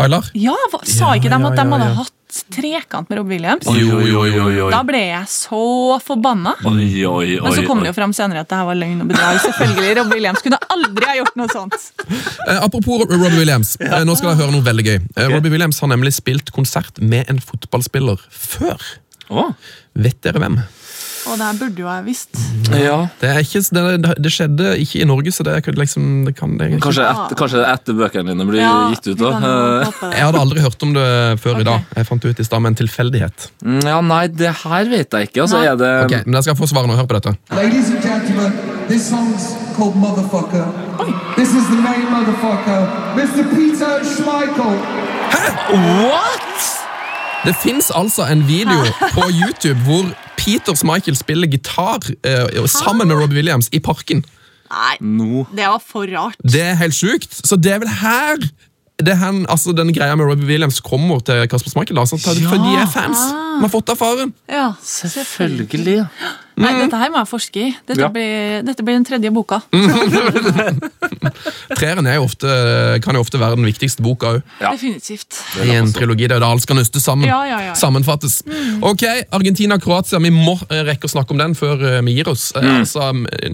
Aylar? 0.00 0.30
Ja, 0.38 0.54
hva, 0.70 0.80
sa 0.86 1.12
Ja, 1.12 1.18
ikke 1.18 1.30
de 1.30 1.36
ja, 1.36 1.50
at 1.50 1.58
de 1.58 1.64
ja, 1.64 1.70
hadde 1.74 1.88
hatt 1.98 2.16
trekant 2.54 3.10
med 3.10 3.18
Rob 3.18 3.32
Williams? 3.32 3.66
Oi, 3.66 3.82
oi, 3.82 4.12
oi, 4.14 4.30
oi, 4.38 4.54
oi. 4.62 4.68
Da 4.70 4.84
ble 4.86 5.00
jeg 5.02 5.30
så 5.32 5.98
forbanna. 6.04 6.52
Oi, 6.70 6.86
oi, 7.02 7.08
oi, 7.10 7.40
Men 7.42 7.56
så 7.56 7.64
kom 7.66 7.80
oi. 7.80 7.84
det 7.84 7.90
jo 7.90 7.96
fram 7.98 8.14
senere 8.14 8.44
at 8.44 8.50
det 8.52 8.60
her 8.60 8.68
var 8.68 8.78
løgn 8.78 9.02
og 9.02 9.10
bedrag. 9.10 9.40
Selvfølgelig, 9.48 9.90
Rob 9.98 10.14
Williams 10.14 10.44
kunne 10.46 10.60
aldri 10.76 11.10
ha 11.10 11.16
gjort 11.18 11.40
noe 11.40 11.50
sånt. 11.50 11.90
Eh, 12.06 12.56
apropos 12.62 13.02
Rob 13.10 13.34
Williams, 13.34 13.74
eh, 13.82 13.98
nå 14.06 14.14
skal 14.18 14.32
dere 14.32 14.44
høre 14.44 14.54
noe 14.54 14.66
veldig 14.70 14.86
gøy. 14.86 14.98
Eh, 15.16 15.30
Robbie 15.34 15.56
Williams 15.56 15.82
har 15.82 15.90
nemlig 15.90 16.14
spilt 16.20 16.54
konsert 16.54 17.02
med 17.02 17.28
en 17.32 17.42
fotballspiller 17.42 18.22
før. 18.30 18.78
Oh. 19.30 19.50
Vet 19.98 20.22
dere 20.22 20.42
hvem? 20.42 20.62
Og 21.28 21.36
det 21.36 21.44
her 21.46 21.56
burde 21.60 21.82
jo 21.82 21.86
jeg 21.90 22.04
visst. 22.06 22.30
ja. 22.72 22.96
Det, 23.20 23.28
er 23.28 23.38
ikke, 23.44 23.60
det, 23.76 24.12
det 24.24 24.30
skjedde 24.32 24.70
ikke 24.80 25.00
i 25.02 25.06
Norge, 25.08 25.32
så 25.34 25.44
det, 25.46 25.52
er 25.60 25.76
liksom, 25.76 26.06
det 26.26 26.32
kan 26.38 26.54
det 26.58 26.70
ikke. 26.70 26.80
Kanskje 26.86 27.06
etter, 27.10 27.36
kanskje 27.40 27.64
etter 27.68 27.98
bøkene 27.98 28.32
dine 28.32 28.46
blir 28.48 28.62
Ja, 28.62 28.72
gitt 28.94 29.10
ut. 29.12 29.20
da. 29.20 29.30
Jeg 30.16 30.24
hadde 30.30 30.40
aldri 30.40 30.64
hørt 30.64 30.82
om 30.86 30.94
det 30.96 31.06
før 31.42 31.58
okay. 31.58 31.60
i 31.60 31.68
dag. 31.68 31.84
Jeg 32.00 32.08
fant 32.08 32.22
det 32.24 32.32
ut 32.34 32.40
i 32.40 32.46
stad 32.48 32.64
med 32.64 32.72
en 32.72 32.78
tilfeldighet. 32.82 33.48
Mm, 33.66 33.80
Ja, 33.90 34.00
Nei, 34.10 34.22
det 34.32 34.54
her 34.64 34.88
vet 34.90 35.12
jeg 35.12 35.28
ikke. 35.30 35.42
Altså, 35.44 35.60
er 35.62 35.76
det 35.78 35.90
Ok, 36.06 36.16
men 36.26 36.34
jeg 36.40 36.48
skal 36.48 36.56
få 36.58 36.66
svaret 36.70 36.88
nå. 36.90 36.96
Hør 36.98 37.06
på 37.10 37.18
dette. 37.20 37.36
Ladies 37.54 37.90
and 37.92 38.02
gentlemen, 38.02 38.52
this 38.88 39.10
song's 39.12 39.50
called 39.76 39.94
Motherfucker. 40.00 40.66
This 41.36 41.52
is 41.54 41.68
the 41.70 41.80
main 41.84 42.08
motherfucker, 42.12 42.80
Mr. 43.16 43.44
Peter 43.54 44.00
Schmeichel. 44.04 44.76
What?! 45.70 46.79
Det 47.44 47.54
fins 47.62 47.90
altså 47.94 48.26
en 48.28 48.42
video 48.48 48.84
på 49.14 49.28
YouTube 49.32 49.78
hvor 49.86 50.10
Peter 50.36 50.76
Michael 50.84 51.16
spiller 51.16 51.48
gitar 51.48 52.04
eh, 52.24 52.66
sammen 52.68 53.08
med 53.08 53.16
Robbie 53.16 53.40
Williams 53.40 53.70
i 53.72 53.80
parken. 53.80 54.24
Nei, 54.70 54.96
no. 55.00 55.44
det 55.50 55.66
var 55.66 55.80
for 55.82 56.06
rart. 56.06 56.36
Det 56.44 56.60
er 56.62 56.76
helt 56.78 56.94
sjukt. 56.94 57.32
Så 57.46 57.56
det 57.56 57.72
er 57.72 57.80
vel 57.82 57.90
her 58.02 58.44
det 59.00 59.14
er 59.14 59.16
han, 59.16 59.46
altså 59.48 59.72
denne 59.72 59.94
greia 59.96 60.12
med 60.18 60.28
Robbie 60.28 60.44
Williams 60.44 60.80
kommer 60.84 61.22
til 61.24 61.46
Kasper 61.48 61.72
Schmeichel. 61.72 61.96
Da, 61.96 62.04
ja. 62.04 62.50
For 62.50 62.60
de 62.60 62.74
er 62.76 62.90
fans. 62.92 63.22
Man 63.32 63.64
har 63.64 63.72
fått 63.72 63.92
erfaren. 63.94 64.34
Ja, 64.44 64.72
Selvfølgelig. 64.84 66.04
Nei, 66.60 66.74
dette 66.82 66.98
her 67.00 67.08
må 67.12 67.20
jeg 67.22 67.28
forske 67.30 67.62
i. 67.64 67.70
Dette, 67.88 68.00
Ja. 68.02 68.08
blir, 68.12 68.60
dette 68.66 68.84
blir 68.84 68.98
den 68.98 69.06
tredje 69.08 69.30
boka. 69.32 69.62
Treeren 71.78 72.06
er 72.08 72.18
jo 72.18 72.26
ofte, 72.26 72.50
kan 73.04 73.16
jo 73.16 73.22
ofte 73.24 73.40
være 73.40 73.58
den 73.58 73.66
viktigste 73.68 74.04
boka 74.04 74.34
òg. 74.36 74.40
Ja. 74.60 74.72
Definitivt. 74.74 75.38
I 75.64 75.74
en 75.78 75.90
trilogi. 75.94 76.26
Det 76.28 76.36
er 76.36 76.40
jo 76.40 76.44
da 76.44 76.50
alt 76.54 76.64
skal 76.64 76.78
nøstes 76.80 77.04
sammen. 77.06 77.28
Ja, 77.30 77.40
ja, 77.48 77.60
ja. 77.70 77.76
Sammenfattes. 77.78 78.40
Ok, 78.86 79.04
Argentina-Kroatia. 79.36 80.20
Vi 80.24 80.32
må 80.34 80.56
eh, 80.68 80.82
rekke 80.88 81.08
å 81.08 81.12
snakke 81.14 81.34
om 81.36 81.40
den 81.42 81.56
før 81.58 81.84
eh, 81.96 82.00
vi 82.06 82.16
gir 82.18 82.30
oss. 82.32 82.50
Mm. 82.56 82.72
Altså, 82.80 83.10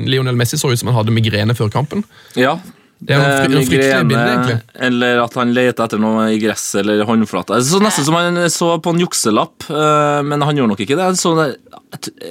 Lionel 0.06 0.38
Messi 0.38 0.58
så 0.60 0.72
ut 0.72 0.80
som 0.80 0.90
han 0.92 0.98
hadde 1.00 1.14
migrene 1.14 1.56
før 1.58 1.70
kampen. 1.72 2.04
Ja. 2.38 2.56
Det 2.98 3.12
er 3.12 3.20
jo 3.20 3.56
Eh, 3.56 3.58
migrene, 3.60 4.20
egentlig. 4.32 4.56
Eller 4.88 5.18
at 5.20 5.34
han 5.36 5.50
leter 5.52 5.84
etter 5.84 6.00
noe 6.00 6.30
i 6.32 6.38
gresset 6.40 6.80
eller 6.80 7.04
håndflata. 7.04 7.58
Det 7.60 7.66
så 7.68 7.80
nesten 7.82 8.06
som 8.06 8.14
han 8.16 8.38
så 8.50 8.70
på 8.80 8.94
en 8.94 9.02
jukselapp, 9.02 9.66
eh, 9.68 10.22
men 10.24 10.40
han 10.40 10.56
gjorde 10.56 10.72
nok 10.72 10.80
ikke 10.80 10.96
det. 10.96 11.08
Så 11.20 11.34
det 11.36 11.50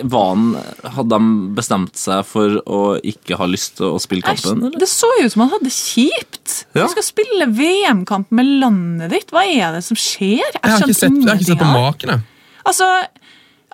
var 0.03 0.31
han, 0.33 0.47
Hadde 0.95 1.09
de 1.19 1.53
bestemt 1.57 1.95
seg 1.97 2.25
for 2.25 2.57
å 2.65 2.79
ikke 3.01 3.37
ha 3.37 3.45
lyst 3.49 3.77
til 3.77 3.93
å 3.93 3.99
spille 4.01 4.25
kampen? 4.25 4.63
Eller? 4.65 4.79
det 4.81 4.89
så 4.89 5.09
jo 5.19 5.27
ut 5.27 5.35
som 5.35 5.45
han 5.45 5.53
hadde 5.53 5.69
det 5.69 5.75
kjipt. 5.77 6.55
Ja. 6.73 6.85
Du 6.85 6.95
skal 6.95 7.07
spille 7.11 7.47
VM-kamp 7.53 8.31
med 8.35 8.49
landet 8.63 9.13
ditt. 9.13 9.29
Hva 9.35 9.45
er 9.45 9.77
det 9.77 9.83
som 9.85 9.97
skjer? 9.97 10.41
Jeg, 10.41 10.61
Jeg 10.63 10.71
har 10.71 10.81
ikke 10.81 10.97
sett, 10.97 11.21
jeg 11.21 11.29
har 11.29 11.39
ikke 11.39 11.51
sett 11.53 11.61
på 11.61 11.71
maken. 11.71 12.09
jeg. 12.15 12.25
Altså, 12.65 12.89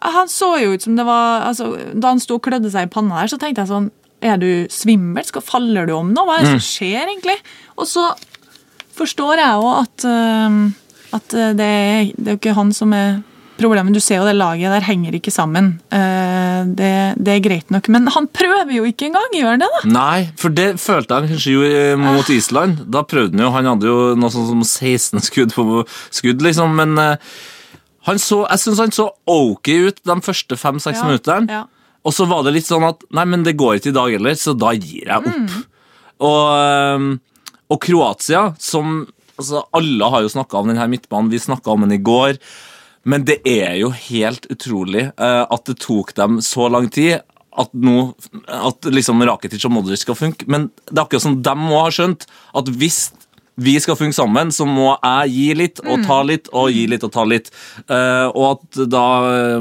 han 0.01 0.27
så 0.27 0.51
jo 0.59 0.75
ut 0.75 0.83
som 0.83 0.95
det 0.97 1.05
var 1.05 1.45
altså, 1.47 1.77
Da 1.93 2.09
han 2.09 2.19
sto 2.19 2.35
og 2.39 2.43
klødde 2.43 2.71
seg 2.73 2.87
i 2.87 2.91
panna 2.91 3.21
der, 3.21 3.31
så 3.31 3.37
tenkte 3.39 3.63
jeg 3.63 3.71
sånn 3.71 3.91
Er 4.21 4.37
du 4.41 4.67
svimmel? 4.69 5.25
Skal, 5.25 5.41
faller 5.45 5.89
du 5.89 5.95
om 5.97 6.11
nå? 6.13 6.25
Hva 6.27 6.37
er 6.39 6.45
det 6.45 6.53
som 6.57 6.63
skjer, 6.67 7.09
egentlig? 7.09 7.37
Og 7.77 7.87
så 7.89 8.07
forstår 8.97 9.39
jeg 9.41 9.57
jo 9.57 9.69
at, 9.79 10.05
øhm, 10.05 10.61
at 11.17 11.33
øh, 11.33 11.51
det, 11.57 11.67
er, 11.67 12.09
det 12.17 12.27
er 12.27 12.35
jo 12.35 12.39
ikke 12.41 12.57
han 12.57 12.73
som 12.75 12.93
er 12.93 13.21
problemet. 13.61 13.93
Du 13.93 14.01
ser 14.01 14.19
jo 14.19 14.25
det 14.27 14.35
laget 14.37 14.73
der 14.73 14.85
henger 14.85 15.15
ikke 15.17 15.31
sammen. 15.33 15.71
Eh, 15.93 16.61
det, 16.77 16.91
det 17.17 17.33
er 17.35 17.43
greit 17.45 17.73
nok. 17.73 17.89
Men 17.93 18.07
han 18.13 18.27
prøver 18.33 18.71
jo 18.77 18.85
ikke 18.89 19.09
engang, 19.09 19.33
gjør 19.37 19.51
han 19.55 19.63
det? 19.63 19.69
da? 19.75 19.81
Nei, 19.95 20.19
for 20.41 20.53
det 20.53 20.67
følte 20.81 21.17
han 21.17 21.29
kanskje 21.29 21.55
gjorde 21.55 21.81
eh, 21.91 21.99
mot 22.01 22.29
Island. 22.33 22.85
Da 22.93 23.03
prøvde 23.05 23.37
han 23.37 23.45
jo 23.45 23.51
Han 23.57 23.69
hadde 23.73 23.89
jo 23.91 23.99
noe 24.17 24.33
sånt 24.33 24.49
som 24.53 24.63
16 24.65 25.25
skudd 25.29 25.53
på 25.57 25.83
skudd, 26.13 26.41
liksom, 26.45 26.73
men 26.77 26.97
eh, 27.01 27.35
han 28.09 28.17
så, 28.21 28.43
jeg 28.49 28.63
syns 28.63 28.79
han 28.81 28.93
så 28.95 29.11
ok 29.29 29.69
ut 29.89 29.99
de 30.09 30.15
første 30.25 30.57
fem-seks 30.57 30.97
Ja, 31.01 31.05
minuttene. 31.05 31.59
ja. 31.61 31.65
Og 32.01 32.15
så 32.15 32.25
var 32.29 32.45
det 32.45 32.55
litt 32.55 32.69
sånn 32.69 32.85
at 32.87 33.03
Nei, 33.13 33.27
men 33.29 33.45
det 33.45 33.57
går 33.59 33.77
ikke 33.77 33.91
i 33.91 33.97
dag 33.97 34.15
heller, 34.15 34.37
så 34.39 34.55
da 34.57 34.73
gir 34.77 35.05
jeg 35.05 35.31
opp. 35.31 35.57
Og, 36.21 37.15
og 37.73 37.81
Kroatia, 37.81 38.51
som 38.61 39.01
altså, 39.37 39.63
Alle 39.77 40.11
har 40.13 40.25
jo 40.25 40.33
snakka 40.33 40.59
om 40.59 40.71
denne 40.71 40.89
midtbanen, 40.91 41.31
vi 41.31 41.41
snakka 41.41 41.73
om 41.73 41.87
den 41.87 41.97
i 41.97 42.03
går. 42.03 42.37
Men 43.09 43.25
det 43.25 43.39
er 43.49 43.79
jo 43.79 43.89
helt 43.95 44.45
utrolig 44.53 45.07
uh, 45.17 45.45
at 45.49 45.65
det 45.69 45.79
tok 45.81 46.13
dem 46.17 46.37
så 46.45 46.67
lang 46.69 46.89
tid 46.93 47.23
at, 47.51 47.71
no, 47.73 48.11
at 48.45 48.85
liksom 48.87 49.23
Rakitic 49.27 49.65
og 49.67 49.73
Modric 49.73 50.03
skal 50.05 50.17
funke. 50.17 50.45
Men 50.45 50.69
det 50.85 50.99
er 50.99 51.03
akkurat 51.07 51.25
som 51.25 51.39
de 51.43 51.55
må 51.57 51.81
ha 51.81 51.89
skjønt 51.93 52.27
at 52.57 52.69
hvis 52.69 53.07
vi 53.61 53.73
skal 53.83 53.97
funke 53.99 54.15
sammen, 54.15 54.53
så 54.53 54.65
må 54.65 54.93
jeg 54.93 55.33
gi 55.33 55.49
litt 55.57 55.81
og 55.83 56.05
ta 56.07 56.21
litt 56.25 56.47
og 56.55 56.71
gi 56.71 56.85
litt 56.89 57.03
og 57.05 57.11
ta 57.13 57.25
litt. 57.27 57.51
Uh, 57.89 58.29
og 58.29 58.45
at 58.53 58.85
da 58.89 59.05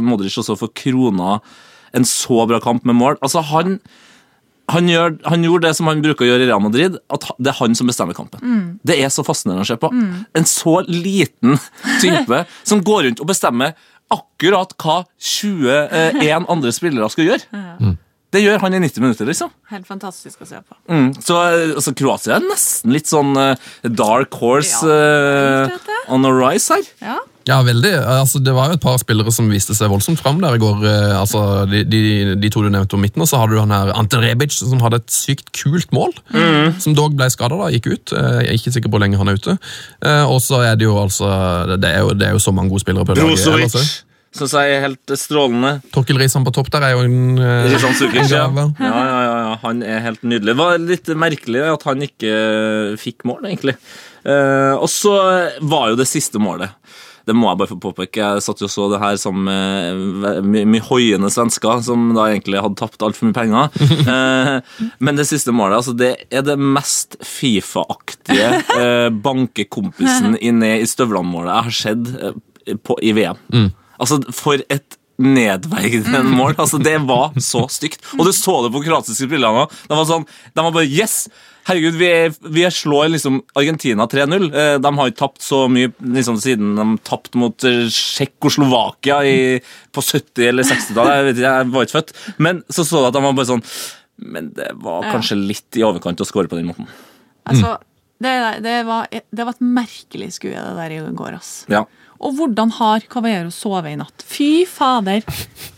Modric 0.05 0.37
også 0.41 0.57
får 0.61 0.73
krona 0.85 1.41
en 1.97 2.07
så 2.09 2.47
bra 2.51 2.61
kamp 2.63 2.87
med 2.89 2.99
mål. 2.99 3.19
Altså, 3.25 3.43
han 3.53 3.79
han, 4.71 4.87
gjør, 4.87 5.17
han 5.27 5.45
gjorde 5.45 5.67
det 5.67 5.77
som 5.79 5.89
han 5.91 6.03
bruker 6.05 6.23
å 6.23 6.29
gjøre 6.29 6.45
i 6.45 6.49
Real 6.51 6.61
Madrid, 6.63 6.99
at 7.11 7.25
det 7.43 7.51
er 7.51 7.57
han 7.59 7.75
som 7.75 7.89
bestemmer 7.91 8.15
kampen. 8.15 8.43
Det 8.87 9.01
er 9.03 9.11
så 9.11 9.25
fascinerende 9.27 9.65
å 9.67 9.71
se 9.71 9.75
på. 9.81 9.91
En 9.91 10.47
så 10.47 10.77
liten 10.87 11.57
type 12.03 12.45
som 12.71 12.85
går 12.87 13.09
rundt 13.09 13.23
og 13.25 13.31
bestemmer 13.33 13.75
akkurat 14.11 14.75
hva 14.83 15.01
21 15.23 16.47
andre 16.51 16.73
spillere 16.75 17.11
skal 17.11 17.33
gjøre. 17.33 17.67
Det 18.31 18.45
gjør 18.45 18.61
han 18.63 18.77
i 18.77 18.79
90 18.79 19.03
minutter, 19.03 19.27
liksom. 19.27 19.51
Helt 19.73 19.89
fantastisk 19.89 20.45
å 20.45 20.47
se 20.47 20.61
på. 20.63 20.77
Mm. 20.87 21.09
Så 21.19 21.35
altså, 21.35 21.91
Kroatia 21.99 22.37
er 22.37 22.45
nesten 22.47 22.95
litt 22.95 23.11
sånn 23.11 23.35
uh, 23.35 23.71
dark 23.83 24.37
horse 24.39 24.87
rett, 24.87 25.91
on 26.07 26.23
the 26.23 26.31
rise 26.31 26.71
her. 26.71 26.87
Ja. 27.03 27.17
Ja, 27.51 27.59
veldig. 27.67 27.91
Altså, 28.07 28.39
det 28.47 28.53
var 28.55 28.71
jo 28.71 28.77
et 28.79 28.83
par 28.85 28.97
spillere 29.03 29.33
som 29.35 29.49
viste 29.51 29.75
seg 29.77 29.91
voldsomt 29.91 30.21
fram 30.23 30.39
der 30.43 30.55
i 30.57 30.63
går. 30.63 30.85
Eh, 30.87 31.15
Altså, 31.21 31.43
de, 31.71 31.83
de, 31.91 32.01
de 32.41 32.51
to 32.55 32.63
du 32.63 32.71
nevnte 32.71 32.95
om 32.97 33.03
midten, 33.03 33.21
og 33.25 33.29
så 33.31 33.41
hadde 33.43 33.57
du 33.57 33.61
han 33.65 33.75
her 33.75 33.91
Ante 33.99 34.21
Rebic, 34.23 34.55
som 34.57 34.81
hadde 34.85 35.01
et 35.03 35.11
sykt 35.15 35.51
kult 35.59 35.91
mål. 35.97 36.15
Som 36.81 36.95
dog 36.99 37.17
ble 37.19 37.27
skada 37.35 37.59
da, 37.59 37.69
gikk 37.75 37.91
ut. 37.93 38.15
Eh, 38.15 38.37
Jeg 38.45 38.53
er 38.55 38.61
ikke 38.61 38.75
sikker 38.79 38.89
på 38.93 38.97
hvor 38.97 39.03
lenge 39.05 39.19
han 39.21 39.29
er 39.33 39.41
ute. 39.41 39.59
Eh, 40.07 40.25
Og 40.31 40.39
så 40.47 40.63
er 40.71 40.79
det 40.81 40.87
jo 40.89 40.95
altså 41.03 41.27
Det 41.77 41.91
er 41.91 42.07
jo, 42.07 42.15
det 42.15 42.29
er 42.31 42.39
jo 42.39 42.45
så 42.47 42.55
mange 42.55 42.71
gode 42.73 42.87
spillere 42.87 43.05
på 43.09 43.19
laget. 43.19 43.83
Syns 44.31 44.53
jeg 44.55 44.77
er 44.77 44.85
helt 44.85 45.11
strålende. 45.19 45.73
Torkil 45.91 46.21
Risan 46.21 46.45
på 46.47 46.53
topp 46.55 46.69
der 46.71 46.85
er 46.87 46.93
jo 46.95 47.01
en 47.03 47.35
eh, 47.43 47.73
Sukic, 47.99 48.29
gave. 48.31 48.69
Ja, 48.79 48.91
ja, 48.95 49.17
ja, 49.27 49.33
ja. 49.49 49.57
Han 49.65 49.81
er 49.83 49.99
helt 50.05 50.23
nydelig. 50.23 50.53
Det 50.55 50.61
var 50.61 50.77
litt 50.79 51.11
merkelig 51.19 51.65
at 51.67 51.83
han 51.89 52.05
ikke 52.07 52.35
fikk 53.03 53.27
mål, 53.27 53.41
egentlig. 53.51 53.75
Eh, 54.23 54.75
og 54.79 54.87
så 54.93 55.17
var 55.67 55.91
jo 55.91 55.99
det 55.99 56.07
siste 56.07 56.39
målet. 56.39 56.71
Det 57.31 57.37
må 57.39 57.49
jeg 57.51 57.61
bare 57.61 57.71
få 57.71 57.79
påpeke. 57.81 58.21
Jeg 58.21 58.45
satt 58.45 58.63
jo 58.65 58.69
så 58.71 58.89
det 58.91 59.01
her 59.03 59.19
sammen 59.21 59.47
med 59.47 60.43
mye 60.51 60.69
my 60.71 60.83
hoiende 60.83 61.31
svensker, 61.33 61.83
som 61.87 62.11
da 62.17 62.27
egentlig 62.31 62.63
hadde 62.63 62.79
tapt 62.81 63.05
altfor 63.07 63.31
mye 63.31 63.39
penger. 63.41 63.71
Eh, 64.11 64.57
men 65.05 65.19
det 65.19 65.27
siste 65.29 65.53
målet 65.55 65.77
altså 65.77 65.93
det 65.95 66.09
er 66.35 66.43
det 66.43 66.57
mest 66.59 67.17
Fifa-aktige 67.27 68.49
eh, 68.75 69.09
bankekompisen 69.13 70.39
i 70.41 70.51
ned 70.57 70.83
i 70.83 70.89
støvlene-målet 70.89 71.51
jeg 71.53 71.67
har 71.69 71.77
sett 71.77 72.09
eh, 72.17 72.79
på, 72.87 72.97
i 73.05 73.13
VM. 73.17 73.69
Altså, 74.01 74.21
for 74.35 74.63
et 74.73 75.00
nedverdigende 75.21 76.23
mål. 76.27 76.57
Altså, 76.57 76.81
Det 76.83 76.97
var 77.07 77.37
så 77.53 77.67
stygt. 77.73 78.03
Og 78.19 78.27
du 78.27 78.33
så 78.37 78.57
det 78.65 78.73
på 78.75 78.83
kroatiske 78.87 79.29
spillere. 79.29 79.69
De 79.87 79.97
var 79.99 80.09
sånn, 80.09 80.27
de 80.55 80.67
var 80.67 80.75
bare 80.77 80.89
Yes! 80.91 81.25
Herregud, 81.69 81.99
vi, 82.01 82.09
vi 82.57 82.63
slår 82.73 83.11
liksom 83.13 83.43
Argentina 83.61 84.07
3-0. 84.09 84.47
Eh, 84.49 84.77
De 84.81 84.91
har 84.97 85.11
ikke 85.11 85.21
tapt 85.21 85.45
så 85.45 85.67
mye 85.71 85.91
liksom, 86.01 86.39
siden 86.41 86.73
de 86.79 86.87
tapte 87.07 87.39
mot 87.39 87.67
eh, 87.69 87.85
Tsjekkoslovakia 87.93 89.21
på 89.93 90.01
70- 90.07 90.49
eller 90.49 90.67
60-tallet. 90.67 91.19
Jeg 91.19 91.27
vet 91.29 91.37
ikke, 91.43 91.53
jeg 91.61 91.71
var 91.75 91.87
ikke 91.87 91.99
født. 91.99 92.15
Men 92.41 92.63
så 92.73 92.87
så 92.89 93.03
du 93.05 93.11
at 93.11 93.15
de 93.19 93.23
var 93.27 93.37
bare 93.37 93.51
sånn 93.53 93.63
Men 94.21 94.51
det 94.57 94.73
var 94.81 95.07
kanskje 95.13 95.37
litt 95.39 95.79
i 95.81 95.85
overkant 95.87 96.21
å 96.21 96.27
score 96.29 96.49
på 96.51 96.59
den 96.59 96.69
måten. 96.73 96.89
Altså, 97.49 97.77
det, 98.21 98.33
det, 98.65 98.75
var, 98.89 99.07
det 99.09 99.47
var 99.47 99.55
et 99.55 99.63
merkelig 99.65 100.33
skue, 100.37 100.53
det 100.57 100.75
der 100.77 100.93
i 100.97 100.99
går, 101.17 101.39
ass. 101.39 101.53
Ja. 101.73 101.85
Og 102.21 102.35
hvordan 102.37 102.73
har 102.77 103.05
Caballero 103.09 103.49
sovet 103.55 103.95
i 103.95 103.99
natt? 104.01 104.25
Fy 104.29 104.67
fader. 104.69 105.23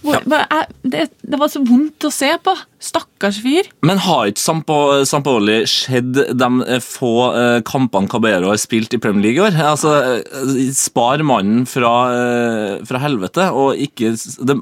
Hvor, 0.03 0.19
ja. 0.27 0.63
det, 0.83 1.05
det 1.23 1.39
var 1.39 1.51
så 1.53 1.63
vondt 1.63 2.03
å 2.09 2.11
se 2.11 2.33
på. 2.43 2.55
Stakkars 2.83 3.39
fyr. 3.45 3.69
Men 3.87 4.01
har 4.03 4.33
ikke 4.33 4.43
Sampo- 4.43 5.63
skjedd 5.71 6.19
de 6.35 6.49
eh, 6.67 6.83
få 6.83 7.13
eh, 7.31 7.59
kampene 7.69 8.11
Caballero 8.11 8.51
har 8.51 8.59
spilt 8.59 8.97
i 8.97 9.01
Premier 9.03 9.29
League 9.29 9.39
i 9.39 9.45
år? 9.47 9.61
Altså, 9.73 9.95
eh, 10.19 10.73
Spar 10.75 11.23
mannen 11.27 11.63
fra, 11.71 11.95
eh, 12.17 12.75
fra 12.89 13.03
helvete, 13.05 13.47
og 13.55 13.79
ikke 13.79 14.11
de, 14.43 14.59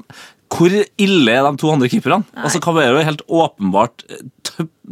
Hvor 0.51 0.73
ille 1.01 1.31
er 1.33 1.45
de 1.47 1.57
to 1.57 1.73
andre 1.73 1.89
keeperne? 1.89 2.27
Altså, 2.35 2.61
Caballero 2.61 2.99
er 3.01 3.09
helt 3.09 3.25
åpenbart 3.25 4.05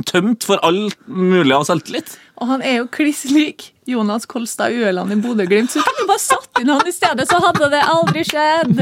tømt 0.10 0.46
for 0.48 0.62
all 0.66 0.88
mulig 1.08 1.56
av 1.56 1.66
selvtillit. 1.68 2.18
Og 2.40 2.48
han 2.48 2.64
er 2.64 2.80
jo 2.82 2.90
kliss 2.92 3.26
lik 3.28 3.74
Jonas 3.90 4.28
Kolstad 4.30 4.72
Ueland 4.72 5.12
i 5.12 5.18
Bodø-Glimt. 5.20 5.72
Så 5.72 5.82
du 5.82 5.88
kunne 5.88 6.08
bare 6.08 6.22
satt 6.22 6.62
inn 6.62 6.70
han 6.72 6.88
i 6.88 6.94
stedet, 6.94 7.26
så 7.28 7.40
hadde 7.42 7.72
det 7.74 7.82
aldri 7.90 8.24
skjedd. 8.28 8.78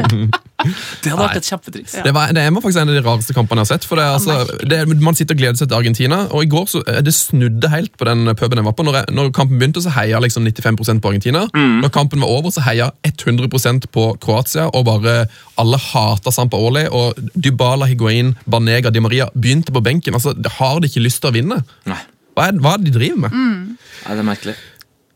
Det 0.57 1.11
hadde 1.11 1.21
vært 1.21 1.39
et 1.39 1.47
kjempetriks. 1.47 1.95
Det, 2.03 2.11
var, 2.15 2.31
det 2.33 2.43
var 2.43 2.63
faktisk 2.63 2.81
en 2.81 2.91
av 2.91 2.97
de 2.97 3.01
rareste 3.05 3.33
kampene 3.37 3.61
jeg 3.61 3.67
har 3.67 3.69
sett. 3.75 3.87
For 3.87 3.99
det, 3.99 4.07
altså, 4.17 4.57
det, 4.67 4.79
Man 5.05 5.15
sitter 5.17 5.37
og 5.37 5.41
gleder 5.41 5.59
seg 5.59 5.69
til 5.69 5.77
Argentina, 5.77 6.23
og 6.33 6.43
i 6.43 6.49
går 6.51 6.65
så 6.71 6.81
eh, 6.89 6.99
det 7.05 7.13
snudde 7.15 7.69
helt 7.71 7.93
på 7.97 8.07
den 8.09 8.25
puben 8.33 8.59
jeg 8.59 8.67
var 8.67 8.75
på. 8.75 8.85
Når, 8.87 8.97
jeg, 8.99 9.15
når 9.19 9.29
kampen 9.37 9.61
begynte, 9.61 9.83
så 9.85 9.93
heia 9.95 10.19
liksom 10.23 10.47
95 10.49 10.81
på 11.03 11.11
Argentina. 11.13 11.45
Når 11.53 11.93
kampen 11.93 12.25
var 12.25 12.33
over, 12.33 12.51
så 12.53 12.65
heia 12.65 12.89
100% 13.07 13.87
på 13.93 14.07
Kroatia, 14.23 14.67
og 14.73 14.87
bare 14.89 15.15
alle 15.61 15.79
hata 15.81 16.33
Sampaoli. 16.33 16.87
Og 16.89 17.21
Dybala, 17.37 17.87
Higuain, 17.89 18.33
Banega, 18.49 18.91
Di 18.91 19.03
Maria 19.03 19.29
begynte 19.37 19.71
på 19.71 19.85
benken. 19.85 20.17
altså, 20.17 20.33
Har 20.57 20.79
de 20.81 20.89
ikke 20.89 21.03
lyst 21.03 21.21
til 21.23 21.31
å 21.31 21.35
vinne? 21.35 21.59
Nei. 21.89 21.99
Hva 22.37 22.47
er, 22.51 22.57
hva 22.61 22.75
er 22.75 22.81
det 22.81 22.91
de 22.91 22.97
driver 22.99 23.21
med? 23.25 23.37
Nei, 23.37 24.13
det 24.13 24.21
er 24.21 24.27
merkelig. 24.27 24.55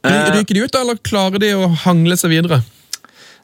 Ryker 0.02 0.58
de 0.58 0.64
ut, 0.66 0.72
da, 0.74 0.82
eller 0.82 1.02
klarer 1.06 1.42
de 1.42 1.52
å 1.54 1.68
hangle 1.84 2.18
seg 2.18 2.34
videre? 2.34 2.62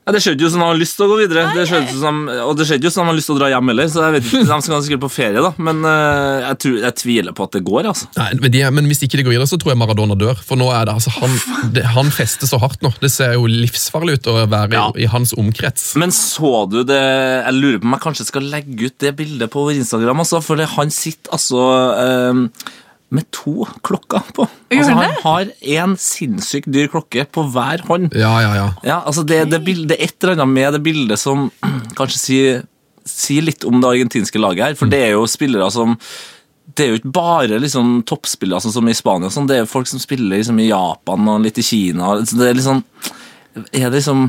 Ja, 0.07 0.13
det 0.15 0.21
skjedde 0.23 0.45
jo 0.45 0.47
sånn 0.47 0.55
som 0.55 0.61
han 0.63 0.69
hadde 0.71 0.79
lyst 0.79 0.95
til 0.95 1.03
å 1.03 1.07
gå 1.11 1.15
videre. 1.19 1.41
Det 1.51 1.65
skjedde 1.67 1.91
jo 1.91 1.99
som, 1.99 2.19
og 2.47 2.53
det 2.55 2.63
skjedde 2.69 2.87
jo 2.87 2.91
sånn 2.93 2.95
som 2.95 3.03
han 3.03 3.09
hadde 3.11 3.19
lyst 3.19 3.27
til 3.27 3.35
å 3.35 3.39
dra 3.41 3.49
hjem 3.51 3.71
heller. 3.73 3.89
Så 3.91 4.05
jeg 4.05 4.13
vet 4.15 4.29
ikke, 4.29 4.43
De 4.47 4.59
skal 4.63 4.83
sikkert 4.85 5.01
på 5.03 5.09
ferie, 5.11 5.41
da. 5.43 5.49
Men 5.67 5.81
uh, 5.83 6.45
jeg, 6.45 6.57
tror, 6.63 6.77
jeg 6.85 6.95
tviler 7.01 7.35
på 7.35 7.47
at 7.49 7.57
det 7.57 7.61
går. 7.67 7.89
altså. 7.91 8.07
Nei, 8.15 8.29
men, 8.39 8.53
de, 8.55 8.61
men 8.77 8.87
hvis 8.87 9.03
ikke 9.03 9.19
det 9.19 9.25
går 9.27 9.35
videre, 9.35 9.49
så 9.51 9.59
tror 9.59 9.73
jeg 9.73 9.81
Maradona 9.83 10.15
dør. 10.23 10.39
For 10.47 10.55
nå 10.63 10.69
er 10.71 10.87
det, 10.87 10.95
altså, 10.95 11.11
han, 11.19 11.35
det, 11.75 11.83
han 11.97 12.13
fester 12.15 12.47
så 12.47 12.61
hardt 12.63 12.87
nå. 12.87 12.93
Det 13.03 13.11
ser 13.11 13.35
jo 13.35 13.51
livsfarlig 13.51 14.15
ut 14.21 14.31
å 14.31 14.37
være 14.47 14.79
Ja. 14.79 14.87
i, 14.95 15.03
i 15.03 15.11
hans 15.11 15.35
omkrets. 15.35 15.89
Men 15.99 16.15
så 16.15 16.53
du 16.71 16.79
det 16.87 17.03
Jeg 17.03 17.59
lurer 17.59 17.83
på 17.83 17.91
om 17.91 17.97
jeg 17.99 18.05
kanskje 18.07 18.29
skal 18.31 18.47
legge 18.55 18.87
ut 18.87 18.97
det 19.03 19.11
bildet 19.19 19.51
på 19.51 19.67
Instagram. 19.75 20.23
Altså, 20.23 20.39
for 20.39 20.55
det, 20.55 20.71
han 20.77 20.87
sitter 20.93 21.35
altså 21.35 21.67
eh, 21.99 22.45
med 23.13 23.27
to 23.31 23.65
klokker 23.87 24.23
på. 24.35 24.47
Altså, 24.73 24.95
han 24.97 25.13
har 25.23 25.51
én 25.63 25.93
sinnssykt 26.01 26.67
dyr 26.73 26.89
klokke 26.91 27.23
på 27.31 27.45
hver 27.53 27.83
hånd. 27.87 28.09
Ja, 28.17 28.33
ja, 28.43 28.55
ja. 28.57 28.69
Ja, 28.83 28.97
altså 29.07 29.23
det, 29.27 29.45
det, 29.51 29.61
bildet, 29.63 29.93
det 29.93 29.99
er 29.99 30.09
et 30.09 30.23
eller 30.23 30.35
annet 30.35 30.53
med 30.53 30.75
det 30.75 30.81
bildet 30.83 31.21
som 31.21 31.47
kanskje 31.99 32.19
sier, 32.19 32.65
sier 33.07 33.45
litt 33.47 33.67
om 33.67 33.79
det 33.79 33.93
argentinske 33.93 34.41
laget 34.41 34.65
her. 34.65 34.79
For 34.79 34.91
det 34.91 35.05
er 35.05 35.15
jo 35.15 35.27
spillere 35.29 35.69
som 35.73 35.95
det 36.77 36.83
er 36.83 36.89
jo 36.91 36.97
ikke 36.99 37.13
bare 37.15 37.59
liksom 37.63 38.01
toppspillere 38.05 38.59
sånn 38.61 38.75
som 38.75 38.89
i 38.91 38.95
Spania. 38.97 39.31
Sånn. 39.33 39.47
Det 39.49 39.55
er 39.55 39.63
jo 39.63 39.71
folk 39.71 39.87
som 39.89 40.01
spiller 40.03 40.35
liksom 40.35 40.59
i 40.59 40.67
Japan 40.67 41.29
og 41.31 41.45
litt 41.45 41.57
i 41.61 41.65
Kina. 41.65 42.17
Så 42.27 42.37
Det 42.37 42.49
er 42.51 42.59
liksom 42.59 42.83
Er 43.71 43.89
det 43.89 44.01
liksom 44.01 44.27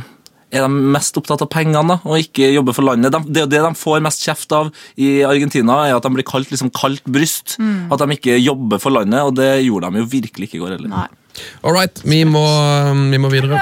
er 0.51 0.64
de 0.64 0.68
mest 0.94 1.16
opptatt 1.20 1.42
av 1.44 1.51
pengene 1.53 1.82
da, 1.92 1.99
og 2.09 2.22
ikke 2.22 2.49
jobber 2.55 2.76
for 2.76 2.88
landet? 2.88 3.12
De, 3.12 3.20
det 3.36 3.46
det 3.53 3.61
de 3.64 3.72
får 3.76 4.01
mest 4.05 4.24
kjeft 4.24 4.53
av 4.57 4.70
i 4.96 5.22
Argentina, 5.28 5.82
er 5.88 5.96
at 5.99 6.07
de 6.07 6.12
blir 6.14 6.26
kalt 6.28 6.51
liksom 6.53 6.72
kaldt 6.76 7.05
bryst. 7.05 7.59
At 7.92 8.01
de 8.01 8.16
ikke 8.16 8.38
jobber 8.40 8.80
for 8.82 8.94
landet, 8.94 9.20
og 9.22 9.36
det 9.38 9.51
gjorde 9.66 9.92
de 9.92 10.05
jo 10.05 10.11
virkelig 10.18 10.49
ikke 10.49 10.61
i 10.61 10.64
går 10.64 10.76
heller. 10.78 10.92
Nei. 10.92 11.09
All 11.62 11.72
right, 11.76 12.01
vi 12.05 12.24
må, 12.24 12.44
vi 13.12 13.18
må 13.20 13.30
videre. 13.30 13.61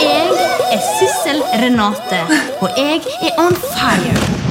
Jeg 0.00 0.28
er 0.72 0.82
Sissel 0.96 1.42
Renate, 1.62 2.20
og 2.60 2.68
jeg 2.76 3.00
er 3.22 3.40
on 3.42 3.56
fire. 3.74 4.45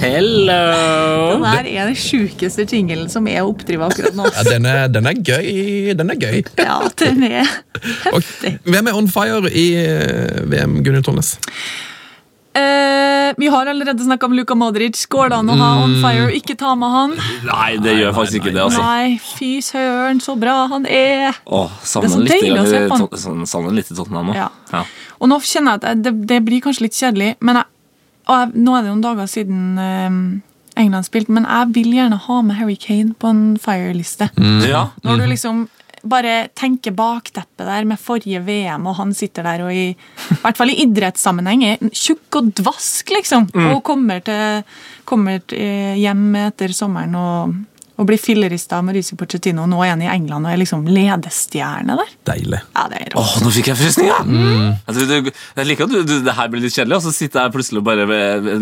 Hello! 0.00 1.40
Den 1.44 1.66
er 1.68 1.90
de 1.90 1.96
sjukeste 1.98 2.64
tingelen 2.70 3.10
som 3.12 3.26
er 3.28 3.42
å 3.44 3.50
oppdrive 3.52 3.84
akkurat 3.90 4.16
nå. 4.16 4.24
Ja, 4.32 4.44
den, 4.48 4.66
er, 4.68 4.86
den 4.92 5.08
er 5.10 5.18
gøy. 5.20 5.92
Den 5.98 6.12
er 6.14 6.18
gøy. 6.20 6.40
Ja, 6.56 6.78
den 7.02 7.22
er 7.28 7.44
heftig. 8.06 8.54
hvem 8.64 8.88
er 8.90 8.96
on 8.96 9.10
fire 9.12 9.50
i 9.52 9.66
eh, 9.82 10.40
VM, 10.48 10.78
Gunnhild 10.86 11.04
Tollnes? 11.06 11.34
Eh, 12.56 13.30
Vi 13.38 13.46
har 13.52 13.68
allerede 13.70 14.02
snakka 14.06 14.26
om 14.26 14.34
Luka 14.38 14.56
Modric. 14.58 15.02
Går 15.12 15.30
det 15.30 15.36
an 15.42 15.52
å 15.52 15.56
ha 15.60 15.68
on 15.84 15.92
fire 16.02 16.24
og 16.30 16.36
ikke 16.38 16.56
ta 16.58 16.72
med 16.80 16.94
han? 16.96 17.12
Nei, 17.46 17.68
det 17.84 17.98
gjør 18.00 18.16
faktisk 18.16 18.40
ikke 18.40 18.54
det, 18.56 18.62
altså. 18.70 18.80
Nei, 18.86 19.18
fy 19.36 19.50
søren, 19.64 20.22
så 20.24 20.34
bra 20.40 20.56
han 20.72 20.88
er! 20.90 21.36
Åh, 21.44 21.76
Det 21.84 22.08
er 22.08 22.14
så 22.16 22.22
deilig 22.24 22.56
å 22.56 22.64
se 22.72 22.80
på 22.88 22.96
han. 22.96 23.06
Sånn- 23.26 23.44
savner 23.52 23.76
litt 23.76 23.92
i 23.92 23.98
Tottenham 24.00 24.32
nå. 24.32 24.38
Ja. 24.38 24.48
Ja. 24.72 24.82
Og 25.20 25.28
nå 25.30 25.38
kjenner 25.44 25.76
jeg 25.76 25.84
at 25.92 26.02
det, 26.08 26.14
det 26.32 26.40
blir 26.48 26.64
kanskje 26.64 26.88
litt 26.88 26.96
kjedelig, 26.96 27.34
men 27.44 27.60
jeg, 27.60 27.68
og 28.28 28.36
jeg, 28.36 28.52
nå 28.54 28.76
er 28.76 28.84
det 28.84 28.92
noen 28.92 29.04
dager 29.04 29.28
siden 29.30 29.80
eh, 29.80 30.20
England 30.80 31.08
spilte, 31.08 31.34
men 31.34 31.48
jeg 31.48 31.74
vil 31.76 31.92
gjerne 31.98 32.20
ha 32.28 32.40
med 32.46 32.58
Harry 32.60 32.78
Kane 32.80 33.14
på 33.18 33.30
en 33.32 33.44
fire-liste. 33.60 34.30
Ja. 34.68 34.88
Når 35.04 35.22
du 35.22 35.28
liksom 35.30 35.68
bare 36.00 36.48
tenker 36.56 36.94
bakteppet 36.96 37.66
der 37.68 37.84
med 37.88 38.00
forrige 38.00 38.40
VM, 38.46 38.86
og 38.88 38.96
han 39.00 39.12
sitter 39.16 39.44
der 39.44 39.64
og 39.66 39.74
i, 39.74 39.90
i 39.92 40.38
hvert 40.42 40.56
fall 40.56 40.72
i 40.72 40.78
idrettssammenheng 40.86 41.64
er 41.66 41.82
tjukk 41.92 42.40
og 42.40 42.52
dvask, 42.60 43.12
liksom. 43.16 43.50
Og 43.74 43.82
kommer, 43.84 44.22
til, 44.24 44.62
kommer 45.08 45.42
til, 45.44 45.98
hjem 46.00 46.24
etter 46.46 46.72
sommeren 46.76 47.18
og, 47.20 47.58
og 48.00 48.06
bli 48.08 48.16
fillerista 48.20 48.78
av 48.80 48.86
Mauricio 48.86 49.16
Pochettino. 49.20 49.66
Nå 49.68 49.82
er 49.84 49.90
han 49.92 50.00
i 50.02 50.08
England 50.08 50.48
og 50.48 50.52
er 50.54 50.60
liksom 50.62 50.86
ledestjerne 50.88 51.96
der. 51.98 52.12
Deilig. 52.30 52.60
Ja, 52.74 52.86
det 52.90 53.00
er 53.02 53.10
rått. 53.12 53.20
Åh, 53.20 53.34
nå 53.44 53.52
fikk 53.54 53.68
jeg 53.70 53.78
frysninger! 53.80 54.30
Jeg, 54.30 54.94
tror 54.96 55.10
du, 55.10 55.30
jeg 55.60 55.68
liker 55.68 55.84
at 55.88 55.92
du, 55.92 55.98
du, 56.08 56.14
det 56.24 56.34
her 56.38 56.48
blir 56.52 56.62
litt 56.64 56.74
kjedelig, 56.74 56.96
og 56.96 57.04
så 57.04 57.12
sitter 57.14 57.44
jeg 57.44 57.54
plutselig 57.54 57.82
bare 57.84 58.06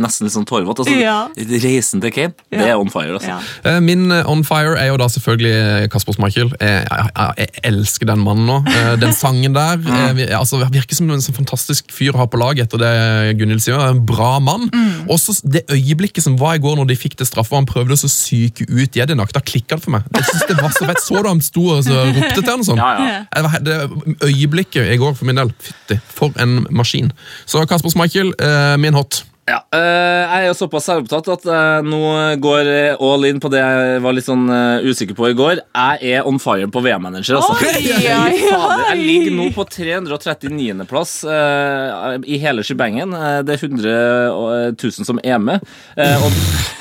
nesten 0.01 0.27
litt 0.27 0.35
sånn 0.35 0.47
tårevåt. 0.49 0.83
Altså, 0.83 0.97
Ja. 0.99 1.17
Reisen 1.63 2.03
til 2.03 2.13
Kane, 2.15 2.35
det 2.53 2.65
er 2.67 2.75
on 2.81 2.91
fire. 2.93 3.15
altså. 3.19 3.37
Ja. 3.37 3.39
Eh, 3.71 3.79
Min 3.85 4.11
eh, 4.15 4.27
on 4.31 4.43
fire 4.47 4.75
er 4.81 4.91
jo 4.91 4.99
da 5.01 5.09
selvfølgelig 5.13 5.55
eh, 5.55 5.87
Kasper 5.93 6.17
Schmeichel. 6.19 6.51
Jeg, 6.59 6.83
jeg, 6.91 7.31
jeg 7.45 7.65
elsker 7.71 8.11
den 8.11 8.23
mannen 8.27 8.49
nå. 8.49 8.59
Den 9.01 9.15
sangen 9.17 9.55
der 9.57 9.79
eh, 10.19 10.25
altså, 10.39 10.61
virker 10.75 10.99
som 10.99 11.11
en 11.15 11.23
sånn 11.25 11.37
fantastisk 11.39 11.93
fyr 11.95 12.17
å 12.17 12.25
ha 12.25 12.29
på 12.31 12.41
lag 12.43 12.59
etter 12.65 12.83
det 12.83 12.93
Gunhild 13.39 13.63
sier. 13.65 13.79
En 13.93 14.03
bra 14.09 14.35
mann. 14.43 14.67
Også 15.09 15.37
det 15.47 15.65
øyeblikket 15.73 16.27
som 16.27 16.37
var 16.41 16.59
i 16.59 16.63
går 16.63 16.79
når 16.81 16.91
de 16.91 16.99
fikk 16.99 17.17
det 17.21 17.29
straffa, 17.31 17.55
og 17.55 17.63
han 17.63 17.71
prøvde 17.71 17.95
å 17.97 18.01
så 18.03 18.11
syke 18.11 18.67
ut 18.69 18.97
Jedinak. 19.29 19.33
Da 19.35 19.41
klikka 19.41 19.77
det 19.77 19.85
for 19.85 19.91
meg. 19.91 20.03
Jeg 20.15 20.25
synes 20.25 20.47
det 20.49 20.57
var 20.63 20.71
Så 20.71 20.87
fett. 20.87 21.03
Så 21.03 21.23
du 21.23 21.29
han 21.29 21.41
sto 21.41 21.65
og 21.77 21.85
så 21.85 22.05
ropte 22.09 22.41
til 22.43 22.51
han 22.51 22.61
og 22.61 22.67
sånn? 22.67 22.79
Ja, 22.79 23.25
ja. 23.35 23.59
Det 23.61 23.77
øyeblikket 24.25 24.93
i 24.93 24.97
går 24.97 25.15
for 25.17 25.27
min 25.29 25.37
del. 25.37 25.53
Fytti, 25.61 25.99
for 26.15 26.33
en 26.41 26.67
maskin. 26.71 27.13
Så 27.47 27.65
Kasper 27.69 27.91
Schmeichel, 27.91 28.33
eh, 28.39 28.77
min 28.79 28.95
hot. 28.95 29.25
Ja, 29.49 29.63
eh, 29.73 29.81
jeg 30.29 30.43
er 30.43 30.47
jo 30.51 30.57
såpass 30.59 30.89
selvopptatt 30.91 31.29
at 31.33 31.47
jeg 31.49 31.85
nå 31.89 32.01
går 32.45 32.69
eh, 32.69 33.05
all 33.05 33.25
in 33.29 33.41
på 33.41 33.49
det 33.53 33.63
jeg 33.63 34.03
var 34.05 34.17
litt 34.17 34.27
sånn 34.27 34.45
eh, 34.53 34.85
usikker 34.85 35.17
på 35.17 35.31
i 35.31 35.37
går. 35.39 35.63
Jeg 35.65 36.13
er 36.19 36.29
on 36.29 36.41
fire 36.43 36.69
på 36.73 36.83
VM-manager. 36.85 37.39
altså. 37.39 37.57
Oi, 37.57 37.73
oi, 37.97 38.13
oi, 38.13 38.81
Jeg 38.91 39.01
ligger 39.01 39.37
nå 39.39 39.49
på 39.57 39.65
339.-plass 39.73 41.15
uh, 41.29 42.19
i 42.29 42.41
hele 42.43 42.65
shebangen. 42.67 43.15
Eh, 43.17 43.41
det 43.49 43.57
er 43.57 43.65
100 43.69 44.77
000 44.77 45.09
som 45.09 45.23
er 45.25 45.41
med. 45.41 45.65
Eh, 45.97 46.27
og 46.27 46.37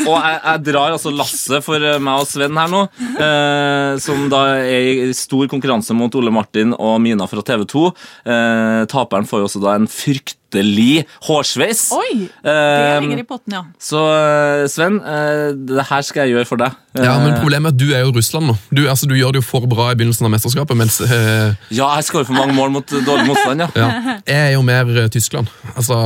og 0.08 0.16
jeg, 0.16 0.38
jeg 0.44 0.64
drar 0.70 0.96
altså 0.96 1.12
lasset 1.14 1.66
for 1.66 1.84
eh, 1.84 2.00
meg 2.04 2.24
og 2.24 2.30
Sven 2.30 2.60
her 2.60 2.72
nå, 2.72 2.84
eh, 3.18 3.98
som 4.04 4.28
da 4.32 4.44
er 4.62 5.08
i 5.08 5.10
stor 5.18 5.50
konkurranse 5.52 5.96
mot 5.98 6.14
Ole 6.20 6.34
Martin 6.34 6.76
og 6.78 7.00
Mina 7.04 7.28
fra 7.30 7.44
TV 7.46 7.66
2. 7.68 7.86
Eh, 8.28 8.82
taperen 8.92 9.28
får 9.28 9.44
jo 9.44 9.50
også 9.50 9.64
da 9.64 9.76
en 9.78 9.90
fryktelig 10.48 11.06
hårsveis. 11.28 11.92
Oi! 11.92 12.30
Det 12.44 12.52
Eh, 12.58 13.02
ligger 13.02 13.20
i 13.20 13.24
potten, 13.28 13.54
ja. 13.54 13.64
så 13.80 14.00
eh, 14.14 14.68
Sven, 14.68 15.00
eh, 15.04 15.52
det 15.56 15.84
her 15.90 16.02
skal 16.02 16.24
jeg 16.26 16.36
gjøre 16.36 16.46
for 16.48 16.58
deg. 16.58 16.72
Ja, 16.98 17.18
men 17.20 17.36
Problemet 17.42 17.68
er 17.68 17.76
at 17.76 17.78
du 17.78 17.94
er 17.94 18.06
jo 18.06 18.12
Russland 18.16 18.48
nå. 18.48 18.56
Du, 18.74 18.88
altså, 18.90 19.06
du 19.08 19.16
gjør 19.16 19.32
det 19.36 19.42
jo 19.44 19.46
for 19.46 19.68
bra 19.70 19.92
i 19.92 19.96
begynnelsen 20.00 20.26
av 20.26 20.32
mesterskapet, 20.34 20.78
mens 20.78 21.00
eh, 21.02 21.54
ja, 21.70 21.90
jeg 22.00 22.08
skårer 22.08 22.26
for 22.26 22.34
mange 22.38 22.56
mål 22.58 22.72
mot 22.74 22.88
dårlig 22.90 23.28
motstand, 23.28 23.62
ja. 23.62 23.70
Ja. 23.78 24.18
Jeg 24.28 24.38
er 24.48 24.54
jo 24.56 24.64
mer 24.66 25.08
Tyskland. 25.14 25.48
Altså, 25.76 25.98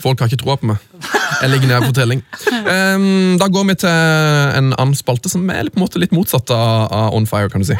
Folk 0.00 0.20
har 0.20 0.30
ikke 0.30 0.42
troa 0.44 0.56
på 0.60 0.70
meg. 0.70 0.82
Jeg 1.42 1.50
ligger 1.50 1.68
nede 1.68 1.88
på 1.88 1.96
telling. 1.96 2.22
Um, 2.66 3.36
da 3.40 3.48
går 3.52 3.66
vi 3.68 3.74
til 3.82 3.90
en 3.90 4.70
annen 4.76 4.96
spalte 4.96 5.28
som 5.32 5.44
er 5.52 5.68
på 5.68 5.80
en 5.80 5.84
måte 5.84 6.00
litt 6.00 6.14
motsatt 6.16 6.50
av, 6.54 6.86
av 6.92 7.16
On 7.16 7.26
Fire. 7.28 7.50
kan 7.52 7.60
du 7.64 7.68
si. 7.68 7.76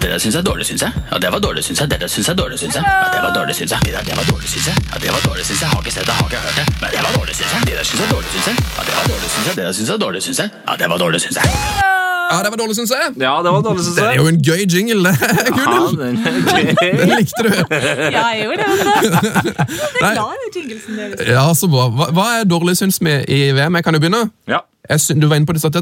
Det 0.00 0.08
der 0.10 0.18
syns 0.18 0.34
jeg 0.34 0.40
er 0.40 0.44
dårlig, 0.50 0.64
syns 0.66 0.82
jeg. 0.82 0.92
Ja, 1.12 1.16
det 1.22 1.28
var 1.32 1.38
dårlig, 1.46 1.62
syns 1.64 1.80
jeg. 1.80 1.90
Det 1.90 1.98
der 2.00 2.08
syns 2.08 2.26
jeg 2.28 2.32
er 2.32 2.38
dårlig, 2.42 2.58
syns 2.58 2.74
jeg. 2.78 2.84
Ja, 2.88 3.06
det 3.14 3.20
var 3.26 3.32
dårlig, 3.38 3.54
syns 3.58 3.70
jeg. 3.74 3.80
Det 3.84 3.92
der, 3.96 4.02
det 4.08 4.16
var 4.18 4.24
dårlig, 4.32 4.48
syns 4.52 4.66
jeg. 4.70 4.76
Ja, 4.92 4.96
det 5.02 5.10
var 5.14 5.20
dårlig, 5.28 5.44
syns 5.48 5.60
jeg. 5.62 5.68
Har 5.72 5.80
ikke 5.82 5.92
sett 5.96 6.06
det, 6.08 6.14
har 6.20 6.26
ikke 6.30 6.40
hørt 6.46 6.56
det. 6.60 6.66
Men 6.80 6.88
det 6.94 7.00
var 7.06 7.12
dårlig, 7.18 7.34
syns 7.38 7.52
jeg. 7.54 7.60
Det 7.68 7.74
der 7.78 7.84
syns 7.88 8.00
jeg 8.00 8.06
er 8.08 8.12
dårlig, 8.16 8.30
syns 8.34 8.46
jeg. 8.50 8.56
Ja, 8.76 8.82
det 8.88 8.94
var 8.98 9.04
dårlig, 9.12 9.28
syns 9.34 9.46
jeg. 9.48 9.54
Det 9.58 9.64
der 9.68 9.72
syns 9.76 9.88
jeg 9.90 9.94
er 9.98 10.02
dårlig, 10.06 10.20
syns 10.26 10.38
jeg. 10.42 10.48
Ja, 10.68 10.72
det 10.80 10.86
var 10.92 10.98
dårlig, 11.04 11.20
syns 11.24 11.36
jeg. 11.40 11.46
Ja, 12.30 12.36
det 12.44 12.50
var 12.52 12.58
dårlig, 12.62 12.76
syns 12.78 12.90
jeg. 12.94 13.06
Ja, 13.26 13.32
det 13.44 13.50
var 13.56 13.62
dårlig, 13.66 13.82
synes 13.84 13.96
Det 13.96 14.04
er 14.06 14.14
jo 14.22 14.26
en 14.32 14.40
gøy 14.48 14.60
jingle. 14.74 15.02
det. 15.04 15.14
Ja, 15.60 15.78
den 16.00 16.16
er. 16.16 16.96
Den 17.00 17.08
likte 17.18 17.42
du. 17.46 17.50
Ja, 18.16 18.24
jeg 18.30 18.42
gjorde 18.44 18.62
det. 18.62 18.68
Jeg 20.00 20.12
det 20.14 20.18
er 20.18 20.56
jinglesen 20.56 20.96
deres. 20.98 21.28
Ja, 21.28 21.44
så 21.54 21.66
bra. 21.72 21.88
Hva, 21.98 22.06
hva 22.16 22.26
er 22.40 22.44
dårlig, 22.48 22.76
syns 22.78 23.00
vi, 23.02 23.16
i 23.28 23.40
VM? 23.56 23.74
Jeg 23.80 23.84
kan 23.84 23.94
jo 23.98 24.00
begynne. 24.04 24.22
Ja. 24.48 24.62
Jeg 24.90 25.00
syn- 25.00 25.20
du 25.20 25.26
var 25.30 25.36
inne 25.36 25.46
på 25.46 25.52
det, 25.52 25.60
satt. 25.62 25.76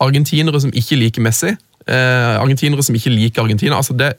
Argentinere 0.00 0.60
som 0.60 0.72
ikke 0.74 0.96
liker 0.96 1.22
Messi. 1.22 1.52
Eh, 1.84 2.36
argentinere 2.40 2.84
som 2.84 2.96
ikke 2.96 3.12
liker 3.12 3.44
Argentina. 3.44 3.76
altså 3.76 3.96
det 3.96 4.14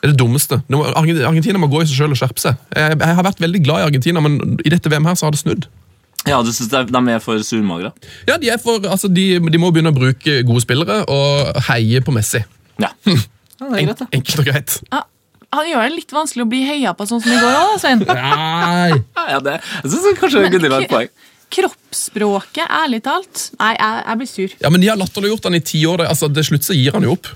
det 0.00 0.08
er 0.08 0.12
det 0.14 0.20
dummeste. 0.22 0.56
Argentina 0.96 1.58
må 1.60 1.66
gå 1.68 1.82
i 1.82 1.86
seg 1.88 1.98
selv 1.98 2.14
og 2.14 2.16
skjerpe 2.16 2.40
seg. 2.40 2.56
Jeg, 2.72 2.96
jeg 2.96 3.16
har 3.18 3.24
vært 3.26 3.42
veldig 3.44 3.60
glad 3.66 3.82
i 3.82 3.88
Argentina, 3.90 4.22
men 4.24 4.56
i 4.64 4.72
dette 4.72 4.88
VM 4.88 5.04
her 5.04 5.18
så 5.18 5.26
har 5.26 5.34
det 5.34 5.42
snudd. 5.42 5.66
ja, 6.24 6.38
du 6.40 6.48
synes 6.56 6.70
de 6.72 7.00
er 7.12 7.20
for 7.20 7.36
surmagra? 7.44 7.90
Ja, 8.28 8.38
De, 8.40 8.48
er 8.48 8.56
for, 8.56 8.80
altså 8.88 9.08
de, 9.12 9.36
de 9.36 9.60
må 9.60 9.68
begynne 9.68 9.92
å 9.92 9.96
bruke 9.98 10.38
gode 10.48 10.64
spillere 10.64 11.02
og 11.04 11.52
heie 11.68 12.00
på 12.00 12.16
Messi. 12.16 12.40
Ja. 12.80 12.94
ja, 13.04 13.18
det 13.60 13.68
er 13.68 13.86
greit, 13.90 14.00
da. 14.00 14.08
Enkelt 14.16 14.40
og 14.40 14.48
greit. 14.48 14.78
han 15.52 15.68
gjør 15.68 15.84
det 15.84 15.98
litt 15.98 16.16
vanskelig 16.16 16.46
å 16.46 16.50
bli 16.54 16.62
heia 16.64 16.96
på 16.96 17.04
sånn 17.10 17.20
som 17.20 17.36
i 17.36 17.42
går 17.42 17.60
òg, 17.60 17.76
Svein. 17.82 18.00
Nei! 18.08 19.02
Ja, 19.20 19.42
det, 19.44 19.58
jeg 19.82 19.92
synes 19.98 20.20
kanskje 20.22 20.48
Gunhild 20.48 20.78
har 20.78 20.88
et 20.88 20.96
poeng. 20.96 21.12
Kroppsspråket, 21.50 22.66
ærlig 22.70 23.02
talt. 23.06 23.48
Nei, 23.58 23.72
jeg, 23.74 24.02
jeg 24.06 24.20
blir 24.20 24.30
sur. 24.30 24.56
Ja, 24.62 24.70
men 24.70 24.82
De 24.82 24.90
har 24.90 24.98
latterliggjort 25.00 25.48
han 25.48 25.58
i 25.58 25.62
ti 25.64 25.82
år. 25.90 26.04
Altså, 26.06 26.30
Til 26.34 26.46
slutt 26.52 26.66
så 26.68 26.76
gir 26.78 26.94
han 26.96 27.06
jo 27.06 27.16
opp. 27.16 27.30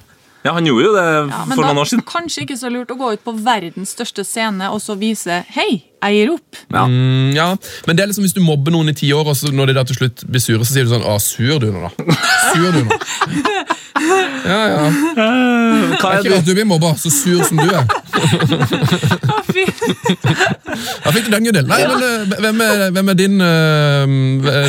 Ja, 0.45 0.53
Han 0.53 0.67
gjorde 0.69 0.85
jo 0.85 0.93
det 0.93 1.05
Ja, 1.05 1.39
men 1.49 1.57
for 1.57 1.63
da 1.65 1.71
noen 1.73 1.79
år 1.81 1.89
siden. 1.89 2.03
kanskje 2.05 2.43
ikke 2.45 2.57
så 2.61 2.69
lurt 2.73 2.91
å 2.93 2.97
gå 3.01 3.13
ut 3.15 3.23
på 3.25 3.33
verdens 3.47 3.95
største 3.97 4.25
scene 4.29 4.67
og 4.71 4.81
så 4.85 4.93
vise 5.01 5.39
Hei, 5.57 5.83
jeg 6.05 6.19
gir 6.19 6.33
opp. 6.35 6.59
Ja. 6.69 6.83
Mm, 6.85 7.31
ja, 7.33 7.47
Men 7.87 7.97
det 7.97 8.03
er 8.05 8.11
liksom 8.13 8.27
hvis 8.27 8.35
du 8.37 8.43
mobber 8.45 8.75
noen 8.75 8.93
i 8.93 8.95
ti 8.99 9.09
år, 9.17 9.25
og 9.33 9.37
så 9.41 9.49
når 9.55 9.73
de 9.73 9.77
da 9.79 9.85
til 9.89 9.97
slutt 10.03 10.25
blir 10.29 10.43
sure, 10.45 10.61
så 10.69 10.75
sier 10.77 10.85
du 10.85 10.93
sånn 10.93 11.07
Å, 11.09 11.17
sur 11.23 11.59
du 11.65 11.71
nå, 11.73 11.89
da. 11.89 11.91
Sur 12.53 12.71
du 12.77 12.83
nå. 12.85 13.01
Ja, 14.45 14.59
ja. 14.69 14.81
Det 15.17 15.99
Hva 16.03 16.09
er 16.11 16.19
ikke 16.19 16.29
du? 16.29 16.33
rart 16.35 16.45
du 16.45 16.51
blir 16.59 16.67
mobba, 16.69 16.91
så 17.01 17.09
sur 17.15 17.41
som 17.47 17.57
du 17.57 17.71
er. 17.71 17.87
Da 21.05 21.13
fikk 21.15 21.29
du 21.29 21.33
den, 21.33 21.47
Gunhild. 21.47 21.69
Nei, 21.71 21.81
men 21.89 22.03
eh, 22.05 22.35
hvem 22.43 22.61
er, 22.67 22.83
hvem 22.99 23.13
er 23.13 23.19
din 23.19 23.41
uh, 23.41 24.05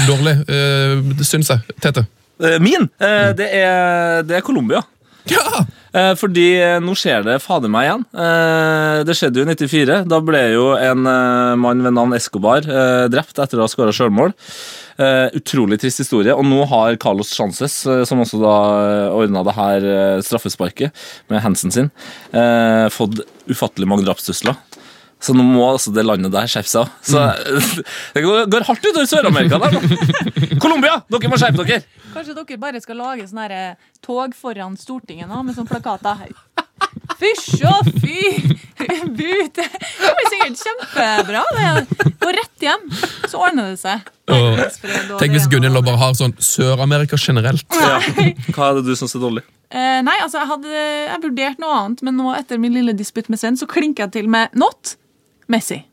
dårlig, 0.08 0.36
uh, 0.48 1.24
syns 1.28 1.52
jeg? 1.52 1.66
Tete? 1.84 2.06
Eh, 2.44 2.58
Min? 2.64 2.88
Uh, 3.02 3.32
Det 3.38 3.48
er, 3.60 4.22
det 4.28 4.40
er 4.40 4.46
Colombia. 4.46 4.82
Ja! 5.34 5.66
Eh, 5.96 6.12
Fordi 6.20 6.48
eh, 6.60 6.78
nå 6.84 6.92
skjer 7.00 7.24
det 7.26 7.38
fader 7.44 7.72
meg 7.72 7.88
igjen. 7.88 8.02
Eh, 8.20 8.98
Det 9.08 9.16
skjedde 9.16 9.40
jo 9.40 9.46
i 9.46 9.52
94. 9.54 10.00
Da 10.12 10.20
ble 10.24 10.42
jo 10.54 10.66
en 10.76 11.06
mann 11.62 11.84
ved 11.86 11.96
navn 11.96 12.16
Escobar 12.18 12.66
drept 13.12 13.40
etter 13.40 13.62
å 13.62 13.66
ha 13.66 13.72
skåra 13.72 13.94
sjølmål. 13.96 14.34
Utrolig 15.36 15.80
trist 15.82 16.00
historie. 16.04 16.36
Og 16.36 16.46
nå 16.48 16.62
har 16.72 16.96
Carlos 17.02 17.32
Chances, 17.36 17.74
som 18.08 18.22
også 18.24 18.40
da 18.44 18.56
ordna 19.16 19.44
det 19.48 19.56
her 19.58 19.88
straffesparket 20.24 20.96
med 21.32 21.44
Hansen 21.44 21.74
sin, 21.76 21.90
fått 22.96 23.20
ufattelig 23.52 23.90
mange 23.92 24.08
drapstrusler. 24.08 24.56
Så 25.24 25.34
nå 25.34 25.46
må 25.48 25.64
altså 25.72 25.94
det 25.96 26.04
landet 26.06 26.34
der 26.34 26.50
skjerpe 26.52 26.70
seg. 26.70 26.92
Så 27.06 27.22
Det 28.16 28.24
går, 28.26 28.66
hardt 28.68 28.86
utover 28.86 29.08
Sør-Amerika 29.10 29.60
der. 29.64 29.78
Colombia, 30.64 31.00
dere 31.12 31.32
må 31.32 31.40
skjerpe 31.42 31.66
dere! 31.66 31.86
Kanskje 32.16 32.36
dere 32.38 32.60
bare 32.62 32.82
skal 32.84 33.00
lage 33.02 33.28
sånne 33.28 33.48
her, 33.48 33.56
eh, 33.76 33.96
tog 34.06 34.36
foran 34.38 34.78
Stortinget 34.80 35.32
nå, 35.32 35.42
med 35.44 35.58
sånne 35.58 35.72
plakater. 35.72 36.28
Fysj 37.20 37.64
og 37.70 37.90
fy! 38.04 38.20
Bu! 39.18 39.32
Det 39.56 39.66
blir 40.18 40.30
sikkert 40.32 40.62
kjempebra. 40.62 41.44
det. 41.56 42.12
Gå 42.20 42.34
rett 42.36 42.66
hjem, 42.68 42.84
så 43.30 43.40
ordner 43.48 43.72
det 43.72 43.80
seg. 43.82 44.12
Og, 44.36 44.60
tenk 45.22 45.36
hvis 45.36 45.48
Gunhild 45.52 45.80
bare 45.86 46.02
har 46.02 46.16
sånn 46.18 46.34
Sør-Amerika 46.42 47.18
generelt. 47.22 47.66
Ja. 47.78 48.00
Hva 48.52 48.72
er 48.72 48.80
det 48.80 48.86
du 48.90 48.94
syns 48.98 49.16
er 49.16 49.24
dårlig? 49.24 49.46
Eh, 49.70 50.02
nei, 50.06 50.16
altså 50.24 50.42
jeg 50.42 50.50
hadde 50.50 50.84
jeg 50.84 51.24
vurdert 51.24 51.62
noe 51.62 51.80
annet, 51.80 52.04
men 52.06 52.20
nå 52.20 52.36
etter 52.38 52.62
min 52.62 52.76
lille 52.76 52.94
disputt 52.98 53.32
med 53.32 53.42
Sven, 53.42 53.58
så 53.60 53.68
klinker 53.70 54.06
jeg 54.06 54.16
til 54.18 54.30
med 54.32 54.54
not 54.58 54.96
Messi. 55.48 55.86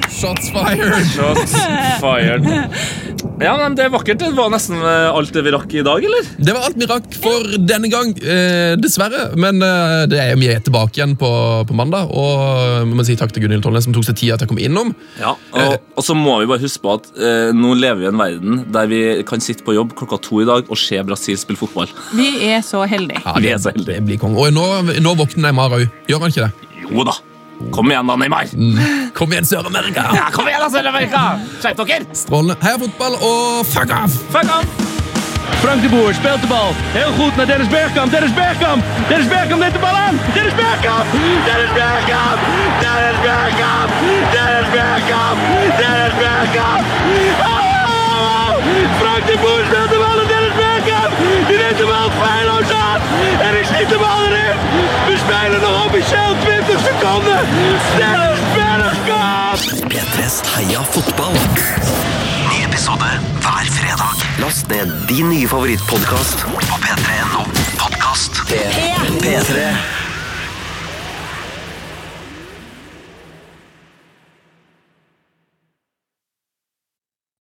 shots 0.09 0.49
fired! 0.49 1.05
Shots 1.07 1.51
fired. 1.99 2.43
Ja, 3.41 3.51
men 3.59 3.73
Det 3.75 3.83
er 3.83 3.89
vakkert. 3.91 4.19
Det 4.21 4.29
var 4.37 4.47
nesten 4.53 4.77
eh, 4.79 5.09
alt 5.11 5.33
det 5.35 5.41
vi 5.43 5.51
rakk 5.51 5.73
i 5.75 5.81
dag, 5.83 6.03
eller? 6.07 6.27
Det 6.39 6.53
var 6.55 6.69
alt 6.69 6.77
vi 6.79 6.87
rakk 6.87 7.07
for 7.19 7.49
denne 7.67 7.89
gang, 7.91 8.13
eh, 8.23 8.75
dessverre. 8.79 9.25
Men 9.35 9.59
eh, 9.65 10.05
det 10.07 10.21
er 10.21 10.37
vi 10.39 10.47
er 10.53 10.61
tilbake 10.63 10.95
igjen 11.01 11.17
på, 11.19 11.29
på 11.67 11.75
mandag. 11.75 12.07
Og 12.15 12.87
vi 12.87 12.95
må 12.95 13.03
si 13.07 13.17
takk 13.19 13.33
til 13.35 13.43
Gunhild 13.43 13.65
Tollnes 13.65 13.83
som 13.89 13.95
tok 13.95 14.07
seg 14.07 14.15
tida 14.21 14.37
til 14.39 14.47
å 14.47 14.53
komme 14.53 14.63
innom. 14.63 14.93
Ja, 15.19 15.33
og, 15.51 15.75
og 15.99 16.07
så 16.07 16.15
må 16.15 16.37
vi 16.41 16.47
bare 16.53 16.63
huske 16.63 16.79
på 16.85 16.95
at 16.95 17.11
eh, 17.19 17.51
nå 17.55 17.75
lever 17.75 18.05
vi 18.05 18.07
i 18.07 18.11
en 18.13 18.23
verden 18.23 18.63
der 18.71 18.89
vi 18.93 19.01
kan 19.27 19.43
sitte 19.43 19.67
på 19.67 19.75
jobb 19.75 19.91
klokka 19.99 20.21
to 20.23 20.39
i 20.45 20.47
dag 20.47 20.71
og 20.71 20.79
se 20.79 21.03
Brasil 21.05 21.35
spille 21.41 21.59
fotball. 21.59 21.91
Vi 22.15 22.31
er 22.53 22.63
så 22.63 22.85
heldige. 22.87 23.19
Ja, 23.25 23.35
Vi 23.43 23.51
er 23.51 23.59
så 23.59 23.75
heldige. 23.75 23.99
det 23.99 24.07
blir 24.07 24.23
kong. 24.23 24.39
Og 24.39 24.55
nå, 24.55 24.65
nå 25.03 25.15
våkner 25.19 25.49
Neymar 25.49 25.75
òg. 25.81 25.89
Gjør 26.07 26.23
han 26.23 26.31
ikke 26.31 26.47
det? 26.47 26.71
Jo 26.87 27.03
da. 27.11 27.19
Kom 27.71 27.89
igjen, 27.91 28.07
da, 28.07 28.15
Neymar. 28.15 28.49
Kom 29.17 29.31
igjen, 29.31 29.45
Sør-Amerika! 29.45 30.09
Ja, 30.15 30.29
kom 30.33 30.47
igjen, 30.47 30.61
da, 30.63 30.69
Sør-Amerika! 30.73 31.23
Skjerp 31.59 31.85
dere! 31.85 32.05
Strålende. 32.15 32.57
Heia 32.63 32.81
fotball 32.81 33.17
og 33.21 33.65
fuck 33.71 33.93
off! 33.95 34.19
Fuck 34.33 34.51
off! 34.57 34.85
Frank 35.61 35.81
de 35.81 35.89
Boer 35.89 36.13
speelt 36.13 36.41
de 36.41 36.47
bal. 36.47 36.73
Heel 36.93 37.11
goed 37.11 37.35
naar 37.35 37.45
Dennis 37.45 37.67
Bergkamp. 37.67 38.11
Dennis 38.11 38.33
Bergkamp. 38.33 38.83
Dennis 39.07 39.27
Bergkamp 39.27 39.61
neemt 39.61 39.73
de 39.73 39.79
bal 39.79 39.95
aan. 40.05 40.19
Dennis 40.33 40.55
Bergkamp. 40.61 41.05
Dennis 41.47 41.73
Bergkamp. 41.79 42.39
Dennis 42.83 43.19
Bergkamp. 43.25 43.89
Dennis 44.35 44.69
Bergkamp. 44.75 45.37
Dennis 45.81 46.15
Bergkamp. 46.23 46.83
Oh! 47.49 48.51
Frank 48.99 49.23
de 49.27 49.35
Boer 49.41 49.63
speelt 49.69 49.89
de 49.89 49.97
bal 50.05 50.34
Bergkamp. 50.85 51.13
Die 51.47 51.57
neemt 51.57 51.77
de 51.77 51.85
bal 51.85 52.09
feilloos 52.21 52.71
aan. 52.71 52.99
En 53.41 53.59
ik 53.59 53.65
schiet 53.65 53.89
de 53.89 53.97
bal 53.97 54.25
erin. 54.25 54.57
We 55.07 55.17
spelen 55.17 55.61
nog 55.61 55.85
officieel 55.85 56.35
20 56.39 56.79
seconden. 56.87 57.39
Dennis 57.97 58.39
Bergkamp. 58.55 59.59
P3s 59.91 60.53
Heia 60.53 60.83
fotball. 60.83 61.33
Ny 62.49 62.63
episode 62.63 63.05
hver 63.39 63.65
fredag. 63.71 64.15
Last 64.37 64.67
ned 64.67 65.07
din 65.07 65.27
nye 65.27 65.47
favorittpodkast 65.47 66.45
på 66.69 66.77
p3.no 66.79 67.43
podkast. 67.77 68.43
P3. 69.21 70.04